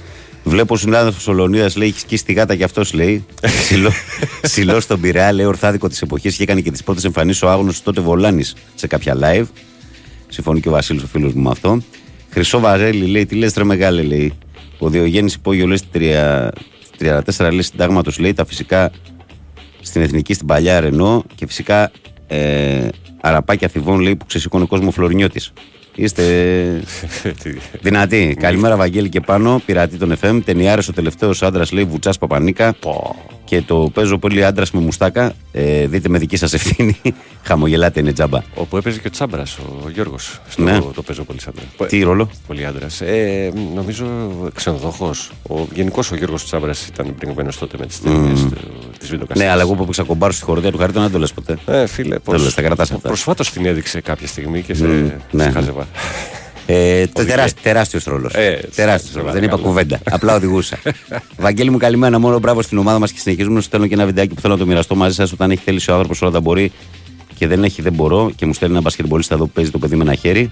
[0.44, 3.24] Βλέπω ο συνάδελφος ο Λεωνίδα λέει: Έχεις σκίσει τη γάτα και αυτός λέει.
[4.42, 7.82] Σιλό στον Πειραιά, λέει ορθάδικο της εποχής και έκανε και τις πρώτες εμφανίσεις ο άγνωστος
[7.82, 9.46] τότε Βολάνης σε κάποια live.
[10.28, 11.82] Συμφωνεί και ο Βασίλης, ο φίλος μου με αυτό.
[12.30, 14.32] Χρυσό Βαρέλη λέει: Τι λες, τρε μεγάλε, λέει.
[14.78, 15.88] Ο Διογέννης Υπόγειο λέει: Στη
[16.98, 18.90] 34 λέει συντάγματος λέει τα φυσικά
[19.80, 21.90] στην εθνική στην παλιά Ρενό και φυσικά
[22.32, 22.88] ε,
[23.20, 25.52] αραπάκια θυβών λέει που ξεσηκώνει ο κόσμος Φλωρινιώτης.
[25.94, 26.22] Είστε
[27.80, 28.36] δυνατοί.
[28.40, 29.62] Καλημέρα, Βαγγέλη και πάνω.
[29.66, 30.40] Πειρατή των FM.
[30.44, 32.74] Ταινιάρες ο τελευταίος άντρας λέει Βουτσάς Παπανίκα.
[33.52, 35.32] Και το παίζω πολύ άντρας με μουστάκα.
[35.52, 36.96] Ε, δείτε με δική σας ευθύνη.
[37.42, 38.40] Χαμογελάτε, είναι τζάμπα.
[38.54, 40.40] Όπου έπαιζε και ο Τσάμπρας, ο Γιώργος.
[40.48, 40.80] Στο Ναι.
[40.94, 41.52] το παίζω πολύ σαν
[41.88, 43.00] Τι ρόλο; Πολύ άντρας.
[43.00, 44.06] Ε, νομίζω
[44.54, 45.30] ξενοδοχός.
[45.50, 48.50] Ο, Γενικώ ο Γιώργος Τσάμπρας ήταν πνιγμένο τότε με τις ταινίες Μμμ.
[48.98, 49.44] της βιντεοκασέτη.
[49.46, 51.58] Ναι, αλλά εγώ που έπαιξα κομπάρο στη χορδία του Χαρίτου δεν το λε ποτέ.
[51.66, 53.08] Ε, φίλε, Δεν το λες, τα κρατάς αυτά.
[53.08, 55.50] Προσφάτως την έδειξε κάποια στιγμή και σε, Μμ, σε ναι.
[55.50, 55.86] χάζευα.
[56.66, 57.06] Ε,
[57.62, 58.34] Τεράστιος ρόλος.
[58.34, 59.32] Ε, Τεράστιος σε ρόλο.
[59.32, 59.68] Δεν είπα παρακαλώ.
[59.72, 60.00] κουβέντα.
[60.10, 60.78] Απλά οδηγούσα.
[61.38, 62.18] Βαγγέλη μου, καλημέρα.
[62.18, 64.52] Μόνο μπράβο στην ομάδα μας και συνεχίζουμε να σου στέλνω και ένα βιντεάκι που θέλω
[64.52, 66.72] να το μοιραστώ μαζί σας όταν έχει θέληση ο άνθρωπος όλα τα μπορεί
[67.38, 68.30] και δεν έχει, δεν μπορώ.
[68.36, 70.50] Και μου στέλνει ένα μπασκετμπολίστα εδώ που παίζει το παιδί με ένα χέρι.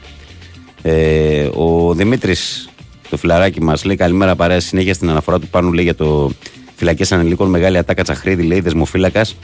[0.83, 2.69] Ε, ο Δημήτρης,
[3.11, 4.61] το φιλαράκι μας, λέει καλημέρα παρέα.
[4.61, 6.31] Συνέχεια στην αναφορά του πάνω λέει για το
[6.77, 7.49] φυλακές ανηλίκων.
[7.49, 9.37] Μεγάλη ατάκα τσαχρίδι, λέει δεσμοφύλακας.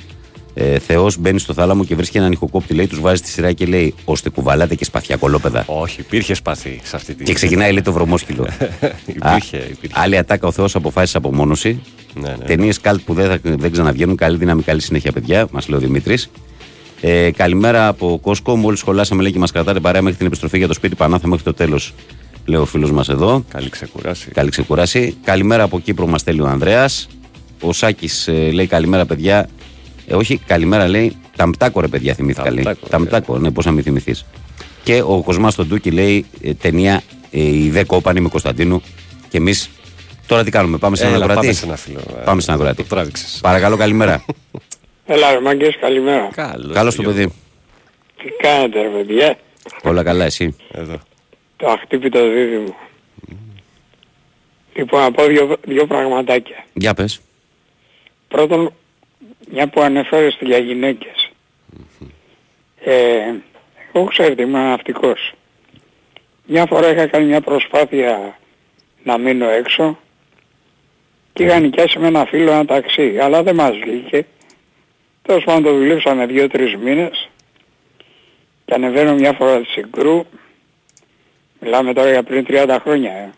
[0.59, 3.67] Ε, Θεός μπαίνει στο θάλαμο και βρίσκει έναν ηχοκόπτη, λέει, τους βάζει στη σειρά και
[3.67, 5.65] λέει ώστε κουβαλάτε και σπαθιά κολόπεδα.
[5.67, 7.25] Όχι, υπήρχε σπαθί σε αυτή τη.
[7.25, 8.47] Και ξεκινάει λέει το βρωμόσκυλο.
[9.07, 10.01] Υπήρχε, Α, υπήρχε.
[10.01, 11.83] Άλλη ατάκα, ο Θεός αποφάσισε απομόνωση.
[12.15, 12.45] Ναι, ναι.
[12.45, 14.17] Ταινίες καλτ που δεν, θα, δεν ξαναβγαίνουν.
[14.17, 16.31] Καλή δύναμη, καλή συνέχεια, παιδιά, μας λέει ο Δημήτρης.
[17.01, 18.57] Ε, καλημέρα από COSCO.
[18.57, 21.45] Μόλις σχολάσαμε λέει και μας κρατάτε παρέα μέχρι την επιστροφή για το σπίτι Πανάθα μέχρι
[21.45, 21.95] το τέλος.
[22.45, 23.45] Λέει ο φίλος μας εδώ.
[23.49, 24.31] Καλή ξεκουράση.
[24.31, 25.17] Καλή ξεκουράση.
[25.25, 27.09] Καλημέρα από Κύπρο μας στέλνει ο Ανδρέας.
[27.61, 29.49] Ο Σάκης λέει καλημέρα, παιδιά.
[30.07, 31.17] Ε, όχι, καλημέρα λέει.
[31.37, 32.65] Ταμπτάκο ρε παιδιά, θυμήθηκα λέει.
[32.65, 34.27] Ταμπτάκο, Ταμπτάκο, ναι, πώς να μην θυμηθείς.
[34.83, 38.83] Και ο Κοσμάς τον Τούκι λέει ε, ταινία ε, Η Δε Κόπανη με Κωνσταντίνου.
[39.29, 39.71] Και εμείς
[40.27, 41.47] τώρα τι κάνουμε, πάμε σε έναν Έλα, ακροατή.
[41.47, 41.99] πάμε σε ένα φίλο.
[42.21, 42.83] Ε, Πάμε σε έναν ακροατή.
[42.83, 43.39] Το τράβηξες.
[43.43, 44.25] Παρακαλώ, καλημέρα.
[45.07, 46.29] Έλα ρε μάγκες, καλημέρα.
[46.35, 47.21] Καλώς, Καλώς το Γιώργο.
[47.21, 47.33] παιδί.
[48.17, 49.39] Τι κάνετε ρε παιδιά;
[49.83, 50.99] Όλα καλά, εσύ; Εδώ.
[51.57, 52.77] Το αχτύπητο δίδυμο.
[54.75, 56.65] Λοιπόν, να πω δύο, δύο πραγματάκια.
[56.73, 57.21] Για πες.
[58.29, 58.73] Πρώτον,
[59.51, 61.31] μια που ανέφερες για γυναίκες.
[62.81, 63.35] Ε,
[63.93, 65.33] εγώ ξέρετε, είμαι ναυτικός.
[66.47, 68.39] Μια φορά είχα κάνει μια προσπάθεια
[69.03, 69.99] να μείνω έξω
[71.33, 74.27] και είχα νοικιάσει με ένα φίλο ένα ταξί, αλλά δεν μας βγήκε.
[75.23, 77.29] Τέλος πάντων το δουλέψαμε δύο-τρεις μήνες
[78.65, 80.25] και ανεβαίνω μια φορά τη Συγγρού.
[81.61, 83.13] Μιλάμε τώρα για πριν 30 χρόνια.
[83.13, 83.33] Ε.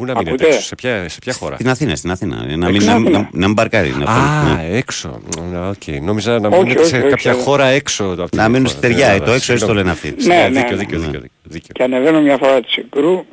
[0.00, 2.46] Πού να μείνετε Ακούτε; έξω, σε ποια, σε ποια χώρα; Στην Αθήνα, στην Αθήνα.
[2.48, 3.10] Ε, Να Στην μην, να, Αθήνα.
[3.10, 3.90] να, να μην μπαρκάρει.
[3.90, 4.76] Να, Α, ναι.
[4.76, 5.20] έξω.
[5.50, 6.02] Ναι, οκ.
[6.02, 7.42] Νόμιζα να Όχι, μείνετε όχι, σε όχι, κάποια όχι.
[7.42, 8.04] χώρα έξω.
[8.04, 8.78] από αυτή Να τη μείνουν χώρα.
[8.78, 9.76] στη ταιριά, Ναι, ε, το έξω έτσι το συγγνώμη.
[9.78, 10.14] λένε αυτοί.
[10.26, 11.04] Ναι, δίκιο, ναι, δίκιο, ναι.
[11.06, 11.72] δίκιο, δίκιο.
[11.74, 13.24] Και ανεβαίνω μια φορά τη Συγγρού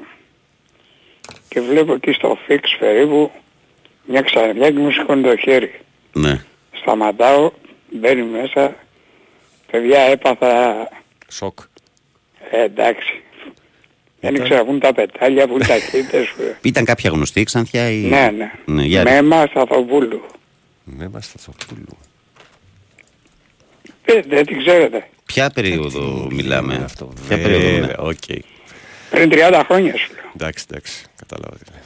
[1.50, 3.32] και βλέπω εκεί στο φίξ περίπου
[4.06, 5.72] μια ξαναδιά και μου σηκώνει το χέρι.
[6.14, 6.42] ναι.
[6.82, 7.52] Σταματάω,
[7.92, 8.76] μπαίνει μέσα,
[9.72, 10.74] παιδιά έπαθα,
[11.28, 11.60] Σοκ.
[12.52, 13.22] ε, εντάξει.
[14.28, 16.34] Δεν Ήταν- ήξερα πού είναι τα πετάλια, πού είναι τα κοίτες.
[16.62, 17.96] Ήταν κάποια γνωστή ξανθιά ή.
[17.98, 18.52] ναι, ναι.
[18.66, 20.22] ναι για Με αίμα Σταθοπούλου.
[20.84, 21.98] Με μας θα τσοπούλου.
[24.06, 25.08] Ε, δεν την ξέρετε.
[25.26, 27.14] Ποια περίοδο Είναι μιλάμε; αυτό.
[27.28, 27.96] Ποια περίοδο Βέβαια, είναι.
[27.98, 28.44] Οκ.
[29.10, 30.32] Πριν 30 χρόνια σου λέω.
[30.36, 31.06] Εντάξει, εντάξει.
[31.16, 31.58] Κατάλαβα.
[31.58, 31.82] τι λέει.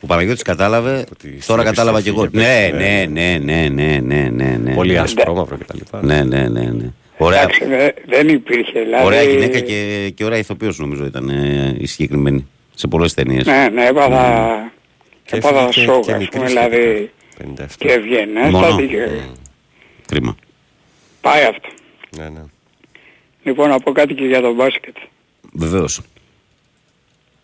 [0.00, 2.22] Ο Παναγιώτης κατάλαβε, Ότι στην τώρα κατάλαβα και εγώ.
[2.24, 4.74] επιστροφή Ναι, για ναι, ναι, ναι, ναι, ναι, ναι, ναι.
[4.74, 4.98] Πολύ ναι.
[4.98, 5.78] άσπρο, μαύρο κτλ.
[6.06, 6.92] Ναι, ναι, ναι, ναι.
[7.18, 8.80] Ωραία, Εντάξει, δε- δεν υπήρχε.
[8.82, 12.46] Δηλαδή, ωραία γυναίκα και, και ωραία ηθοποιός νομίζω ήταν ε, η συγκεκριμένη.
[12.74, 13.46] Σε πολλές ταινίες.
[13.46, 14.72] Ναι, ναι, έπαθα,
[15.24, 16.68] Και έπαθα έφυγε και- σοκ, και ας μικρή πούμε, σχετικά.
[16.68, 17.66] δηλαδή, 57.
[17.78, 18.66] και έβγαινε, Μόνο.
[18.66, 19.08] έστατη και
[20.06, 20.36] Κρίμα.
[21.20, 21.68] πάει αυτό.
[22.18, 22.40] Ναι, ναι.
[23.42, 24.96] Λοιπόν, να πω κάτι και για το μπάσκετ.
[25.52, 26.00] Βεβαίως.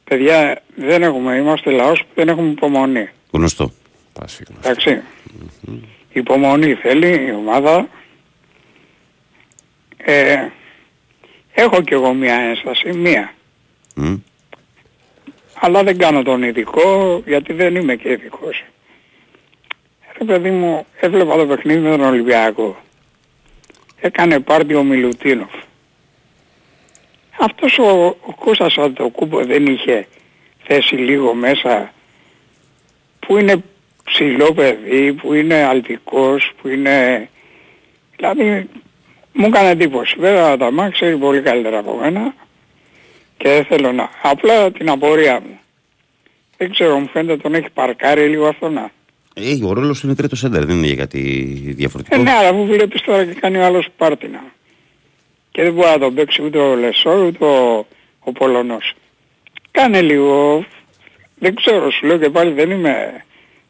[0.04, 3.08] Παιδιά, δεν έχουμε, είμαστε λαός που δεν έχουμε υπομονή.
[3.30, 3.72] Γνωστό.
[4.12, 4.68] Πάση γνωστό.
[4.68, 5.02] Εντάξει.
[6.12, 7.88] Υπομονή θέλει η ομάδα.
[10.04, 10.48] Ε,
[11.52, 13.34] έχω κι εγώ μια ένσταση, μία.
[13.94, 14.14] Μμ.
[15.54, 18.64] Αλλά δεν κάνω τον ειδικό, γιατί δεν είμαι και ειδικός.
[20.18, 22.76] Ρε παιδί μου, έβλεπα το παιχνίδι με τον Ολυμπιακό.
[24.00, 25.52] Έκανε πάρτι ο Μιλουτίνοφ.
[27.38, 30.06] Αυτός ο, ο Κώστας Αντοκούμπο δεν είχε
[30.62, 31.92] θέσει λίγο μέσα
[33.18, 33.62] που είναι
[34.04, 37.28] ψηλό παιδί, που είναι αλτικός, που είναι...
[38.16, 38.68] Δηλαδή
[39.32, 40.16] Μου έκανε εντύπωση.
[40.18, 42.34] Βέβαια τα Μάξ ξέρει πολύ καλύτερα από μένα
[43.36, 44.10] και δεν θέλω να...
[44.22, 45.58] Απλά την απορία μου.
[46.56, 48.90] Δεν ξέρω, μου φαίνεται τον έχει παρκάρει λίγο αυτό να.
[49.34, 51.20] Ε, ο ρόλος του είναι τρίτο σέντερ, δεν είναι για κάτι
[51.76, 52.20] διαφορετικό.
[52.20, 54.44] Ε, ναι, αλλά μου βλέπεις τώρα και κάνει ο άλλος πάρτινα.
[55.50, 57.86] Και δεν μπορεί να τον παίξει ούτε ο Λεσόρ ούτε ο,
[58.20, 58.94] ο Πολωνός.
[59.70, 60.64] Κάνε λίγο,
[61.38, 63.24] δεν ξέρω, σου λέω και πάλι δεν είμαι,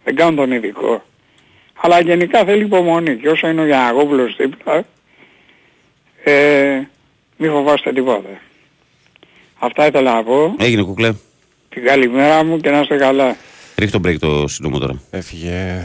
[0.04, 1.02] δεν κάνω τον ειδικό.
[1.80, 4.84] Αλλά γενικά θέλει υπομονή και όσο είναι ο Γιανναγόπουλος δίπλα,
[6.24, 6.80] ε,
[7.36, 8.40] μη φοβάστε τίποτα.
[9.58, 10.54] Αυτά ήθελα να πω.
[10.58, 11.12] Έγινε κουκλέ.
[11.68, 13.36] Την καλημέρα μου και να είστε καλά.
[13.76, 15.02] Ρίχτε τον break το σύντομο τώρα.
[15.10, 15.84] Έφυγε.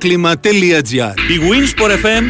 [0.00, 2.24] bioklima.gr Η Winsport FM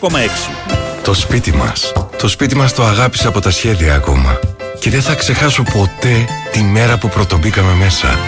[0.00, 1.92] 94,6 Το σπίτι μας.
[2.18, 4.38] Το σπίτι μας το αγάπησα από τα σχέδια ακόμα.
[4.78, 8.18] Και δεν θα ξεχάσω ποτέ τη μέρα που πρωτομπήκαμε μέσα.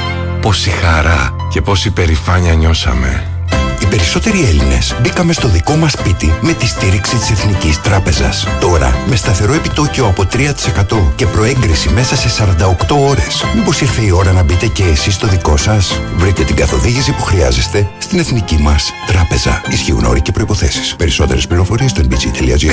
[0.41, 3.32] Πόση χαρά και πόση περηφάνεια νιώσαμε.
[3.93, 8.47] Οι περισσότεροι Έλληνες μπήκαμε στο δικό μας σπίτι με τη στήριξη της Εθνικής Τράπεζας.
[8.61, 13.45] Τώρα, με σταθερό επιτόκιο από 3% και προέγκριση μέσα σε 48 ώρες.
[13.55, 17.23] Μήπως ήρθε η ώρα να μπείτε και εσείς στο δικό σας; Βρείτε την καθοδήγηση που
[17.23, 19.63] χρειάζεστε στην Εθνική μας Τράπεζα.
[19.71, 20.97] Ισχύουν όροι και προποθέσει.
[20.97, 22.71] Περισσότερες πληροφορίες στο nbg.gr.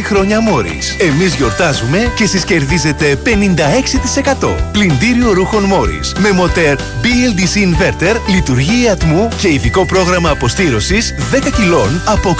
[0.00, 0.96] 56 χρόνια Μόρις.
[1.00, 4.56] Εμείς γιορτάζουμε και εσείς κερδίζετε 56%.
[4.72, 6.14] Πλυντήριο ρούχων Μόρις.
[6.18, 12.34] Με μοτέρ BLDC Inverter, λειτουργία ατμού και ειδικό πρόγραμμα αποστήρωσης 10 κιλών από 849-373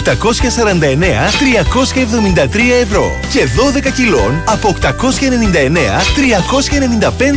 [2.81, 3.19] ευρώ.
[3.33, 3.47] Και
[3.89, 4.75] 12 κιλών από 899-395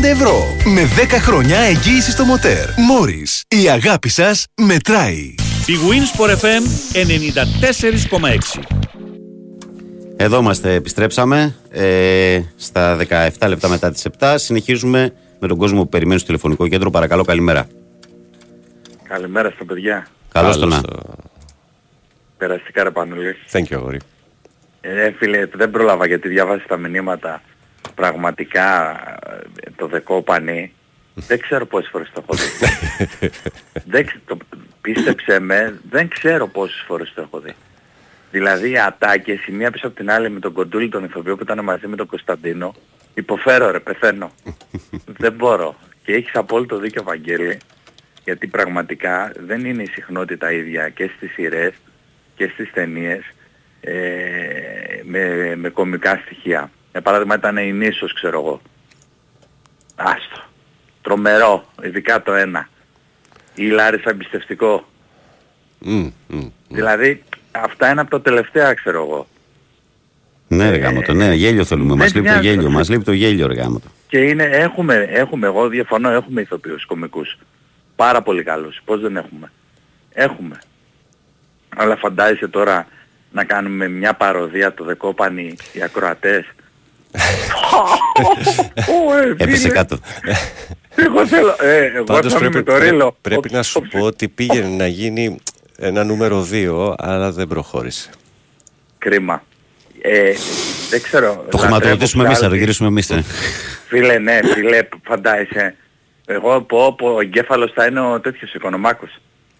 [0.03, 0.43] ευρώ.
[0.65, 0.85] Με 10
[1.19, 2.69] χρόνια εγγύησης στο μοτέρ.
[2.77, 3.43] Μόρις.
[3.47, 5.35] Η αγάπη σας μετράει.
[5.65, 6.63] Η Winsport FM
[6.93, 8.59] 94,6
[10.17, 12.97] Εδώ είμαστε, επιστρέψαμε ε, στα
[13.39, 14.33] 17 λεπτά μετά τις 7.
[14.37, 16.89] Συνεχίζουμε με τον κόσμο που περιμένει στο τηλεφωνικό κέντρο.
[16.89, 17.67] Παρακαλώ, καλημέρα.
[19.03, 20.07] Καλημέρα στα παιδιά.
[20.35, 20.81] Καλώς το να.
[22.37, 23.35] Περαστικά ρε Πανουλή.
[23.51, 23.99] Thank you, αγόρι.
[24.81, 27.41] Ε, φίλε, δεν πρόλαβα γιατί διάβασα τα μηνύματα.
[27.95, 28.91] Πραγματικά
[29.55, 30.73] ε, το δεκόπανι
[31.13, 32.67] δεν ξέρω πόσες φορές το έχω δει.
[33.93, 34.37] δεν, ξε- το,
[34.81, 37.55] πίστεψε με, δεν ξέρω πόσες φορές το έχω δει.
[38.31, 41.43] Δηλαδή οι ατάκες η μία πίσω από την άλλη με τον Κοντούλη τον ηθοποιό που
[41.43, 42.73] ήταν μαζί με τον Κωνσταντίνο
[43.13, 44.31] υποφέρω ρε, πεθαίνω.
[45.23, 45.75] δεν μπορώ.
[46.03, 47.59] Και έχεις απόλυτο δίκιο Βαγγέλη
[48.25, 51.73] γιατί πραγματικά δεν είναι η συχνότητα ίδια και στις σειρές
[52.35, 53.23] και στις ταινίες
[53.81, 53.93] ε,
[55.03, 56.71] με, με κομικά στοιχεία.
[56.91, 58.61] Για παράδειγμα ήταν η Νήσος ξέρω εγώ.
[59.95, 60.43] Άστο.
[61.01, 62.69] Τρομερό, ειδικά το ένα.
[63.55, 64.87] Η Λάρισα εμπιστευτικό.
[65.79, 66.47] Μμ, μμ.
[66.69, 69.27] Δηλαδή αυτά είναι από το τελευταία ξέρω εγώ.
[70.47, 71.95] Ναι, ρε γάμο το, ναι, γέλιο θέλουμε.
[71.95, 72.73] Μας δεν λείπει το μοιάζει, γέλιο, ρε.
[72.73, 73.87] μας λείπει το γέλιο, ρε γάμο το.
[74.07, 77.37] Και είναι, έχουμε, έχουμε, εγώ διαφωνώ, έχουμε ηθοποιούς κομικούς.
[77.95, 78.81] Πάρα πολύ καλούς.
[78.85, 79.51] Πώς δεν έχουμε.
[80.13, 80.59] Έχουμε.
[81.77, 82.87] Αλλά φαντάζεσαι τώρα
[83.31, 86.45] να κάνουμε μια παροδία το δεκόπανι οι ακροατές.
[89.09, 89.97] Ω, ε, Έπεσε φίλε, κάτω.
[90.95, 93.17] Εγώ θέλω, ε, εγώ Πάντως θα είμαι πρέπει, με το ρίλο.
[93.21, 95.37] πρέπει να σου πω ότι πήγαινε να γίνει
[95.77, 98.09] ένα νούμερο 2, αλλά δεν προχώρησε.
[98.97, 99.43] Κρίμα.
[100.01, 100.33] Ε,
[100.89, 101.27] δεν ξέρω.
[101.27, 102.57] Το λατρεύω χρηματοδοτήσουμε εμείς, θα το ψάλτη.
[102.63, 103.09] γυρίσουμε εμείς.
[103.09, 103.23] ε.
[103.87, 105.75] Φίλε, ναι, φίλε, φαντάζεσαι.
[106.25, 109.09] Εγώ πω, πω, ο εγκέφαλος θα είναι ο τέτοιος οικονομάκος.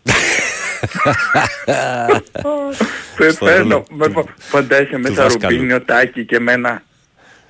[3.18, 3.84] Πεθαίνω.
[3.90, 5.56] Με φο- Φαντάζεσαι μέσα δάσκαλου.
[5.56, 6.84] Ρουμπίνιο, Τάκη και μένα.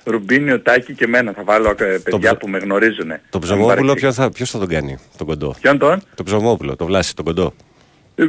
[0.04, 1.32] Ρουμπίνιο, Τάκη και μένα.
[1.32, 3.12] Θα βάλω ε, παιδιά ψ- που με γνωρίζουν.
[3.30, 6.84] Το ψωμόπουλο ποιος θα, ποιος θα τον κάνει, τον κοντό; Ποιον τον; Το ψωμόπουλο, το
[6.86, 7.54] βλάσει, τον κοντό.
[8.14, 8.22] Ε,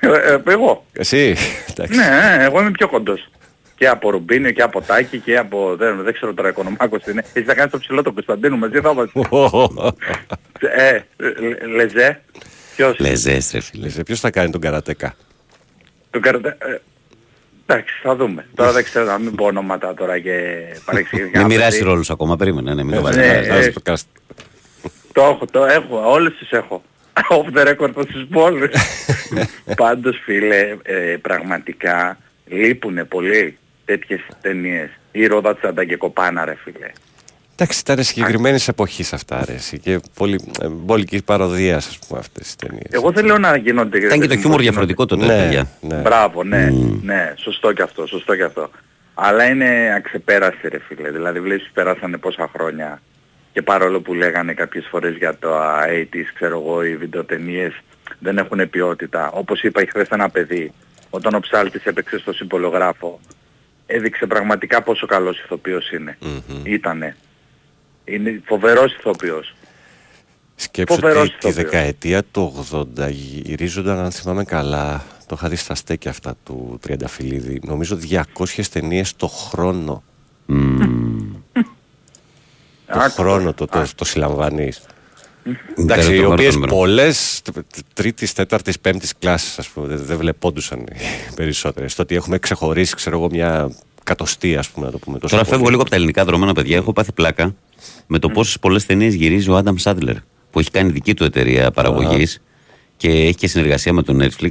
[0.00, 0.84] ε, Εγώ.
[0.92, 1.36] Εσύ,
[1.70, 1.98] εντάξει.
[1.98, 3.28] Ναι, εγώ είμαι πιο κοντός.
[3.76, 5.76] Και από Ρουμπίνιο και από Τάκη και από...
[5.76, 7.24] Δεν, δεν ξέρω τώρα οικονομάκος τι είναι.
[7.32, 9.12] Εσύ θα κάνεις το ψηλό τον Κωνσταντίνο μαζί θα βάζεις.
[10.76, 12.20] ε, λε- Λεζέ.
[12.76, 13.82] Ποιος; Λεζές, ρε φίλε.
[13.84, 15.14] Λες, ποιος θα κάνει τον καρατέκα;
[16.10, 16.56] Τον καρατε...
[16.60, 16.76] ε,
[17.66, 18.46] Εντάξει, θα δούμε.
[18.54, 21.32] Τώρα δεν ξέρω να μην πω ονόματα τώρα και παρεξηγήσεις.
[21.36, 23.20] Μην μοιράσει ρόλους ακόμα, περίμενε, ναι, μην το βάζεις.
[23.20, 23.72] Ναι, βάζεις, ε, βάζεις.
[23.74, 24.30] το cast.
[25.12, 26.82] Το έχω, το έχω, όλες τις έχω.
[27.30, 28.70] Off the record θα τις πω όλες.
[29.76, 34.90] Πάντως φίλε, ε, πραγματικά λείπουνε πολύ τέτοιες ταινίες.
[35.12, 36.90] Η Ρόδα Τσάντα και Κοπάνα ρε φίλε.
[37.56, 42.66] Εντάξει, ήταν συγκεκριμένης εποχής αυτά αρέσει και πολύ ε, μπολική παροδίας, ας πούμε, αυτές τι
[42.66, 42.86] ταινίες.
[42.90, 43.98] Εγώ δεν λέω να γίνονται...
[43.98, 45.68] Ήταν και το χιούμορ διαφορετικό τότε, Ναι, παιδιά.
[45.80, 45.96] ναι.
[45.96, 46.68] Μπράβο, ναι,
[47.02, 48.70] ναι, σωστό και αυτό, σωστό και αυτό.
[49.14, 53.00] Αλλά είναι αξεπέραστη ρε φίλε, δηλαδή βλέπεις περάσανε πόσα χρόνια
[53.52, 55.48] και παρόλο που λέγανε κάποιες φορές για το
[55.84, 57.72] 80's, ξέρω εγώ, οι βιντεοτενίες
[58.18, 59.30] δεν έχουν ποιότητα.
[59.30, 60.72] Όπως είπα χθες ένα παιδί,
[61.10, 63.20] όταν ο ψάλτης έπαιξε στο συμπολογράφο,
[63.86, 66.18] έδειξε πραγματικά πόσο καλός ηθοποιός είναι.
[66.62, 67.16] Ήτανε.
[68.04, 69.54] Είναι φοβερός ηθοποιός.
[70.56, 71.54] Σκέψω Φοβερός ότι τη ηθοποιός.
[71.54, 72.66] δεκαετία του
[72.98, 77.98] 80 γυρίζονταν, αν θυμάμαι καλά, το είχα δει στα στέκια αυτά του Τριανταφυλλίδη, νομίζω
[78.34, 80.02] 200 ταινίες το χρόνο.
[82.86, 84.82] το χρόνο το, το, το συλλαμβάνεις.
[85.76, 86.76] Εντάξει, Τέλος οι το οποίες μάρατον, μπράβο.
[86.76, 87.10] πολλέ
[87.94, 90.84] τρίτης, τέταρτη, πέμπτης κλάση, ας πούμε, δεν, δεν βλεπόντουσαν οι
[91.36, 91.94] περισσότερες.
[91.94, 93.70] Το ότι έχουμε ξεχωρίσει, ξέρω εγώ, μια
[94.02, 95.34] κατοστή, ας πούμε, να το πούμε τόσο.
[95.34, 95.54] Τώρα πολύ.
[95.56, 96.76] φεύγω λίγο από τα ελληνικά δρόμενα, παιδιά.
[96.76, 97.54] Έχω πάθει πλάκα
[98.06, 100.16] με το πόσες πολλές ταινίες γυρίζει ο Άνταμ Σάντλερ.
[100.50, 102.40] Που έχει κάνει δική του εταιρεία παραγωγής
[102.96, 104.50] και έχει και συνεργασία με το Netflix.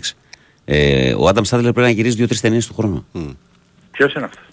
[0.65, 3.05] Ε, ο Άνταμ Σάντλερ πρέπει να γυρίζει δύο-τρεις ταινίες του χρόνου.
[3.91, 4.43] Ποιος είναι αυτός;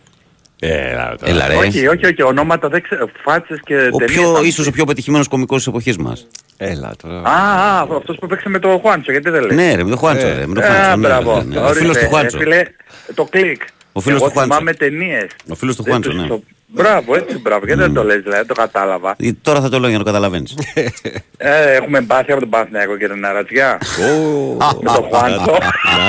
[0.63, 1.55] Έλα, Έλα, ρε.
[1.55, 4.19] Όχι, όχι, όχι, ονόματα δεν ξέρω, φάτσες και Ο ταινίες.
[4.21, 6.27] πιο, θα- ίσως ο πιο πετυχημένος κωμικός της εποχής μας.
[6.57, 7.23] Έλα τώρα.
[7.23, 9.57] Α, α, αυτός που παίξε με το Χουάντσο, γιατί δεν λέει.
[9.57, 11.37] Ναι, ρε, με τον Χουάντσο, ρε, με τον Χουάντσο, Α, ναι, μπράβο.
[11.37, 11.59] ναι, ναι.
[11.59, 12.39] Ο Ορίστε, φίλος του ε, Χουάντσο.
[12.39, 12.63] φίλε,
[13.15, 13.63] το κλικ.
[13.93, 14.55] Ο φίλος Εγώ του Χουάντσο.
[14.57, 15.27] θυμάμαι ταινίες.
[15.49, 16.39] Ο φίλος του Δεν Χουάντσο, τους ναι.
[16.77, 17.67] Το- Μπράβο, έτσι, μπράβο.
[17.67, 19.15] Γιατί δεν το λες, δηλαδή, το κατάλαβα.
[19.19, 20.55] Ε, Τώρα θα το λέω για να το καταλαβαίνεις.
[21.43, 23.79] Ε, έχουμε μπάθει από τον Παναθηναϊκό και την Αρατζιά.
[24.83, 25.59] Με τον Χουάντσο.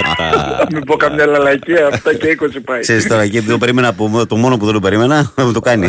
[0.74, 2.80] Μην πω καμιά λαλακία, αυτά και 20 πάει.
[2.82, 5.88] Ξέρεις τώρα, και το περίμενα από το μόνο που δεν το περίμενα, μου το κάνει.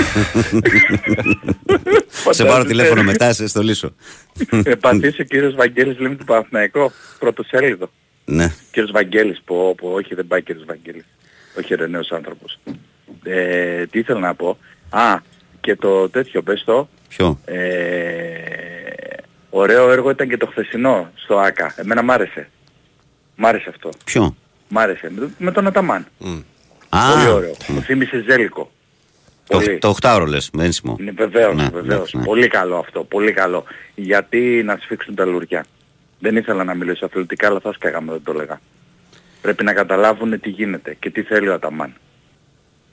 [2.31, 3.95] σε πάρω τηλέφωνο μετά, σε στολίσω.
[4.65, 7.91] Επαθείς ο κύριος Βαγγέλης, λέμε του Παναθηναϊκό, πρωτοσέλιδο.
[8.25, 8.53] Ναι.
[8.73, 11.05] Κύριος Βαγγέλης, πω, πω, όχι δεν πάει κύριος Βαγγέλης.
[11.59, 12.59] Όχι ρε νέος άνθρωπος.
[13.25, 14.59] Ε, τι ήθελα να πω;
[14.91, 15.17] Α,
[15.61, 16.89] και το τέτοιο, πες το.
[17.09, 19.15] Ποιο; Ε,
[19.51, 21.75] ωραίο έργο ήταν και το χθεσινό στο ΆΚΑ.
[21.77, 22.49] Εμένα μ' άρεσε.
[23.37, 23.91] Μ' άρεσε αυτό.
[24.05, 24.37] Ποιο;
[24.69, 25.11] Μ' άρεσε.
[25.15, 26.07] Με, με τον Αταμάν.
[26.89, 27.55] Α, Πολύ ωραίο.
[27.69, 28.71] Μου θύμισε Ζέλικο.
[29.49, 29.79] το, Πολύ.
[29.79, 30.97] το οχτάωρο λες, με ένσημο.
[31.01, 32.13] Είναι βεβαίως, Ναι, βεβαίως.
[32.13, 32.27] ναι, ναι.
[32.27, 33.65] Πολύ καλό αυτό, πολύ καλό.
[33.95, 35.65] Γιατί να σφίξουν τα λουριά.
[36.19, 38.61] Δεν ήθελα να μιλήσω αθλητικά, αλλά θα σκάγαμε, δεν το έλεγα.
[39.41, 41.93] Πρέπει να καταλάβουν τι γίνεται και τι θέλει ο Αταμάν.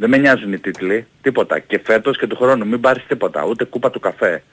[0.02, 1.60] Δεν με νοιάζουν οι τίτλοι, τίποτα.
[1.60, 4.44] Και φέτος και του χρόνου μην πάρεις τίποτα, ούτε κούπα του καφέ.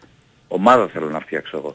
[0.48, 1.74] Ομάδα θέλω να φτιάξω εγώ.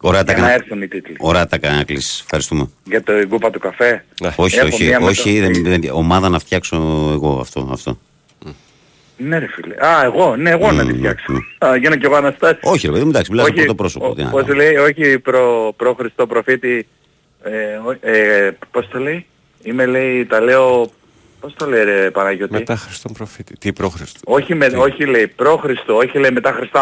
[0.00, 0.62] Ωραία τα Για να έκανα.
[0.64, 1.16] έρθουν οι τίτλοι.
[1.18, 2.20] Ωραία τα έκανα να κλείσεις.
[2.20, 2.68] Ευχαριστούμε.
[2.84, 4.04] Για το κούπα του καφέ.
[4.36, 6.76] Όχι, Έχω όχι, μία με όχι, το- δεν, δεν- ομάδα να φτιάξω
[7.12, 7.68] εγώ αυτό.
[7.72, 7.98] αυτό.
[9.16, 9.74] Ναι ρε φίλε.
[9.86, 11.32] Α, εγώ, ναι, εγώ να τη φτιάξω.
[11.58, 12.58] Α, γίνω κι εγώ Αναστάσης.
[12.62, 14.06] Όχι ρε παιδί μου, εντάξει, μιλάς από Όχι, το πρόσωπο.
[14.08, 14.54] ο- τι να Πώς κάνω.
[14.54, 16.86] λέει, όχι προ, προ Χριστό προφήτη,
[17.42, 19.26] ε, ο- ε, πώς το λέει,
[19.62, 20.90] είμαι λέει, τα λέω,
[21.42, 23.54] πώς το λέει ρε Παναγιώτη; Μετά Χριστόν προφήτη.
[23.58, 24.20] Τι πρόχριστο.
[24.24, 26.80] Όχι, με, όχι λέει προ Χριστό, όχι λέει μετά Χριστό.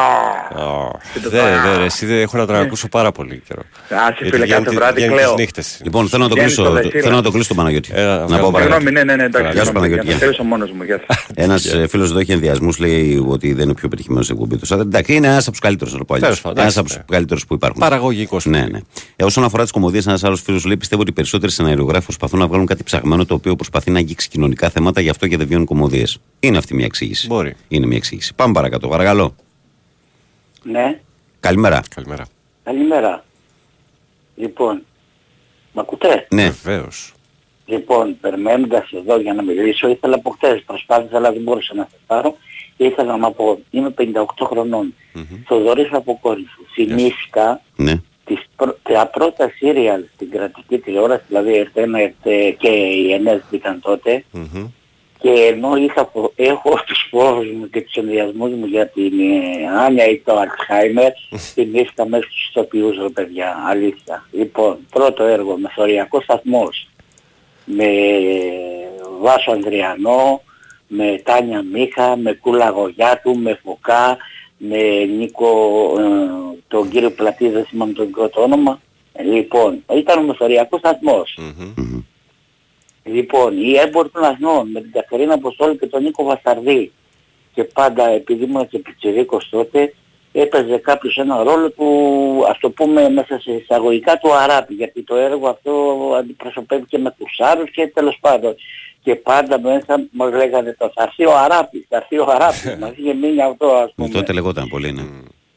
[1.13, 2.61] Και το Δεν, τώρα- δεν, ρε, εσύ δεν έχω να τον Ναι.
[2.63, 3.63] ακούσω πάρα πολύ καιρό.
[3.91, 5.29] Άσε Γιατί φίλε, βγαίνει κάθε τη- βράδυ βγαίνει κλαίω.
[5.35, 5.81] τις νύχτες.
[5.85, 7.03] Λοιπόν, θέλω να το Βγαίνει κλείσω, στο Δεσίλα.
[7.03, 7.91] θέλω να το κλείσω τον Παναγιώτη.
[7.95, 8.43] Έλα, να βγάλω.
[8.43, 8.83] πω Παναγιώτη.
[8.83, 9.51] Συγγνώμη, ναι, ναι, ναι, εντάξει.
[9.53, 10.05] Γεια σου συγγνώμη, Παναγιώτη.
[10.07, 11.27] για να Τέλειωσα μόνος μου, γεια σας.
[11.45, 14.87] Ένας φίλος εδώ έχει ενδιασμούς, λέει ότι δεν είναι ο πιο πετυχημένος εκπομπής του Σάδερ.
[14.87, 16.29] Εντάξει, είναι ένας από τους καλύτερους, να το πω αλλιώς.
[16.29, 17.81] Τέλος πάντων, Ένας εντάξει, από τους καλύτερους που υπάρχουν.
[17.81, 18.45] Παραγωγικός.
[18.47, 18.79] Ναι, ναι.
[19.17, 22.39] Ε, όσον αφορά τις κομμωδίες, ένας άλλος φίλος λέει: Πιστεύω ότι οι περισσότεροι σεναριογράφοι προσπαθούν
[22.39, 25.47] να βγάλουν κάτι ψαγμένο το οποίο προσπαθεί να αγγίξει κοινωνικά θέματα, γι' αυτό και δεν
[25.47, 26.19] βγαίνουν κομμωδίες.
[26.41, 27.27] Είναι αυτή μια εξήγηση.
[27.27, 27.55] Μπορεί.
[27.69, 28.35] Είναι μια εξήγηση.
[28.35, 29.35] Πάμε παρακάτω, παρακαλώ.
[30.63, 31.01] Ναι,
[31.41, 31.83] Καλημέρα.
[31.95, 32.25] Καλημέρα.
[32.63, 33.25] καλημέρα.
[34.37, 34.83] Λοιπόν,
[35.73, 36.51] μ' ακούτε; Ναι.
[36.63, 37.13] Βεβαίως.
[37.67, 42.01] Λοιπόν, περιμένοντας εδώ για να μιλήσω, ήθελα από χτες, προσπάθησα αλλά δεν μπορούσα να σας
[42.07, 42.37] πάρω
[42.77, 44.95] και ήθελα να πω, είμαι 58 χρονων
[45.47, 46.63] Θοδωρής από Κόρυφου.
[46.75, 47.95] Θυμήθηκα Ναι.
[48.35, 48.77] Τις πρω...
[48.83, 54.25] τα πρώτα σύριαλ στην κρατική τηλεόραση, δηλαδή RT1 RT και οι ΕΝΕΣ μπήκαν τότε
[55.19, 59.69] και ενώ είχα, φο- έχω τους φόβους μου και τους ενδιασμούς μου για την ε,
[59.85, 64.27] Άνια ή το Αλτσχάιμερ, θυμήθηκα μέσα στους ηθοποιούς ρε παιδιά, αλήθεια.
[64.33, 66.89] Λοιπόν, πρώτο έργο, μεθοριακός σταθμός,
[67.65, 67.87] με
[69.21, 70.43] Βάσο Ανδριανό,
[70.87, 74.17] με Τάνια Μίχα, με Κούλα Γογιάτου, με Φωκά,
[74.63, 75.49] με Νίκο,
[75.99, 78.81] ε, τον κύριο Πλατή, δεν θυμάμαι το πρώτο όνομα.
[79.13, 81.39] Ε, Λοιπόν, ήταν ο μεθοριακός σταθμός.
[83.05, 86.93] Λοιπόν, οι έμποροι των Αθνών με την Καθαρίνα Αποστόλη και τον Νίκο Βασταρδί
[87.55, 89.95] και πάντα επειδή ήμουν και πιτσιρίκος τότε
[90.33, 91.87] έπαιζε κάποιος ένα ρόλο του,
[92.49, 95.73] ας το πούμε μέσα σε εισαγωγικά του Αράπη γιατί το έργο αυτό
[96.19, 98.55] αντιπροσωπεύει και με τους Άρους και τέλος πάντων
[99.03, 102.93] και πάντα μέσα μας λέγανε το θα έρθει ο Αράπης, θα έρθει ο Αράπης, μας
[102.97, 104.09] είχε μείνει αυτό ας πούμε.
[104.09, 105.03] Τότε λεγόταν πολύ, ναι.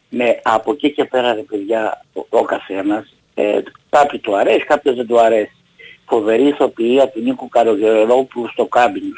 [0.09, 3.59] Ναι, από εκεί και πέρα ρε παιδιά, ο, ο καθένας, ε,
[3.89, 5.55] κάποιοι του αρέσει, κάποιος δεν του αρέσει.
[6.05, 9.11] Φοβερή ηθοποιία του Νίκου Καρογερόπουλου στο κάμπινγκ.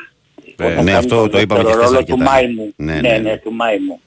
[0.57, 2.31] Ε, Όταν ναι, κάνει αυτό τον το είπαμε και δεύτερο χθες ρόλο του αρκετά.
[2.31, 2.73] Μάιμου.
[2.75, 3.37] Ναι, Ναι, ναι, ναι, ναι.
[3.37, 3.99] του Μάιμου.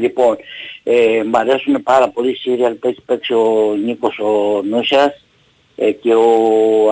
[0.00, 0.36] Λοιπόν,
[0.82, 5.24] ε, μ' αρέσουν πάρα πολύ σύριαλ που έχει παίξει ο Νίκος ο Νούσιας
[5.76, 6.26] ε, και ο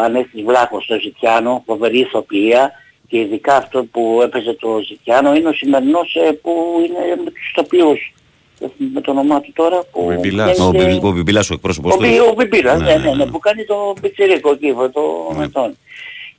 [0.01, 2.73] Ανέστης Βλάχος στο Ζητιάνο, φοβερή ηθοποιία
[3.09, 6.53] και ειδικά αυτό που έπαιζε το Ζητιάνο είναι ο σημερινός ε, που
[6.87, 8.13] είναι με τους ηθοποιούς
[8.59, 10.51] δεν θυμάμαι το όνομά του τώρα που Ο Μπιμπιλάς.
[10.51, 12.03] βγαίνει Ο, και- Μπιμπι- ο Μπιμπιλάς, ο εκπρόσωπος ο, του.
[12.07, 15.49] Μπι- ο Μπιμπιλάς, Ναι, ναι, ναι, ναι, ναι, που κάνει το πιτσιρίκο εκεί, το με
[15.49, 15.77] τον.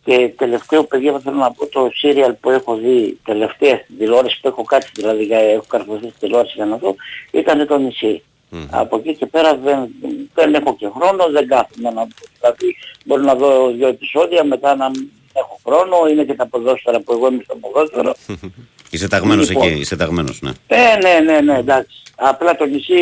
[0.03, 4.39] Και τελευταίο παιδιά θα θέλω να πω το σίριαλ που έχω δει τελευταία στην τηλεόραση
[4.41, 6.95] που έχω κάτσει δηλαδή για- έχω καρφωθεί στην τηλεόραση για να δω
[7.31, 8.23] ήταν το νησί.
[8.69, 9.87] Από εκεί και πέρα δεν,
[10.33, 12.07] δεν έχω και χρόνο, δεν κάθομαι να δω.
[12.39, 12.75] Δηλαδή
[13.05, 17.11] μπορώ να δω δύο επεισόδια, μετά να μην έχω χρόνο, είναι και τα ποδόσφαιρα που
[17.13, 18.13] εγώ είμαι στο ποδόσφαιρο.
[18.91, 19.67] Είσαι ταγμένος Λοιπόν.
[19.67, 20.51] εκεί, είσαι ταγμένος, ναι.
[20.67, 22.01] Ε, ναι, ναι, ναι, εντάξει.
[22.15, 22.93] Απλά το νησί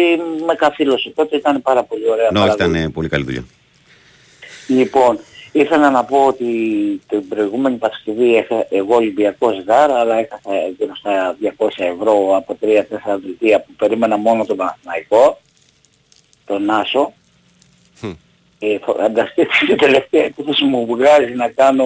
[0.46, 1.10] με καθήλωσε.
[1.16, 2.30] Τότε ήταν πάρα πολύ ωραία.
[2.32, 2.70] Ναι, όχι, παραγωγή.
[2.70, 3.46] ήταν ε, πολύ καλή δουλειά.
[4.68, 5.20] Λοιπόν,
[5.52, 6.46] ήθελα να πω ότι
[7.08, 13.20] την προηγούμενη Παρασκευή έχα, εγώ Ολυμπιακός Γάρα, αλλά έχασα γύρω στα 200 ευρώ από 3-4
[13.22, 15.40] δελτία που περίμενα μόνο τον Παναθηναϊκό,
[16.46, 17.14] τον Άσο.
[18.60, 21.86] Ε, φανταστείτε την τελευταία επίθεση μου βγάζει να κάνω,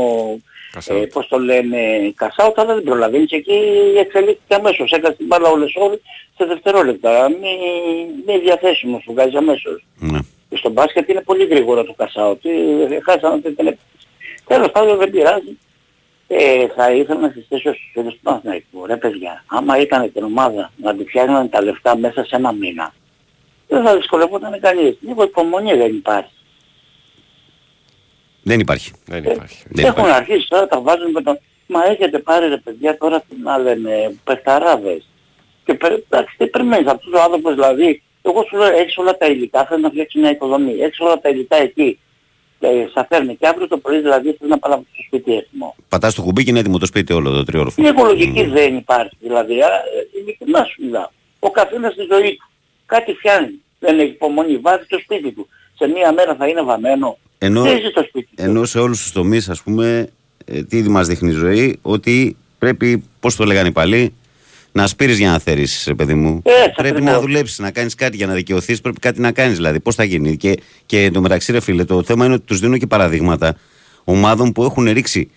[0.87, 1.77] ε, πώς το λένε,
[2.15, 3.59] κασάουτ, αλλά δεν προλαβαίνεις εκεί
[3.99, 4.91] εξελίχθηκε αμέσως.
[4.91, 5.99] Έκανε την μπάλα όλες όλες
[6.37, 7.29] σε δευτερόλεπτα.
[7.29, 7.57] Μη,
[8.25, 9.85] μη διαθέσιμος σου βγάζει αμέσως.
[9.99, 10.19] Ναι.
[10.51, 12.45] Και στο μπάσκετ είναι πολύ γρήγορο το κασάουτ.
[12.45, 13.77] Ε, Χάσαμε την επίθεση.
[14.47, 15.57] Τέλος πάντων δεν πειράζει.
[16.27, 18.85] Ε, θα ήθελα να συστήσω στους φίλους του Παναθηναϊκού.
[18.85, 22.93] Ρε παιδιά, άμα ήταν την ομάδα να τη φτιάχνανε τα λεφτά μέσα σε ένα μήνα,
[23.67, 24.97] δεν θα δυσκολευόταν κανείς.
[25.01, 26.31] Λίγο υπομονή δεν υπάρχει.
[28.43, 28.91] Δεν υπάρχει.
[29.05, 29.63] Δεν υπάρχει.
[29.69, 30.21] Δεν Έχουν υπάρχει.
[30.31, 31.39] αρχίσει τώρα τα βάζουν με τον...
[31.67, 35.07] Μα έχετε πάρει ρε παιδιά τώρα τι να λένε, πεχταράδες.
[35.65, 39.25] Και πε- εντάξει, τι περιμένεις αυτός ο άνθρωπος δηλαδή, εγώ σου λέω έχεις όλα τα
[39.25, 41.99] υλικά, θέλει να φτιάξεις μια οικοδομή, έχεις όλα τα υλικά εκεί.
[42.63, 45.75] Ε, στα φέρνει και αύριο το πρωί δηλαδή θέλει να πάει από το σπίτι έτοιμο.
[45.89, 47.81] Πατάς το κουμπί και είναι έτοιμο το σπίτι όλο το τριόροφο.
[47.83, 51.09] Η οικολογική δεν υπάρχει δηλαδή, α, ε, ειλικρινά σου μιλάω.
[51.39, 52.49] Ο καθένας στη ζωή του.
[52.85, 53.61] Κάτι φτιάχνει.
[53.79, 55.47] Δεν έχει υπομονή, βάζει το σπίτι του.
[55.77, 57.17] Σε μία μέρα θα είναι βαμμένο.
[57.37, 58.43] Ενώ, Δεν ζει το σπίτι του.
[58.43, 60.09] ενώ σε όλους τους τομείς, ας πούμε,
[60.45, 64.13] ε, τι ήδη μας δείχνει η ζωή, ότι πρέπει, πώς το λέγανε οι παλιοί,
[64.71, 66.41] να σπείρεις για να θέλεις, ρε παιδί μου.
[66.45, 67.13] Έτσι πρέπει ακριβώς.
[67.13, 69.79] να δουλέψεις, να κάνεις κάτι για να δικαιωθείς, πρέπει κάτι να κάνεις δηλαδή.
[69.79, 70.37] Πώς θα γίνει.
[70.37, 73.57] Και, και το μεταξύ, ρε φίλε, το θέμα είναι ότι τους δίνω και παραδείγματα
[74.03, 75.31] ομάδων που έχουν ρίξει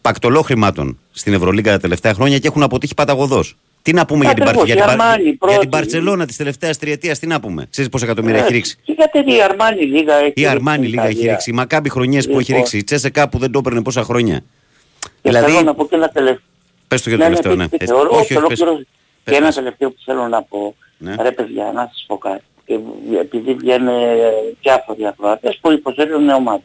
[0.00, 3.56] πακτολό χρημάτων στην Ευρωλίγκα τα τελευταία χρόνια και έχουν αποτύχει παταγωδός.
[3.82, 5.58] Τι να πούμε για την, Ακριβώς, Παρ- για, η την, Παρ- Αρμάνι για πρώτη.
[5.58, 7.66] την Παρσελώνα της τελευταίας τριετίας, τι να πούμε.
[7.70, 8.76] Ξέρεις πόσα εκατομμύρια έχει Ε, ρίξει.
[8.84, 11.50] Και γιατί η Αρμάνι λίγα έχει Η Αρμάνι λίγα έχει ρίξει.
[11.50, 12.56] Η Μακάμπι χρονιές που έχει Λοιπόν.
[12.56, 12.78] ρίξει.
[12.78, 14.44] Η Τσέσεκα που δεν το έπαιρνε πόσα χρόνια.
[15.00, 16.42] Και Δηλαδή, θέλω να πω και ένα τελευταίο.
[16.94, 17.62] Πες το για το τελευταίο, ναι.
[17.68, 17.94] πείτε, Έτσι.
[17.94, 18.36] θεωρώ Όχι, όχι, πες.
[18.60, 18.74] ολόκληρο-
[19.24, 19.54] Πες, Και ένα πες.
[19.54, 20.74] τελευταίο που θέλω να πω.
[20.98, 21.14] Ναι.
[21.20, 22.42] Ρε παιδιά, να σας πω κάτι.
[22.66, 22.78] Και
[23.20, 23.94] επειδή βγαίνουν
[24.62, 26.62] διάφοροι ακροατές που υποστηρίζουν ομάδα.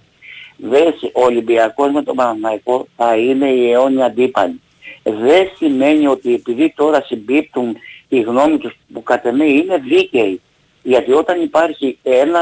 [0.58, 4.62] Δες, ο Ολυμπιακός με τον Παναθηναϊκό θα είναι η αιώνια αντίπαλη.
[5.04, 7.78] Δεν σημαίνει ότι επειδή τώρα συμπίπτουν
[8.08, 10.42] οι γνώμοι τους που κατ' εμέ είναι δίκαιοι.
[10.84, 12.42] Γιατί όταν υπάρχει ένα...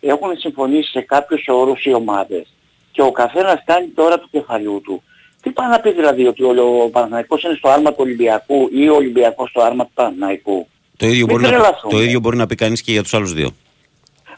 [0.00, 2.46] έχουν συμφωνήσει σε κάποιους όρους οι ομάδες
[2.92, 5.02] και ο καθένας κάνει τώρα του κεφαλιού του.
[5.42, 6.52] Τι πάει να πει δηλαδή ότι ο,
[6.84, 10.66] ο Παναθηναϊκός είναι στο άρμα του Ολυμπιακού ή ο Ολυμπιακός στο άρμα του Παναθηναϊκού;
[10.96, 11.92] Το ίδιο, Μην μπορεί να, τρελαθούμε.
[11.94, 13.50] το ίδιο μπορεί να πει κανείς και για τους άλλους δύο.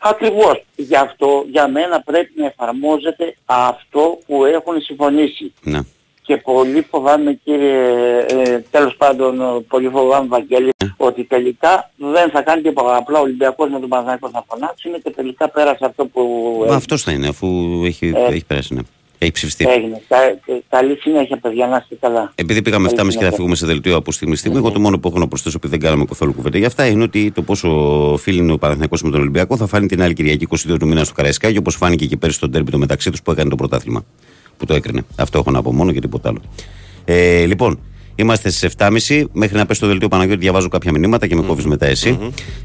[0.01, 0.65] Ακριβώς.
[0.77, 5.53] Γι' αυτό για μένα πρέπει να εφαρμόζεται αυτό που έχουν συμφωνήσει.
[5.63, 5.79] Ναι.
[6.23, 12.63] Και πολύ φοβάμαι κύριε, ε, τέλος πάντων, πολύ φοβάμαι Βαγγέλη, ότι τελικά δεν θα κάνει
[12.63, 12.97] τίποτα.
[12.97, 16.23] Απλά ο Ολυμπιακός με τον Παναθηναϊκό θα φωνάξουν και τελικά πέρασε αυτό που
[16.69, 17.47] Μα αυτός θα είναι, αφού
[17.85, 18.75] έχει, Ε, έχει περάσει.
[18.75, 18.81] Ναι.
[19.25, 19.65] Έχει ψηφιστεί.
[19.69, 20.01] έγινε.
[20.09, 20.17] Κα-
[20.47, 22.33] κα- καλή συνέχεια παιδιά, να είστε καλά.
[22.35, 23.37] Επειδή πήγαμε 7.30 Καλή και θα συνέχεια.
[23.37, 25.85] φύγουμε σε δελτίο από στιγμή στιγμή, εγώ το μόνο που έχω να προσθέσω, επειδή δεν
[25.85, 27.69] κάναμε καθόλου κουβέντα για αυτά, είναι ότι το πόσο
[28.21, 31.05] φίλοι είναι ο Παναθηναϊκός με τον Ολυμπιακό θα φάνει την άλλη Κυριακή 22 του μήνα
[31.05, 34.05] στο Καραϊσκάκι, όπως φάνηκε και πέρυσι στο τέρμπι το μεταξύ τους που έκανε το πρωτάθλημα.
[34.57, 35.03] Που το έκρινε.
[35.17, 36.41] Αυτό έχω να πω μόνο και τίποτα άλλο.
[37.05, 37.79] Ε, λοιπόν,
[38.15, 39.25] είμαστε στις 7.30.
[39.33, 42.19] Μέχρι να πέσει το δελτίο Παναγιώτη, διαβάζω κάποια μηνύματα και με κόβεις μετά εσύ.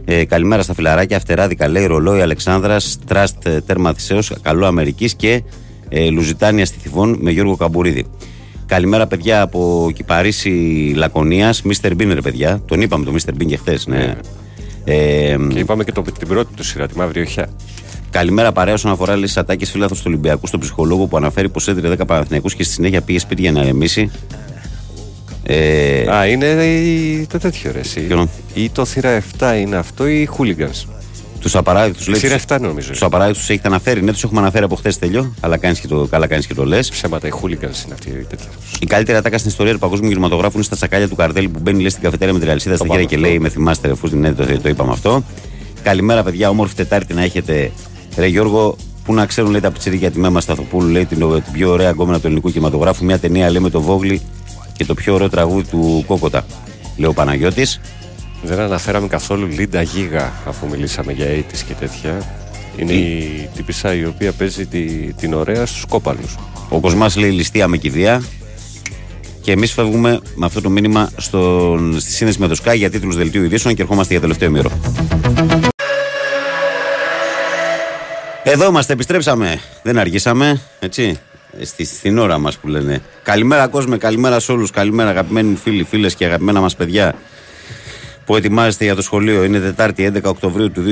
[0.06, 1.18] Ε, καλημέρα στα φιλαράκια.
[1.18, 5.44] Αυτεράδικα λέει ρολόι Αλεξάνδρας, Τραστ ε, τέρμα Θησέω, καλό Αμερικής και
[5.90, 8.06] ε, Λουζιτάνια στη Θιβών με Γιώργο Καμπουρίδη.
[8.66, 10.49] Καλημέρα, παιδιά από Κυπαρίσι
[10.95, 11.61] Λακωνίας.
[11.61, 12.61] Μίστερ Μπίν, ρε παιδιά.
[12.66, 13.88] Τον είπαμε το Μίστερ Μπίν και χθες.
[13.88, 14.16] Ναι.
[14.84, 17.48] Ε, Και είπαμε και το, την πρώτη του σειρά, τη Μαύρη Οχιά.
[18.10, 21.95] Καλημέρα, παρέα όσον αφορά λύσει ατάκε φίλαθρος του Ολυμπιακού στον ψυχολόγο που αναφέρει πως έδινε
[21.99, 24.11] 10 Παναθηναϊκούς και στη συνέχεια πήγε σπίτι για να ηρεμήσει.
[25.44, 27.80] Ε, Α, είναι η- το τέτοιο ρε.
[27.80, 27.99] εσύ.
[28.02, 29.10] Ποιο; Ή το θύρα
[29.40, 30.86] 7 είναι αυτό ή οι hooligans.
[31.40, 32.20] Τους απαράδεκτους λέει.
[32.20, 32.91] Θύρα 7 νομίζω.
[32.91, 34.03] Τους απαράδεκτους έχετε αναφέρει.
[34.03, 36.66] Ναι, τους έχουμε αναφέρει από χθες τελειώ, αλλά κάνεις και το, καλά κάνεις και το
[36.66, 36.90] λες.
[36.90, 38.44] Ψέματα, οι hooligans είναι αυτοί οι τέτοιοι.
[38.80, 41.80] Η καλύτερη ατάκα στην ιστορία του παγκόσμιου κινηματογράφου είναι στα τσακάλια του καρτέλ που μπαίνει
[41.80, 44.34] λέει, στην καφετέρια με την αλυσίδα στα χέρια και λέει: Με θυμάστε, ρε φούστη, ναι,
[44.34, 45.24] το, το είπαμε αυτό.
[45.84, 46.49] Καλημέρα, παιδιά.
[46.49, 47.72] Όμορφη Τετάρτη να έχετε.
[48.18, 48.76] Ρε Γιώργο,
[49.06, 52.20] που να ξέρουν λέει τα πιτσιρίκια τη Μέμας Σταθοπούλου, λέει την, την πιο ωραία γκόμενα
[52.20, 53.06] του ελληνικού κινηματογράφου.
[53.06, 54.22] Μια ταινία λέει με το Βόγλι
[54.78, 56.45] και το πιο ωραίο τραγούδι του Κόκοτα.
[56.98, 57.80] Λέει ο Παναγιώτης.
[58.44, 62.18] Δεν αναφέραμε καθόλου Λίντα Γίγα αφού μιλήσαμε για 80's και τέτοια.
[62.78, 64.84] Είναι η τύπησα η οποία παίζει τη,
[65.14, 66.36] την ωραία στους κόπαλους.
[66.70, 68.24] Ο Κοσμάς λέει ληστεία με κηδεία.
[69.41, 73.16] Και εμείς φεύγουμε με αυτό το μήνυμα στον, στη σύνδεση με το Sky για τίτλους
[73.16, 74.72] δελτίου ειδήσεων και ερχόμαστε για τελευταίο μήρο.
[78.44, 79.60] Εδώ είμαστε, επιστρέψαμε.
[79.84, 81.20] Δεν αργήσαμε, έτσι.
[81.60, 83.02] Ε, Στη, στην ώρα μας που λένε.
[83.24, 84.72] Καλημέρα, κόσμο, καλημέρα σε όλους.
[84.72, 87.16] Καλημέρα, αγαπημένοι μου φίλοι, φίλες και αγαπημένα μας παιδιά
[88.30, 89.43] που ετοιμάζεστε για το σχολείο.
[89.43, 90.84] Είναι Τετάρτη 11 Οκτωβρίου του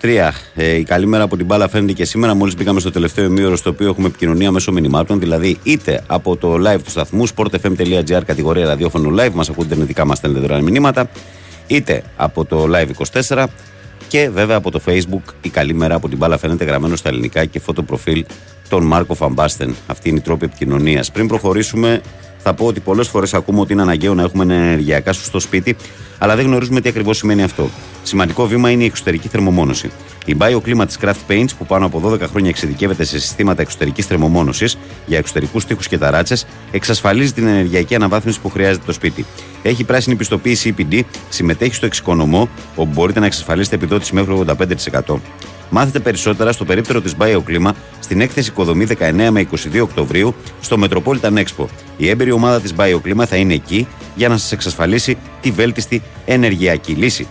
[0.00, 0.30] 2023.
[0.54, 2.34] Ε, η καλή μέρα από την μπάλα φαίνεται και σήμερα.
[2.34, 5.20] Μόλις μπήκαμε στο τελευταίο ημίωρο στο οποίο έχουμε επικοινωνία μέσω μηνυμάτων.
[5.20, 9.32] Δηλαδή είτε από το live του σταθμού sportfm.gr κατηγορία ραδιόφωνο live.
[9.32, 11.10] Μας ακούτε ιντερνετικά, μας στέλνετε δωρεάν μηνύματα.
[11.66, 13.44] Είτε από το live 24
[14.08, 17.44] και βέβαια από το facebook η καλή μέρα από την μπάλα φαίνεται γραμμένο στα ελληνικά
[17.44, 18.24] και φωτοπροφίλ
[18.68, 19.74] τον Μάρκο Φαμπάστεν.
[19.86, 21.10] Αυτή είναι η τρόπη επικοινωνίας.
[21.10, 22.00] Πριν προχωρήσουμε,
[22.42, 25.76] θα πω ότι πολλές φορές ακούμε ότι είναι αναγκαίο να έχουμε ένα ενεργειακά σωστό σπίτι,
[26.18, 27.68] αλλά δεν γνωρίζουμε τι ακριβώς σημαίνει αυτό.
[28.02, 29.90] Σημαντικό βήμα είναι η εξωτερική θερμομόνωση.
[30.24, 34.78] Η BioClima τη Craft Paints, που πάνω από 12 χρόνια εξειδικεύεται σε συστήματα εξωτερικής θερμομόνωσης
[35.06, 39.26] για εξωτερικούς τείχου και ταράτσες, εξασφαλίζει την ενεργειακή αναβάθμιση που χρειάζεται το σπίτι.
[39.62, 44.44] Έχει πράσινη πιστοποίηση EPD, συμμετέχει στο εξοικονομώ, όπου μπορείτε να εξασφαλίσετε επιδότηση μέχρι
[45.06, 45.16] 85%.
[45.70, 47.70] Μάθετε περισσότερα στο περίπτερο της BioClima
[48.00, 51.64] στην έκθεση Οικοδομή 19 με 22 Οκτωβρίου στο Metropolitan Expo.
[51.96, 56.92] Η έμπειρη ομάδα της BioClima θα είναι εκεί για να σας εξασφαλίσει τη βέλτιστη ενεργειακή
[56.92, 57.26] λύση.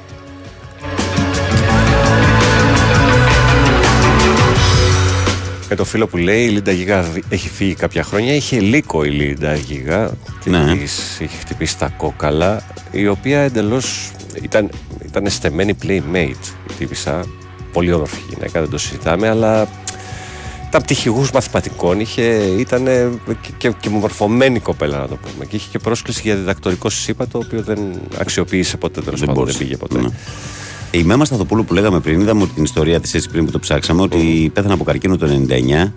[5.70, 8.34] Με το φίλο που λέει η Λίντα Γίγα έχει φύγει κάποια χρόνια.
[8.36, 10.12] Είχε λύκο η Λίντα Γίγα
[10.44, 10.76] και Ναι.
[10.76, 12.62] της είχε χτυπήσει τα κόκαλα,
[12.92, 14.12] η οποία εντελώς
[14.42, 14.70] ήταν,
[15.06, 17.26] ήταν στεμένη playmate η τύπησα.
[17.74, 19.68] Πολύ όμορφη γυναίκα, δεν το συζητάμε, αλλά
[20.68, 22.22] ήταν πτυχηγού μαθηματικών, είχε,
[22.58, 22.86] ήταν
[23.42, 25.46] και, και, και μορφωμένη κοπέλα να το πούμε.
[25.46, 27.80] Και είχε και πρόσκληση για διδακτορικό ΣΥΠΑ, το οποίο δεν
[28.18, 29.58] αξιοποίησε ποτέ, τέλος πάντων, δεν μπόρεσε.
[29.58, 30.00] πήγε ποτέ.
[30.00, 30.08] Ναι.
[30.92, 34.02] Η Μέμα Σταθοπούλου που λέγαμε πριν, είδαμε την ιστορία της έτσι πριν που το ψάξαμε,
[34.02, 35.92] ότι πέθανε από καρκίνο το 99.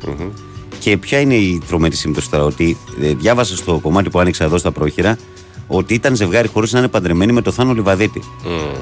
[0.78, 4.58] Και ποια είναι η τρομερή σύμπτωση τώρα, ότι ε, διάβασα στο κομμάτι που άνοιξα εδώ
[4.58, 5.18] στα πρόχειρα
[5.66, 8.22] ότι ήταν ζευγάρι χωρίς να είναι παντρεμένοι με τον Θάνο Λιβαδίτη.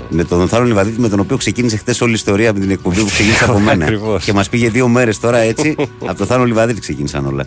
[0.08, 3.00] Με τον Θάνο Λιβαδίτη με τον οποίο ξεκίνησε χθες όλη η ιστορία από την εκπομπή
[3.00, 3.84] που ξεκίνησε από μένα.
[3.84, 4.24] Ακριβώς.
[4.24, 5.74] και μας πήγε δύο μέρες τώρα έτσι.
[6.06, 7.46] από τον Θάνο Λιβαδίτη ξεκίνησαν όλα.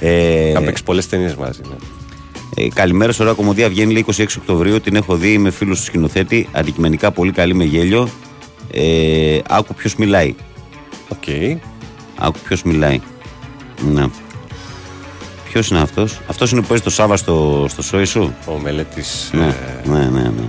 [0.00, 1.60] Ε, Είχαμε παίξει πολλές ταινίες μαζί.
[1.68, 2.64] Ναι.
[2.64, 4.80] ε, καλημέρα, σε ώρα κωμωδία βγαίνει λέει 26 Οκτωβρίου.
[4.80, 6.48] Την έχω δει, είμαι φίλο του σκηνοθέτη.
[6.52, 8.08] Αντικειμενικά πολύ καλή με γέλιο.
[8.72, 10.34] Ε, άκου ποιος μιλάει.
[11.08, 11.22] Οκ.
[12.18, 13.00] Άκου ποιος μιλάει.
[13.92, 14.04] Ναι.
[15.52, 19.30] Ποιος είναι αυτός, Αυτός είναι που παίζει το Σάβα στο, στο σόι σου; Ο Μελέτης.
[19.32, 19.54] Ναι,
[19.84, 20.20] ναι, ναι.
[20.20, 20.48] ναι.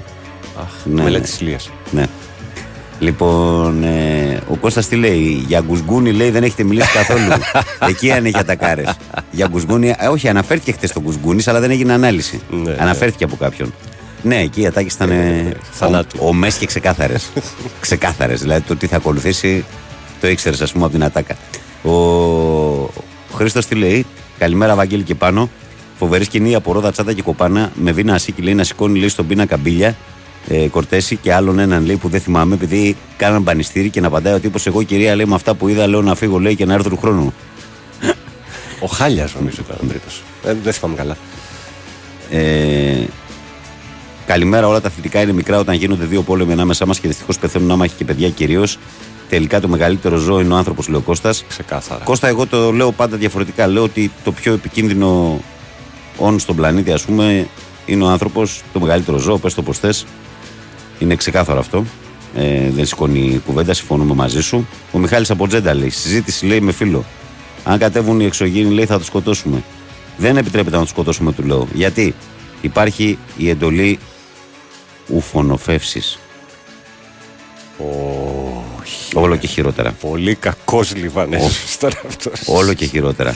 [0.60, 1.48] Αχ, Ναι, Μελέτης ναι.
[1.48, 1.60] Ηλία.
[1.92, 2.06] Ναι.
[3.00, 7.32] Λοιπόν, ε, ο Κώστας τι λέει, για γκουσγκούνι λέει δεν έχετε μιλήσει καθόλου.
[7.90, 8.98] Εκεί αν έχει ατακάρες.
[9.32, 12.42] για γκουσγκούνι, ε, όχι, αναφέρθηκε χθε το γκουσγκούνις, αλλά δεν έγινε ανάλυση.
[12.50, 13.74] Ναι, αναφέρθηκε από κάποιον.
[14.22, 16.18] Ναι, εκεί οι ατάκες ήταν ε, θανάτου.
[16.22, 17.30] ο, ομές και ξεκάθαρες.
[17.80, 18.42] ξεκάθαρες.
[18.42, 19.66] Δηλαδή το τι θα ακολουθήσει
[20.22, 21.36] το ήξερες, ας πούμε, από την ατάκα.
[21.84, 22.92] Ο, ο
[23.36, 24.06] Χρήστος τι λέει,
[24.40, 25.50] Καλημέρα, Βαγγέλη και πάνω.
[25.98, 29.28] Φοβερή σκηνή από ρόδα τσάντα και κοπάνα με βίνα ασίκη λέει να σηκώνει λέει στον
[29.28, 29.96] πίνακα μπίλια
[30.48, 34.34] ε, Κορτέση και άλλον έναν λέει που δεν θυμάμαι επειδή κάναν πανιστήρι και να απαντάει
[34.34, 36.74] ο τύπος εγώ κυρία λέει με αυτά που είδα λέω να φύγω λέει και να
[36.74, 37.34] έρθω του χρόνου.
[38.80, 40.24] Ο Χάλιας νομίζω ήταν ο τρίτος.
[40.46, 41.18] Ε, δεν θυμάμαι καλά.
[42.30, 43.04] Ε,
[44.26, 47.72] καλημέρα, όλα τα θετικά είναι μικρά όταν γίνονται δύο πόλεμοι ανάμεσά μας και δυστυχώς πεθαίνουν
[47.72, 48.78] άμαχοι και παιδιά κυρίως.
[49.30, 51.44] Τελικά το μεγαλύτερο ζώο είναι ο άνθρωπος, λέει ο Κώστας.
[51.48, 52.04] Ξεκάθαρα.
[52.04, 53.68] Κώστα, εγώ το λέω πάντα διαφορετικά.
[53.68, 55.40] Λέω ότι το πιο επικίνδυνο
[56.18, 57.48] όν στον πλανήτη, ας πούμε,
[57.86, 60.06] είναι ο άνθρωπος, το μεγαλύτερο ζώο, πες το πώ θες.
[61.00, 61.86] Είναι ξεκάθαρο αυτό.
[62.36, 64.68] Ε, δεν σηκώνει κουβέντα, συμφωνούμε μαζί σου.
[64.92, 67.06] Ο Μιχάλης από Τζέντα λέει: Συζήτηση λέει με φίλο.
[67.64, 69.64] Αν κατέβουν οι εξωγήινοι, λέει θα τους σκοτώσουμε.
[70.18, 71.68] Δεν επιτρέπεται να τους σκοτώσουμε, του λέω.
[71.74, 72.16] Γιατί;
[72.62, 74.00] Υπάρχει η εντολή
[75.08, 76.02] ουφονοφεύση.
[78.82, 79.12] Όχι.
[79.18, 79.92] Όλο και χειρότερα.
[79.92, 81.48] Πολύ κακός Λιβανέζο
[81.80, 82.42] τώρα αυτός.
[82.46, 83.36] Όλο και χειρότερα.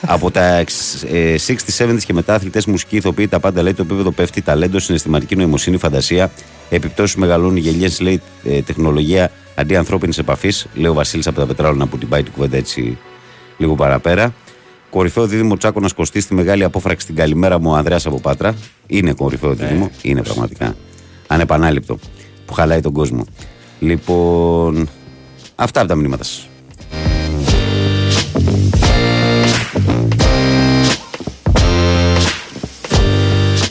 [0.00, 3.82] Από τα εξ- ε, 60, 70 και μετά αθλητές, μουσικοί, ηθοποιοί, τα πάντα λέει το
[3.82, 4.42] επίπεδο πέφτει.
[4.42, 6.30] Ταλέντο, συναισθηματική νοημοσύνη, φαντασία.
[6.70, 10.66] Επιπτώσεις μεγαλώνουν, γελιέ, λέει ε, τεχνολογία αντί ανθρώπινης επαφής.
[10.74, 12.98] Λέει ο Βασίλης από τα Πετράλωνα που την πάει την κουβέντα έτσι
[13.56, 14.34] λίγο παραπέρα.
[14.90, 18.54] Κορυφαίο δίδυμο Τσάκονα Κωστής στη μεγάλη απόφραξη την καλημέρα μου ο Ανδρέας από Πάτρα.
[18.86, 19.90] Είναι κορυφαίο δίδυμο.
[20.02, 20.74] Είναι πραγματικά.
[21.26, 21.98] Ανεπανάληπτο.
[22.46, 23.24] Που χαλάει τον κόσμο.
[23.82, 24.88] Λοιπόν.
[25.54, 26.48] Αυτά από τα μηνύματα σας.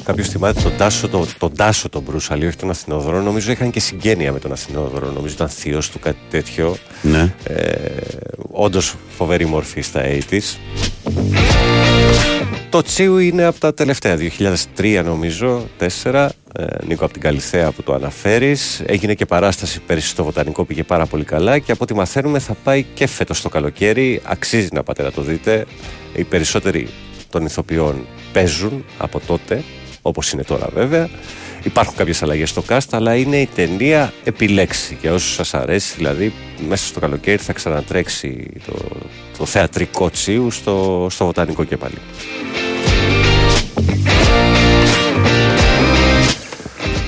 [0.04, 3.22] Κάποιο θυμάται τον Τάσο, τον, τον Τάσο τον Μπρούσαλη, όχι τον Αθηνόδωρο.
[3.22, 5.12] Νομίζω είχαν και συγγένεια με τον Αθηνόδωρο.
[5.12, 6.78] Νομίζω ήταν θείος του κάτι τέτοιο.
[7.02, 7.34] Ναι.
[7.44, 7.76] Ε,
[8.52, 10.58] Όντως φοβερή μορφή στα 80s.
[12.70, 14.18] Το Τσίου είναι από τα τελευταία,
[14.78, 15.68] 2003 νομίζω,
[16.04, 16.30] 4.
[16.54, 18.82] Ε, Νίκο από την Καλυθέα που το αναφέρεις.
[18.86, 22.54] Έγινε και παράσταση πέρυσι στο Βοτανικό, πήγε πάρα πολύ καλά και από ό,τι μαθαίνουμε θα
[22.64, 24.22] πάει και φέτος το καλοκαίρι.
[24.24, 25.66] Αξίζει να πάτε να το δείτε.
[26.16, 26.88] Οι περισσότεροι
[27.30, 29.64] των ηθοποιών παίζουν από τότε,
[30.02, 31.10] όπως είναι τώρα βέβαια.
[31.64, 34.98] Υπάρχουν κάποιες αλλαγές στο cast, αλλά είναι η ταινία επιλέξει.
[35.02, 36.34] Για όσους σας αρέσει, δηλαδή,
[36.68, 38.74] μέσα στο καλοκαίρι θα ξανατρέξει το,
[39.38, 41.94] το θεατρικό τσίου στο, στο Βοτανικό και πάλι.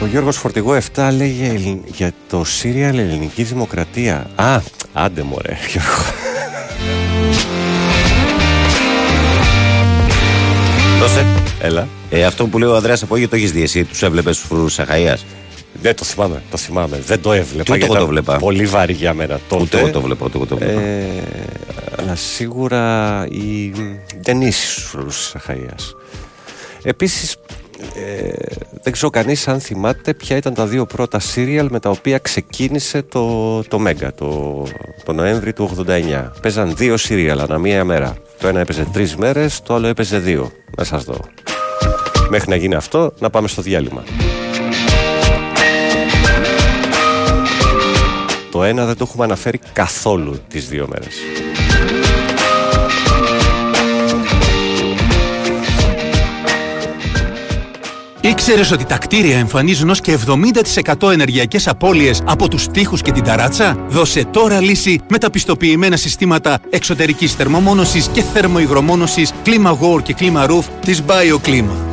[0.01, 4.27] Ο Γιώργος Φορτηγό 7 λέγε ελλην- για το σύριαλ Ελληνική Δημοκρατία.
[4.35, 4.59] Α,
[4.93, 6.03] άντε μωρέ Γιώργο.
[10.99, 11.25] Δώσε.
[11.61, 11.88] Έλα.
[12.09, 14.80] Ε, αυτό που λέει ο Ανδρέας από το έχεις δει εσύ, τους έβλεπες στους φρουρούς
[14.80, 15.19] Αχαΐας;
[15.81, 16.99] Δεν το θυμάμαι, το θυμάμαι.
[17.05, 17.63] Δεν το έβλεπα.
[17.63, 18.38] Και ούτε γιατί εγώ το ήταν βλέπα.
[18.38, 19.63] Πολύ βαρύ για μένα τότε.
[19.63, 20.80] Ούτε εγώ το βλέπω, ούτε εγώ το βλέπω.
[20.80, 21.23] Ε,
[21.97, 23.71] αλλά σίγουρα η...
[24.21, 25.95] δεν είσαι στους φρουρούς της Αχαΐας.
[26.84, 27.35] Επίσης,
[27.95, 28.31] ε,
[28.84, 33.01] δεν ξέρω κανείς αν θυμάται ποια ήταν τα δύο πρώτα σύριαλ με τα οποία ξεκίνησε
[33.01, 34.63] το, το Μέγκα το,
[35.03, 36.30] το Νοέμβρη του 89.
[36.41, 38.15] Παίζαν δύο σύριαλ ανά μία μέρα.
[38.43, 40.51] Το ένα έπαιζε τρεις μέρες, το άλλο έπαιζε δύο.
[40.77, 41.19] Να σας δω.
[42.29, 44.03] Μέχρι να γίνει αυτό, να πάμε στο διάλειμμα.
[48.51, 51.15] Το ένα δεν το έχουμε αναφέρει καθόλου τις δύο μέρες.
[58.25, 60.17] Ήξερες ότι τα κτίρια εμφανίζουν ως και
[61.01, 65.97] 70% ενεργειακές απώλειες από τους τοίχους και την ταράτσα; Δώσε τώρα λύση με τα πιστοποιημένα
[65.97, 71.92] συστήματα εξωτερικής θερμομόνωσης και θερμοϊγρομόνωσης κλίμα War και κλίμα Roof της BioClima.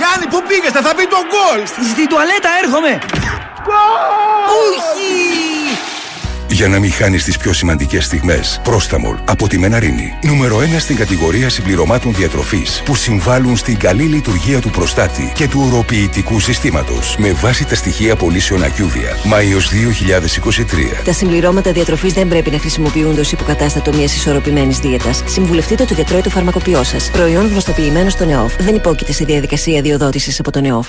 [0.00, 1.66] Γιάννη, πού πήγες, θα μπει το γκολ!
[1.92, 2.98] Στη τουαλέτα έρχομαι!
[4.60, 5.59] Όχι!
[6.50, 8.60] Για να μην χάνεις τις πιο σημαντικές στιγμές.
[8.62, 10.12] Πρόσταμολ από τη Μεναρίνη.
[10.22, 15.62] Νούμερο 1 στην κατηγορία συμπληρωμάτων διατροφής που συμβάλλουν στην καλή λειτουργία του προστάτη και του
[15.66, 17.16] οροποιητικού συστήματος.
[17.18, 19.16] Με βάση τα στοιχεία πωλήσεων Ακιούβια.
[19.24, 21.02] Μάιος 2023.
[21.04, 25.22] Τα συμπληρώματα διατροφής δεν πρέπει να χρησιμοποιούνται ως υποκατάστατο μιας ισορροπημένης δίαιτας.
[25.26, 27.10] Συμβουλευτείτε το γιατρό ή το φαρμακοποιό σας.
[27.10, 28.56] Προϊόν γνωστοποιημένο στον ΕΟΦ.
[28.58, 30.88] Δεν υπόκειται σε διαδικασία διοδότησης από τον ΕΟΦ.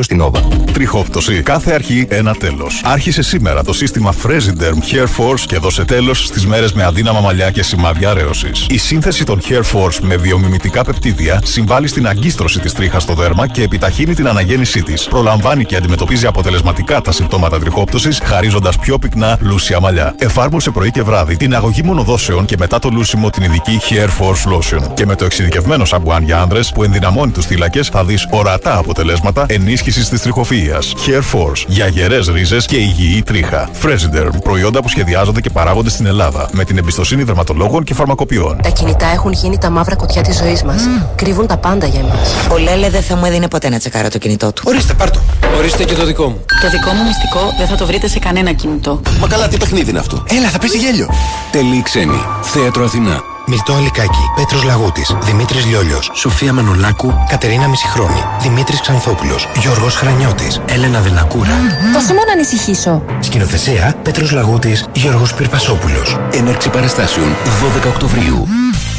[0.00, 0.70] στην Nova.
[0.72, 1.42] Τριχόπτωση.
[1.42, 2.80] Κάθε αρχή ένα τέλος.
[2.84, 7.50] Άρχισε σήμερα το σύστημα Fresiderm Hair Force και δώσε τέλος στις μέρες με αδύναμα μαλλιά
[7.50, 8.66] και σημάδια αρέωσης.
[8.70, 13.46] Η σύνθεση των Hair Force με βιομιμητικά πεπτίδια συμβάλλει στην αγκίστρωση της τρίχας στο δέρμα
[13.46, 15.06] και επιταχύνει την αναγέννησή της.
[15.08, 20.14] Προλαμβάνει και αντιμετωπίζει αποτελεσματικά τα συμπτώματα τριχόπτωσης, χαρίζοντας πιο πυκνά λούσια μαλλιά.
[20.18, 24.52] Εφάρμοσε πρωί και βράδυ την αγωγή μονοδόσεων και μετά το λούσιμο την ειδική Hair Force
[24.52, 24.94] Lotion.
[24.94, 29.44] Και με το εξειδικευμένο σαμπουάν για άνδρες που ενδυναμώνει τους θύλακες θα δεις ορατά αποτελέσματα
[29.48, 30.78] ενίσχυση της τριχοφυα.
[30.80, 33.70] Hair Force για γερέ ρίζες και υγιή τρίχα.
[33.82, 38.60] Fresiderm προϊόντα που σχεδιάζονται και παράγονται στην Ελλάδα με την εμπιστοσύνη δερματολόγων και φαρμακοποιών.
[38.62, 40.82] Τα κινητά έχουν γίνει τα μαύρα κουτιά της ζωής μας.
[41.14, 42.34] Κρύβουν τα πάντα για εμάς.
[42.52, 44.62] Ο Λέλε δεν θα μου έδινε ποτέ να τσεκάρω το κινητό του.
[44.66, 45.20] Ορίστε, πάρτο.
[45.58, 46.44] Ορίστε και το δικό μου.
[46.60, 49.00] Το δικό μου μυστικό δεν θα το βρείτε σε κανένα κινητό.
[49.20, 51.08] Μα καλά, τι παιχνίδι είναι αυτό; Έλα, θα πέσει γέλιο.
[51.52, 52.20] Τελή ξένη.
[52.42, 53.22] Θέατρο Αθηνά.
[53.50, 61.00] Μιλτό Αλικάκη, Πέτρος Λαγούτης, Δημήτρης Λιόλιος, Σοφία Μανολάκου, Κατερίνα Μισηχρόνη, Δημήτρης Ξανθόπουλος, Γιώργος Χρανιώτης, Έλενα
[61.00, 61.50] Δελακούρα.
[61.92, 63.04] Δώσε μου να ανησυχήσω.
[63.20, 66.18] Σκηνοθεσία Πέτρος Λαγούτης, Γιώργος Πυρπασόπουλος.
[66.32, 67.26] Έναρξη παραστάσεων
[67.60, 68.46] 12 Οκτωβρίου.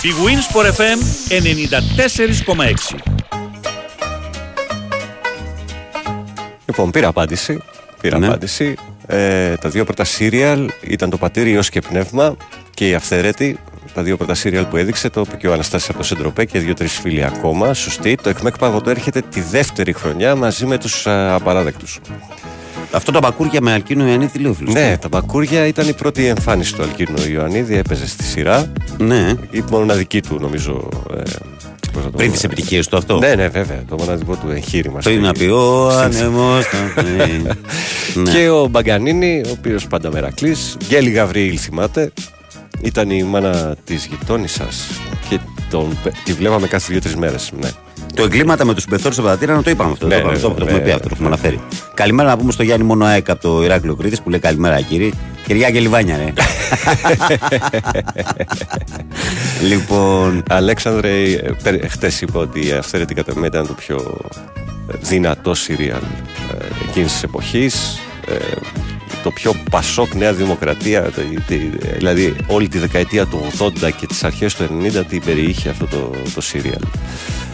[0.02, 1.00] Η Winsport FM
[1.30, 2.96] 94,6
[6.66, 7.62] Λοιπόν, πήρα απάντηση.
[8.02, 8.28] Πήρα Ναι.
[8.28, 8.76] απάντηση.
[9.08, 12.36] Ε, τα δύο πρώτα σύριαλ ήταν το πατήρι Ιως και πνεύμα
[12.74, 13.58] και η αυθαίρετη.
[13.94, 16.60] Τα δύο πρώτα σύριαλ που έδειξε το είπε και ο Αναστάσης από το Σεντροπέ και
[16.60, 17.74] δύο-τρει φίλοι ακόμα.
[17.74, 18.16] Σωστή.
[18.24, 22.00] Το εκμεκ παγωτό έρχεται τη δεύτερη χρονιά μαζί με τους απαράδεκτους.
[22.92, 24.74] Αυτό τα μπακούρια με Αλκίνο Ιωαννίδη λέει ο φίλος.
[24.74, 27.76] Ναι, τα μπακούρια ήταν η πρώτη εμφάνιση του Αλκίνου Ιωαννίδη.
[27.78, 28.72] Έπαιζε στη σειρά.
[28.98, 29.34] Ναι.
[29.52, 31.22] Η μοναδική του, νομίζω, ε,
[31.94, 32.38] πώς να το Πριν πω.
[32.38, 33.84] τι επιτυχίες του αυτό; Ναι, ναι, βέβαια.
[33.90, 35.00] Το μοναδικό του εγχείρημα.
[35.00, 36.58] Πριν να πει ο ανεμό.
[38.14, 38.32] Ναι.
[38.32, 42.12] Και ο Μπαγκανίνη, ο οποίος πάντα μερακλής, Γκέλη Γαβριήλ θυμάται,
[42.84, 44.88] ήταν η μάνα της γειτόνισσας
[45.30, 45.40] και
[45.70, 47.52] τον, τη βλέπαμε κάθε δύο-τρεις μέρες.
[47.60, 47.70] Ναι.
[48.16, 50.08] Το εγκλήματα με τους συμπεθόρου σε Παδατήρα να το είπαμε αυτό.
[50.08, 51.60] Ναι, το, είπαμε, ναι, το, το ναι, έχουμε ναι, πει αυτό, το έχουμε αναφέρει.
[51.94, 55.12] Καλημέρα να πούμε στο Γιάννη Μόνο ΑΕΚ από το Ηράκλειο Κρήτης που λέει καλημέρα κύριε.
[55.46, 56.34] Κυριά και Λιβάνια, ρε.
[59.70, 60.44] λοιπόν.
[60.50, 61.12] Αλέξανδρε,
[61.88, 64.18] χτες είπα ότι η αυθαίρετη κατά μένα ήταν το πιο
[65.00, 66.02] δυνατό σύριαλ
[66.60, 68.00] ε, εκείνης της εποχής.
[69.24, 73.70] Το πιο πασόκ Νέα Δημοκρατία, τη- τη- δηλαδή όλη τη δεκαετία του 80
[74.00, 76.82] και τις αρχές του 90 την περιείχε αυτό το, το σύριαλ.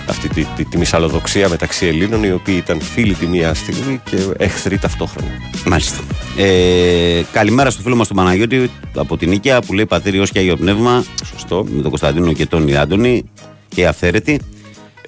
[0.09, 4.17] Αυτή τη, τη, τη μυσαλλοδοξία μεταξύ Ελλήνων οι οποίοι ήταν φίλοι τη μία στιγμή και
[4.37, 5.27] εχθροί ταυτόχρονα.
[5.65, 5.99] Μάλιστα.
[6.37, 10.39] Ε, καλημέρα στο φίλο μας τον Παναγιώτη από την Νίκαια που λέει Πατήρι ως και
[10.39, 11.03] Άγιο Πνεύμα.
[11.31, 11.65] Σωστό.
[11.69, 13.23] Με τον Κωνσταντίνο και τον Ιάντονη
[13.67, 14.39] και η αυθαίρετη.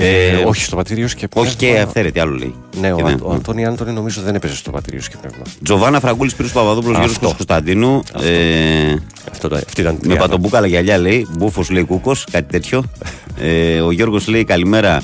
[0.02, 1.88] Ε, όχι στο πατήριο και Όχι και η πνεύμα.
[1.88, 2.54] αυθαίρετη, άλλο λέει.
[2.80, 5.44] Ναι, ο, Και Αν- ο Αντώνη Άντωνη νομίζω δεν έπαιζε στο πατήριο και πνεύμα.
[5.64, 7.26] Τζοβάνα Φραγκούλης Πύρου Παπαδόπουλος Γιώργος Αυτό.
[7.28, 8.02] Κωνσταντίνου.
[8.22, 8.96] Ε,
[9.32, 10.20] Αυτό, αυτή ήταν με τριάδα.
[10.20, 11.28] πατομπούκαλα γυαλιά λέει.
[11.38, 12.84] Μπούφος λέει Κούκος, κάτι τέτοιο.
[13.42, 15.04] ε, ο Γιώργος λέει καλημέρα.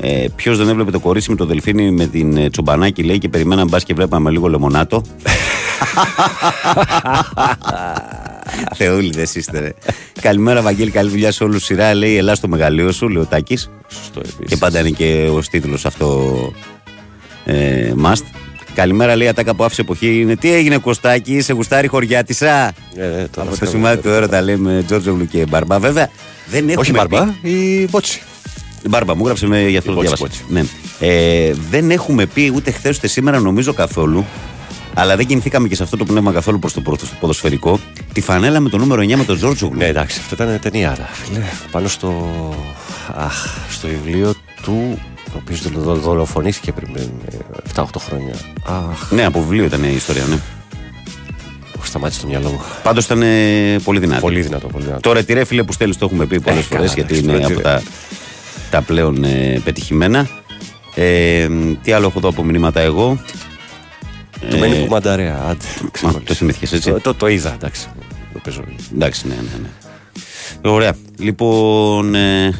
[0.00, 3.28] Ε, Ποιος δεν έβλεπε το κορίτσι με το δελφίνι με την ε, τσομπανάκι λέει και
[3.28, 5.02] περιμέναμε μπας και βλέπαμε λίγο λεμονάτο.
[8.74, 9.72] Θεούλη, δεν είστε, ρε.
[10.20, 10.90] Καλημέρα, Βαγγέλη.
[10.90, 11.64] Καλή δουλειά σε όλους.
[11.64, 13.70] Σειρά λέει Ελά στο μεγαλείο σου, λέει ο Τάκης.
[13.88, 14.44] Σωστό επίσης.
[14.48, 16.36] Και πάντα είναι και ο τίτλος αυτό.
[17.44, 18.22] Ε, must.
[18.74, 20.20] Καλημέρα, λέει Ατάκα που άφησε εποχή.
[20.20, 22.48] Είναι τι έγινε, Κωστάκη, σε γουστάρι χωριάτισα.
[22.56, 25.78] Ε, ε, τώρα Από το αυτό- σημάδι του έρωτα λέμε Τζόρτζογλου και Μπαρμπά.
[25.78, 26.08] Βέβαια
[26.46, 26.80] δεν έχουμε.
[26.80, 28.22] Όχι Μπαρμπά, πει- η Μπότσι.
[28.84, 30.42] Η Μπάρμπα μου γράψε με, γι' αυτό Η το Μπότσι, διάβασα.
[30.48, 30.64] Ναι.
[31.08, 34.24] Ε, δεν έχουμε πει ούτε χθες ούτε σήμερα νομίζω καθόλου.
[34.94, 37.78] Αλλά δεν κινηθήκαμε και σε αυτό το πνεύμα καθόλου προς το πρώτο στο ποδοσφαιρικό.
[38.12, 39.76] Τη φανέλα με το νούμερο 9 με τον Τζόρτζογλου.
[39.78, 41.08] Ναι, εντάξει, αυτό ήταν ταινιάρα.
[41.12, 42.28] Φίλε, πάνω στο,
[43.16, 44.98] αχ, στο βιβλίο του,
[45.28, 45.60] ο οποίος
[46.00, 47.36] δολοφονήθηκε πριν ε,
[47.74, 48.34] 7-8 χρόνια.
[48.66, 50.38] Αχ, Ναι, από βιβλίο ήταν η ιστορία, ναι.
[51.82, 52.60] σταμάτησε το μυαλό μου.
[52.82, 54.20] Πάντως ήταν ε, πολύ δυνατό.
[54.20, 55.00] Πολύ δυνατό, πολύ δυνατό.
[55.00, 57.46] Το ρετυρέ, φίλε, που στέλνεις, το έχουμε πει πολλές Ε, φορές καλά, γιατί εντάξει, είναι
[57.46, 57.74] το από ρετυρέ.
[57.74, 57.82] τα,
[58.70, 60.28] τα πλέον ε, πετυχημένα.
[60.94, 61.48] Ε,
[61.82, 63.20] τι άλλο έχω εδώ από μηνύματα εγώ.
[64.50, 65.64] Το Ε, μένει που μανταρέα, άντε.
[65.86, 66.26] α, ξεχωρίς.
[66.26, 67.86] το θυμήθηκες έτσι; Το, το, το είδα, εντάξει.
[68.32, 68.62] Το παίζω.
[68.94, 70.70] Εντάξει, ναι, ναι, ναι.
[70.70, 70.96] Ωραία.
[71.18, 72.52] Λοιπόν, ε,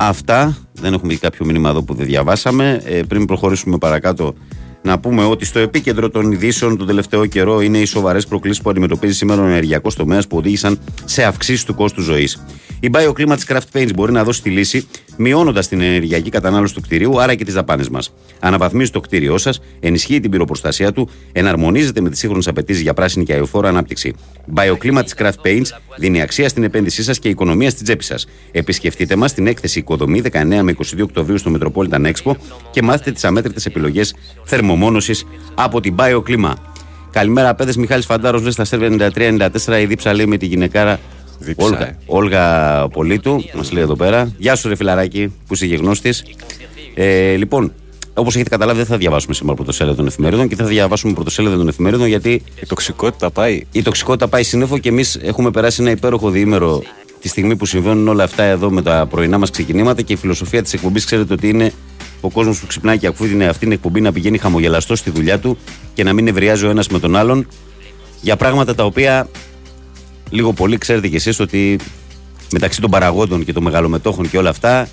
[0.00, 0.56] αυτά.
[0.72, 2.82] Δεν έχουμε και κάποιο μήνυμα εδώ που δεν διαβάσαμε.
[2.84, 4.34] Ε, πριν προχωρήσουμε παρακάτω,
[4.82, 8.70] να πούμε ότι στο επίκεντρο των ειδήσεων τον τελευταίο καιρό είναι οι σοβαρές προκλήσεις που
[8.70, 12.44] αντιμετωπίζει σήμερα ο ενεργειακός τομέας που οδήγησαν σε αυξήσεις του κόστους ζωής.
[12.80, 14.86] Η BioClimate Craft Paints μπορεί να δώσει τη λύση,
[15.16, 18.14] μειώνοντας την ενεργειακή κατανάλωση του κτηρίου, άρα και τις δαπάνες μας.
[18.40, 23.24] Αναβαθμίζει το κτίριό σας, ενισχύει την πυροπροστασία του, εναρμονίζεται με τις σύγχρονες απαιτήσεις για πράσινη
[23.24, 24.14] και αεφόρα ανάπτυξη.
[24.54, 28.26] BioClimate Craft Paints δίνει αξία στην επένδυσή σας και οικονομία στην τσέπη σας.
[28.52, 32.32] Επισκεφτείτε μας στην έκθεση Οικοδομή 19 με 22 Οκτωβρίου στο Metropolitan Expo
[32.70, 34.14] και μάθετε τις αμέτρητες επιλογές
[34.70, 35.14] θερμομόνωση
[35.54, 36.52] από την BioClima.
[37.10, 39.80] Καλημέρα, παιδες Μιχάλης Φαντάρος, λέει στα Σέρβια 93-94.
[39.80, 41.00] Η δίψα λέει με τη γυναικάρα
[41.38, 41.96] Δίψα, Όλγα, ε.
[42.06, 44.32] Όλγα Πολίτου, μας λέει εδώ πέρα.
[44.38, 46.24] Γεια σου, ρε φιλαράκι, που είσαι γεγνώστης.
[46.94, 47.72] Ε, λοιπόν,
[48.14, 51.56] όπως έχετε καταλάβει, δεν θα διαβάσουμε σήμερα πρωτοσέλιδο των εφημερίδων και δεν θα διαβάσουμε πρωτοσέλιδο
[51.56, 53.62] των εφημερίδων γιατί Η τοξικότητα πάει.
[53.72, 56.82] η τοξικότητα πάει σύννεφο και εμείς έχουμε περάσει ένα υπέροχο διήμερο
[57.20, 60.62] τη στιγμή που συμβαίνουν όλα αυτά εδώ με τα πρωινά μας ξεκινήματα και η φιλοσοφία
[60.62, 61.72] της εκπομπής ξέρετε ότι είναι
[62.20, 65.38] ο κόσμος που ξυπνάει και ακούει την αυτή την εκπομπή να πηγαίνει χαμογελαστό στη δουλειά
[65.38, 65.58] του
[65.94, 67.46] και να μην ευριάζει ο ένας με τον άλλον
[68.20, 69.28] για πράγματα τα οποία
[70.30, 71.78] λίγο πολύ ξέρετε κι εσείς ότι
[72.52, 74.88] μεταξύ των παραγόντων και των μεγαλομετόχων και όλα αυτά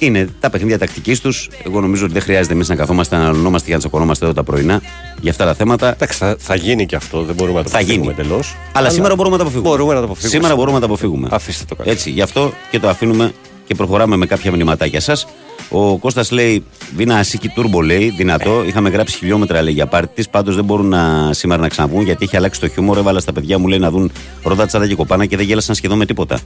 [0.00, 1.48] είναι τα παιχνίδια τακτικής τους.
[1.66, 4.42] Εγώ νομίζω ότι δεν χρειάζεται εμείς να καθόμαστε να αναλωνόμαστε για να τσακωνόμαστε εδώ τα
[4.42, 4.82] πρωινά
[5.20, 5.92] για αυτά τα θέματα.
[5.92, 8.28] Εντάξει, θα, θα γίνει και αυτό, δεν μπορούμε να το Θα αποφύγουμε γίνει.
[8.28, 8.42] εντελώ.
[8.72, 9.76] Αλλά, σήμερα μπορούμε να τα αποφύγουμε.
[9.76, 10.32] Μπορούμε να το αποφύγουμε.
[10.32, 11.28] Σήμερα μπορούμε να τα αποφύγουμε.
[11.30, 11.90] Αφήστε το κάτω.
[11.90, 13.32] Έτσι, γι' αυτό και το αφήνουμε
[13.66, 15.26] και προχωράμε με κάποια μηνυματάκια σας.
[15.68, 16.64] Ο Κώστας λέει:
[16.96, 18.64] Βίνα Ασίκη Τούρμπο λέει, δυνατό.
[18.66, 20.30] Είχαμε γράψει χιλιόμετρα λέει για πάρτις τη.
[20.30, 22.98] Πάντως δεν μπορούν να, σήμερα να ξαναβγούν γιατί έχει αλλάξει το χιούμορ.
[22.98, 24.12] Έβαλα στα παιδιά μου λέει να δουν
[24.42, 26.38] ρόδα τσάδα και κοπάνα και δεν γέλασαν σχεδόν με τίποτα.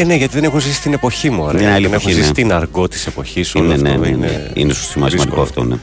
[0.00, 1.50] Ε, ναι, γιατί δεν έχουν ζήσει την εποχή μου.
[1.50, 1.60] Ρε.
[1.60, 2.34] Είναι άλλη δεν εποχή, έχουν ζήσει ναι.
[2.34, 3.52] την αργό της εποχής.
[3.52, 4.50] Είναι, ναι, ναι, ναι.
[4.54, 5.42] είναι σημαντικό δύσκολο.
[5.42, 5.64] αυτό.
[5.64, 5.76] Ναι.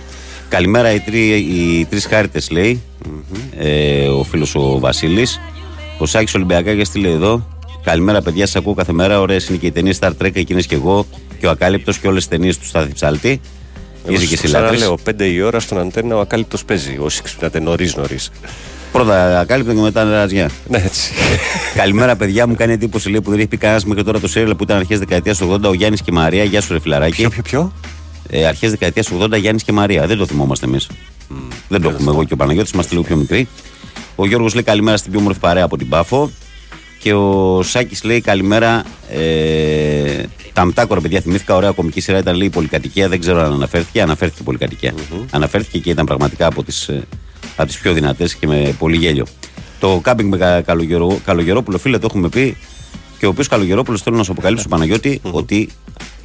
[0.49, 2.81] Καλημέρα, οι, τρει, οι τρεις χάρτε λέει.
[3.57, 5.39] Ε, ο φίλος ο Βασίλης.
[5.97, 7.49] Ο Σάκης Ολυμπιακάκια τι λέει εδώ.
[7.83, 9.19] Καλημέρα, παιδιά, σα ακούω κάθε μέρα.
[9.19, 11.05] Ωραίες είναι και οι ταινίες Star Trek, εκείνες και εγώ.
[11.39, 13.41] Και ο Ακάλυπτος και όλες τις ταινίες του Στάθη Ψάλτη.
[14.07, 14.79] Είσαι και εσύ λάτρης.
[14.79, 16.97] λέω 5 η ώρα στον αντένα ο ακάλυπτος παίζει.
[16.99, 18.31] Όσοι ξυπνάτε νωρίς νωρίς.
[18.95, 20.49] Πρώτα Ακάλυπτο και μετά Ραζιά.
[20.67, 21.11] Ναι, έτσι.
[21.76, 22.47] Καλημέρα, παιδιά.
[22.47, 24.77] Μου κάνει εντύπωση λέει, που δεν έχει πει κανένας μέχρι τώρα το σέριλ που ήταν
[24.77, 25.69] αρχές δεκαετίας του 80.
[25.69, 26.43] Ο Γιάννης και η Μαρία.
[26.43, 27.15] Γεια σου, ρε φιλαράκι.
[27.15, 27.72] Ποιο, ποιο, ποιο;
[28.30, 30.07] Ε, αρχές δεκαετίας του 80 Γιάννης και Μαρία.
[30.07, 30.88] Δεν το θυμόμαστε εμείς.
[31.67, 33.47] Δεν το έχουμε εγώ και ο Παναγιώτης, είμαστε λίγο πιο μικροί.
[34.15, 36.31] Ο Γιώργος λέει καλημέρα στην πιο όμορφη παρέα από την Πάφο.
[36.99, 38.84] Και ο Σάκης λέει καλημέρα.
[39.11, 40.23] Ε,
[40.53, 43.09] Τα Μτάκορα, παιδιά, θυμήθηκα ωραία κομική σειρά ήταν λέει πολυκατοικία.
[43.09, 44.01] Δεν ξέρω αν αναφέρθηκε.
[44.01, 44.93] Αναφέρθηκε η πολυκατοικία.
[45.31, 46.89] Αναφέρθηκε και ήταν πραγματικά από τις
[47.56, 49.26] από τις πιο δυνατές και με πολύ γέλιο.
[49.80, 52.57] Το κάμπινγκ με Κα- Καλογερό, Καλογερόπουλο, φίλε, το έχουμε πει.
[53.19, 55.69] Και ο οποίος Καλογερόπουλος θέλω να σου αποκαλύψω, Παναγιώτη, ότι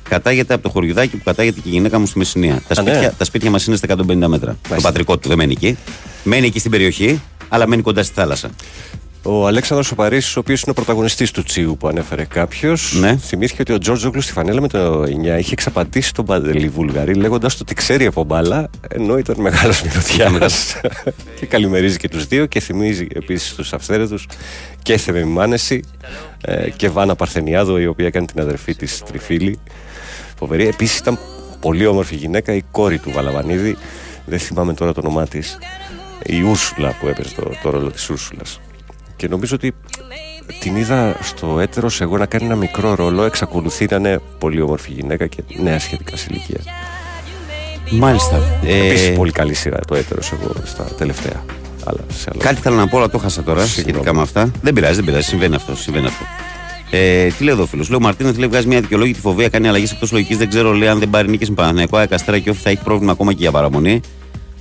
[0.09, 2.62] κατάγεται από το χωριουδάκι που κατάγεται και η γυναίκα μου στη Μεσσηνία.
[2.69, 2.90] Τα Α, ναι.
[2.90, 4.57] σπίτια, τα σπίτια μας είναι στα 150 μέτρα.
[4.69, 5.77] Το πατρικό του δεν μένει εκεί.
[6.24, 8.51] Μένει εκεί στην περιοχή, αλλά μένει κοντά στη θάλασσα.
[9.22, 13.16] Ο Αλέξανδρος ο Παρίσης, ο οποίος είναι ο πρωταγωνιστής του Τσίου που ανέφερε κάποιος, Ναι.
[13.16, 17.60] θυμήθηκε ότι ο Τζόρτζογλου στη φανέλα με το 9 είχε εξαπατήσει τον Παντελή Βουλγαρή λέγοντας
[17.60, 20.76] ότι ξέρει από μπάλα, ενώ ήταν μεγάλος μυρωδιάς.
[21.38, 24.26] και καλημερίζει και τους δύο και θυμίζει επίσης τους αυθαίρετους
[24.82, 25.84] και Θεμη Μάνεση
[26.40, 29.59] ε, και Βάνα Παρθενιάδο, η οποία έκανε την αδερφή της Τριφίλη.
[30.38, 30.66] Φοβερή.
[30.66, 31.18] Επίσης ήταν
[31.60, 33.76] πολύ όμορφη γυναίκα, η κόρη του Βαλαβανίδη.
[34.26, 35.59] Δεν θυμάμαι τώρα το όνομά της.
[36.24, 38.60] Η Ούρσουλα που έπαιζε το, το ρόλο της Ούρσουλας.
[39.20, 39.74] Και νομίζω ότι
[40.60, 43.22] την είδα στο έτερος εγώ να κάνει ένα μικρό ρόλο.
[43.22, 46.60] Εξακολουθεί να είναι πολύ όμορφη γυναίκα και νέα σχετικά σε ηλικία.
[47.90, 48.40] Μάλιστα.
[48.64, 51.44] Ε, Επίσης πολύ καλή σειρά το έτερος εγώ στα τελευταία.
[51.84, 52.42] Αλλά σε άλλα.
[52.42, 54.51] Κάτι θέλω να πω, αλλά το χάσα τώρα σχετικά με αυτά.
[54.62, 55.26] Δεν πειράζει, δεν πειράζει.
[55.26, 55.76] Συμβαίνει αυτό.
[55.76, 56.24] Συμβαίνει αυτό.
[56.90, 59.92] Ε, τι λέει εδώ ο φίλος; Λέω Μαρτίνο λέει βγάζει μια δικαιολόγητη φοβία, κάνει αλλαγές
[59.92, 60.36] εκτός λογικής.
[60.36, 62.82] Δεν ξέρω, λέει αν δεν πάρει νίκη με Παναθηναϊκό, ΑΕΚ, Αστέρα και όφη θα έχει
[62.82, 64.01] πρόβλημα ακόμα και για παραμονή.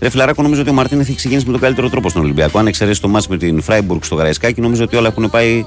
[0.02, 2.60] Ρε φιλαράκο, νομίζω ότι ο Μαρτίνεθ έχει ξεκινήσει με τον καλύτερο τρόπο στον Ολυμπιακό.
[2.60, 5.66] Αν εξαιρέσει το μάτς με την Φράιμπουργκ στο Γαραϊσκάκι, νομίζω ότι όλα έχουν πάει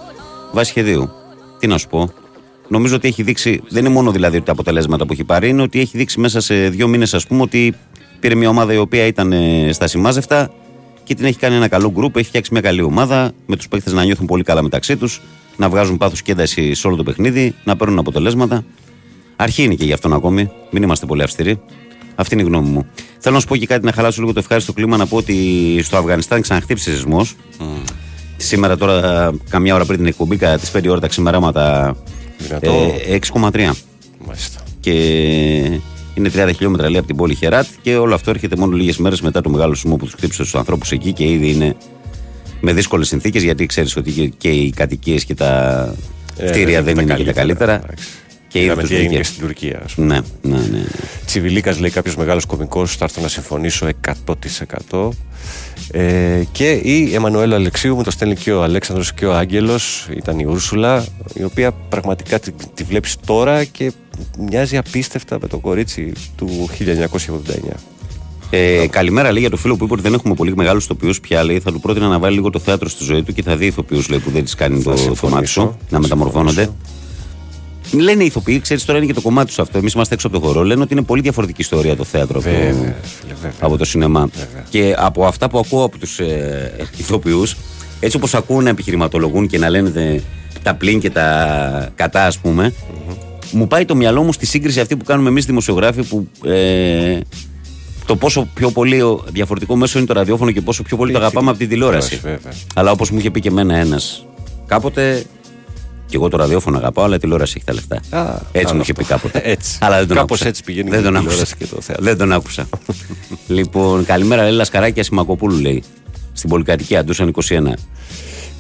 [0.52, 1.10] βάσει σχεδίου.
[1.58, 2.10] Τι να σου πω.
[2.68, 5.80] Νομίζω ότι έχει δείξει, δεν είναι μόνο δηλαδή τα αποτελέσματα που έχει πάρει, είναι ότι
[5.80, 7.74] έχει δείξει μέσα σε δύο μήνες, ας πούμε, ότι
[8.20, 10.50] πήρε μια ομάδα η οποία ήταν ε, στα σημάζευτα
[11.04, 12.16] και την έχει κάνει ένα καλό γκρουπ.
[12.16, 15.20] Έχει φτιάξει μια καλή ομάδα με τους παίχτε να νιώθουν πολύ καλά μεταξύ τους,
[15.56, 18.64] να βγάζουν πάθος και ένταση σε όλο το παιχνίδι, να παίρνουν αποτελέσματα.
[19.36, 20.50] Αρχή είναι και γι' αυτόν ακόμη.
[20.70, 21.60] Μην είμαστε πολύ αυστηροί.
[22.14, 22.86] Αυτή είναι η γνώμη μου.
[23.18, 25.36] Θέλω να σου πω και κάτι να χαλάσω λίγο το ευχάριστο κλίμα να πω ότι
[25.82, 27.34] στο Αφγανιστάν ξαναχτύπησε σεισμός.
[28.36, 31.96] Σήμερα τώρα, καμιά ώρα πριν την εκπομπή, κατά τις 5 ώρα τα ξημεράματα.
[32.38, 32.92] Δυνατό.
[33.06, 33.50] ε, 6,3.
[34.26, 34.60] Μάλιστα.
[34.80, 34.92] Και
[36.14, 39.20] είναι 30 χιλιόμετρα λέει από την πόλη Χεράτ και όλο αυτό έρχεται μόνο λίγες μέρες
[39.20, 41.76] μετά το μεγάλο σεισμό που τους χτύπησε στους ανθρώπους εκεί και ήδη είναι
[42.60, 45.94] με δύσκολες συνθήκες γιατί ξέρεις ότι και- και οι κατοικίες και τα
[46.36, 47.82] Ε, κτίρια δεν δεν είναι είναι τα και τα καλύτερα.
[48.52, 49.22] Και ήδη Είδαμε τους τι έγινε βγήκε.
[49.22, 49.80] και στην Τουρκία.
[49.84, 50.56] ας Ναι, ναι, ναι.
[50.56, 50.84] ναι.
[51.26, 53.88] Τσιβιλίκας λέει κάποιος μεγάλος κωμικός, θα έρθω να συμφωνήσω
[54.90, 55.08] 100%.
[55.90, 60.38] Ε, και η Εμμανουέλα Αλεξίου μου το στέλνει και ο Αλέξανδρος και ο Άγγελος ήταν
[60.38, 61.04] η Ούρσουλα
[61.34, 63.92] η οποία πραγματικά τη, τη βλέπεις τώρα και
[64.38, 66.98] μοιάζει απίστευτα με το κορίτσι του 1989
[68.50, 71.44] Ε, καλημέρα λέει για το φίλο που είπε ότι δεν έχουμε πολύ μεγάλους ηθοποιού πια.
[71.44, 73.66] Λέει, θα του πρότεινα να βάλει λίγο το θέατρο στη ζωή του και θα δει
[73.66, 76.68] ηθοποιούς που δεν της κάνει το, το μάτι συμφωνήσω, του να μεταμορφώνονται.
[77.92, 79.78] Λένε οι ηθοποιοί, ξέρεις τώρα είναι και το κομμάτι τους αυτό.
[79.78, 80.62] Εμείς είμαστε έξω από το χώρο.
[80.62, 83.52] Λένε ότι είναι πολύ διαφορετική ιστορία το θέατρο από, Βέβαια, το, φίλε, βέβαια.
[83.60, 84.28] από το σινεμά.
[84.70, 87.56] Και από αυτά που ακούω από τους ε, ηθοποιούς,
[88.00, 90.20] έτσι όπως ακούω να επιχειρηματολογούν και να λένε τε-
[90.62, 92.74] τα πλήν και τα κατά, ας πούμε,
[93.52, 96.28] μου πάει το μυαλό μου στη σύγκριση αυτή που κάνουμε εμείς δημοσιογράφοι που.
[96.44, 97.18] Ε,
[98.06, 101.18] το πόσο πιο πολύ ο- διαφορετικό μέσο είναι το ραδιόφωνο και πόσο πιο πολύ το
[101.18, 102.16] αγαπάμε από την τηλεόραση.
[102.22, 102.52] βέβαια.
[102.74, 104.26] Αλλά όπως μου είχε πει και εμένα ένας
[104.66, 105.24] κάποτε,
[106.12, 108.18] και εγώ το ραδιόφωνο αγαπάω, αλλά η τηλεόραση έχει τα λεφτά.
[108.18, 109.14] Α, έτσι άλλο μου είχε πει αυτό.
[109.14, 109.50] κάποτε.
[109.50, 109.78] Έτσι.
[109.80, 110.48] Αλλά δεν τον Κάπως άκουσα.
[110.48, 111.56] έτσι πηγαίνει δεν και η τον τηλεόραση άκουσα.
[111.68, 112.04] και το θέατρο.
[112.04, 112.68] Δεν τον άκουσα.
[113.58, 115.82] λοιπόν, καλημέρα, Λέλα Σκαράκια Σιμακοπούλου λέει.
[116.32, 117.72] Στην πολυκατοικία, Ντούσαν 21.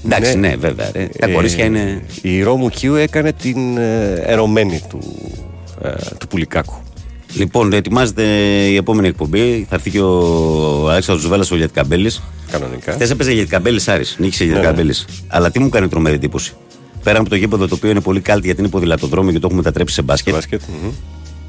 [0.04, 0.90] Εντάξει, ναι, βέβαια.
[0.92, 1.08] ρε.
[1.18, 2.02] Τα Ε, κορίτσια είναι.
[2.22, 4.98] Η Ρώμου Κιού έκανε την ε, ερωμένη του,
[5.82, 5.88] ε,
[6.18, 6.74] του Πουλικάκου.
[7.34, 8.22] Λοιπόν, ετοιμάζεται
[8.68, 9.66] η επόμενη εκπομπή.
[9.68, 12.10] Θα έρθει και ο Αλέξανδρος Ζουβέλλα ο Γιατικαμπέλη.
[12.50, 12.92] Κανονικά.
[12.92, 14.16] Χθες έπαιζε Γιατικαμπέλη Άρης.
[14.18, 14.94] Νίκησε Ναι, Γιατικαμπέλη.
[15.28, 16.52] Αλλά τι μου κάνει τρομερή εντύπωση.
[17.02, 19.62] Πέρα από το γήπεδο το οποίο είναι πολύ κάλτι γιατί είναι ποδηλατοδρόμιο και το έχουμε
[19.62, 20.62] μετατρέψει σε μπάσκετ.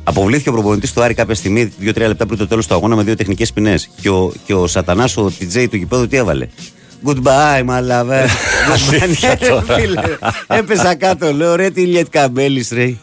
[0.03, 3.03] Αποβλήθηκε ο προπονητής του Άρη κάποια στιγμή, 2-3 λεπτά πριν το τέλος του αγώνα, με
[3.03, 3.89] δύο τεχνικές ποινές.
[4.01, 6.47] Και ο, και ο Σατανάς, ο TJ του γηπέδου, τι έβαλε;
[7.05, 8.27] Goodbye, my lover.
[8.69, 8.99] Goodbye,
[9.67, 10.01] ρε, φίλε.
[10.47, 12.95] Έπεσα κάτω, λέω ρε τι Λιετ Καμπέλης, ρε.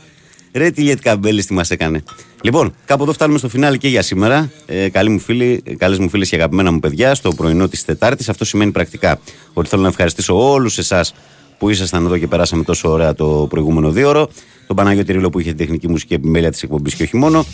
[0.52, 2.02] Ρε τι Λιετ Καμπέλης τι μας έκανε.
[2.42, 4.50] Λοιπόν, κάπου εδώ φτάνουμε στο φινάλι και για σήμερα.
[4.66, 8.28] Ε, καλοί μου φίλοι, καλές μου φίλες και αγαπημένα μου παιδιά, στο πρωινό της Τετάρτης.
[8.28, 9.20] Αυτό σημαίνει πρακτικά
[9.52, 11.14] ότι θέλω να ευχαριστήσω όλους εσάς
[11.60, 14.28] που ήσασταν εδώ και περάσαμε τόσο ωραία το προηγούμενο δύο ώρο.
[14.66, 17.44] Τον Παναγιώτη Ρίλο που είχε τη τεχνική μουσική επιμέλεια της εκπομπής και όχι μόνο.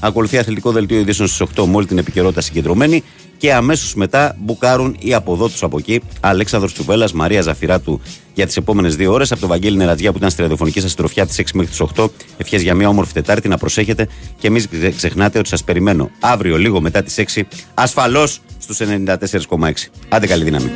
[0.00, 3.02] Ακολουθεί αθλητικό δελτίο ειδήσεων στις 8 με όλη την επικαιρότητα συγκεντρωμένη.
[3.36, 6.00] Και αμέσως μετά μπουκάρουν οι από εδώ του από εκεί.
[6.20, 8.00] Αλέξανδρος Τσουβέλλα, Μαρία Ζαφυράτου
[8.34, 9.32] για τις επόμενες δύο ώρες.
[9.32, 11.80] Από το Βαγγέλη Νερατζιά που ήταν στη ραδιοφωνική σας τροφιά από τις 6 μέχρι τις
[11.80, 12.10] 8.
[12.36, 14.08] Ευχές για μια όμορφη Τετάρτη να προσέχετε.
[14.38, 14.64] Και μην
[14.96, 19.90] ξεχνάτε ότι σας περιμένω αύριο λίγο μετά τις 6 ασφαλώς στους 94,6.
[20.08, 20.70] Άντε καλή δύναμη.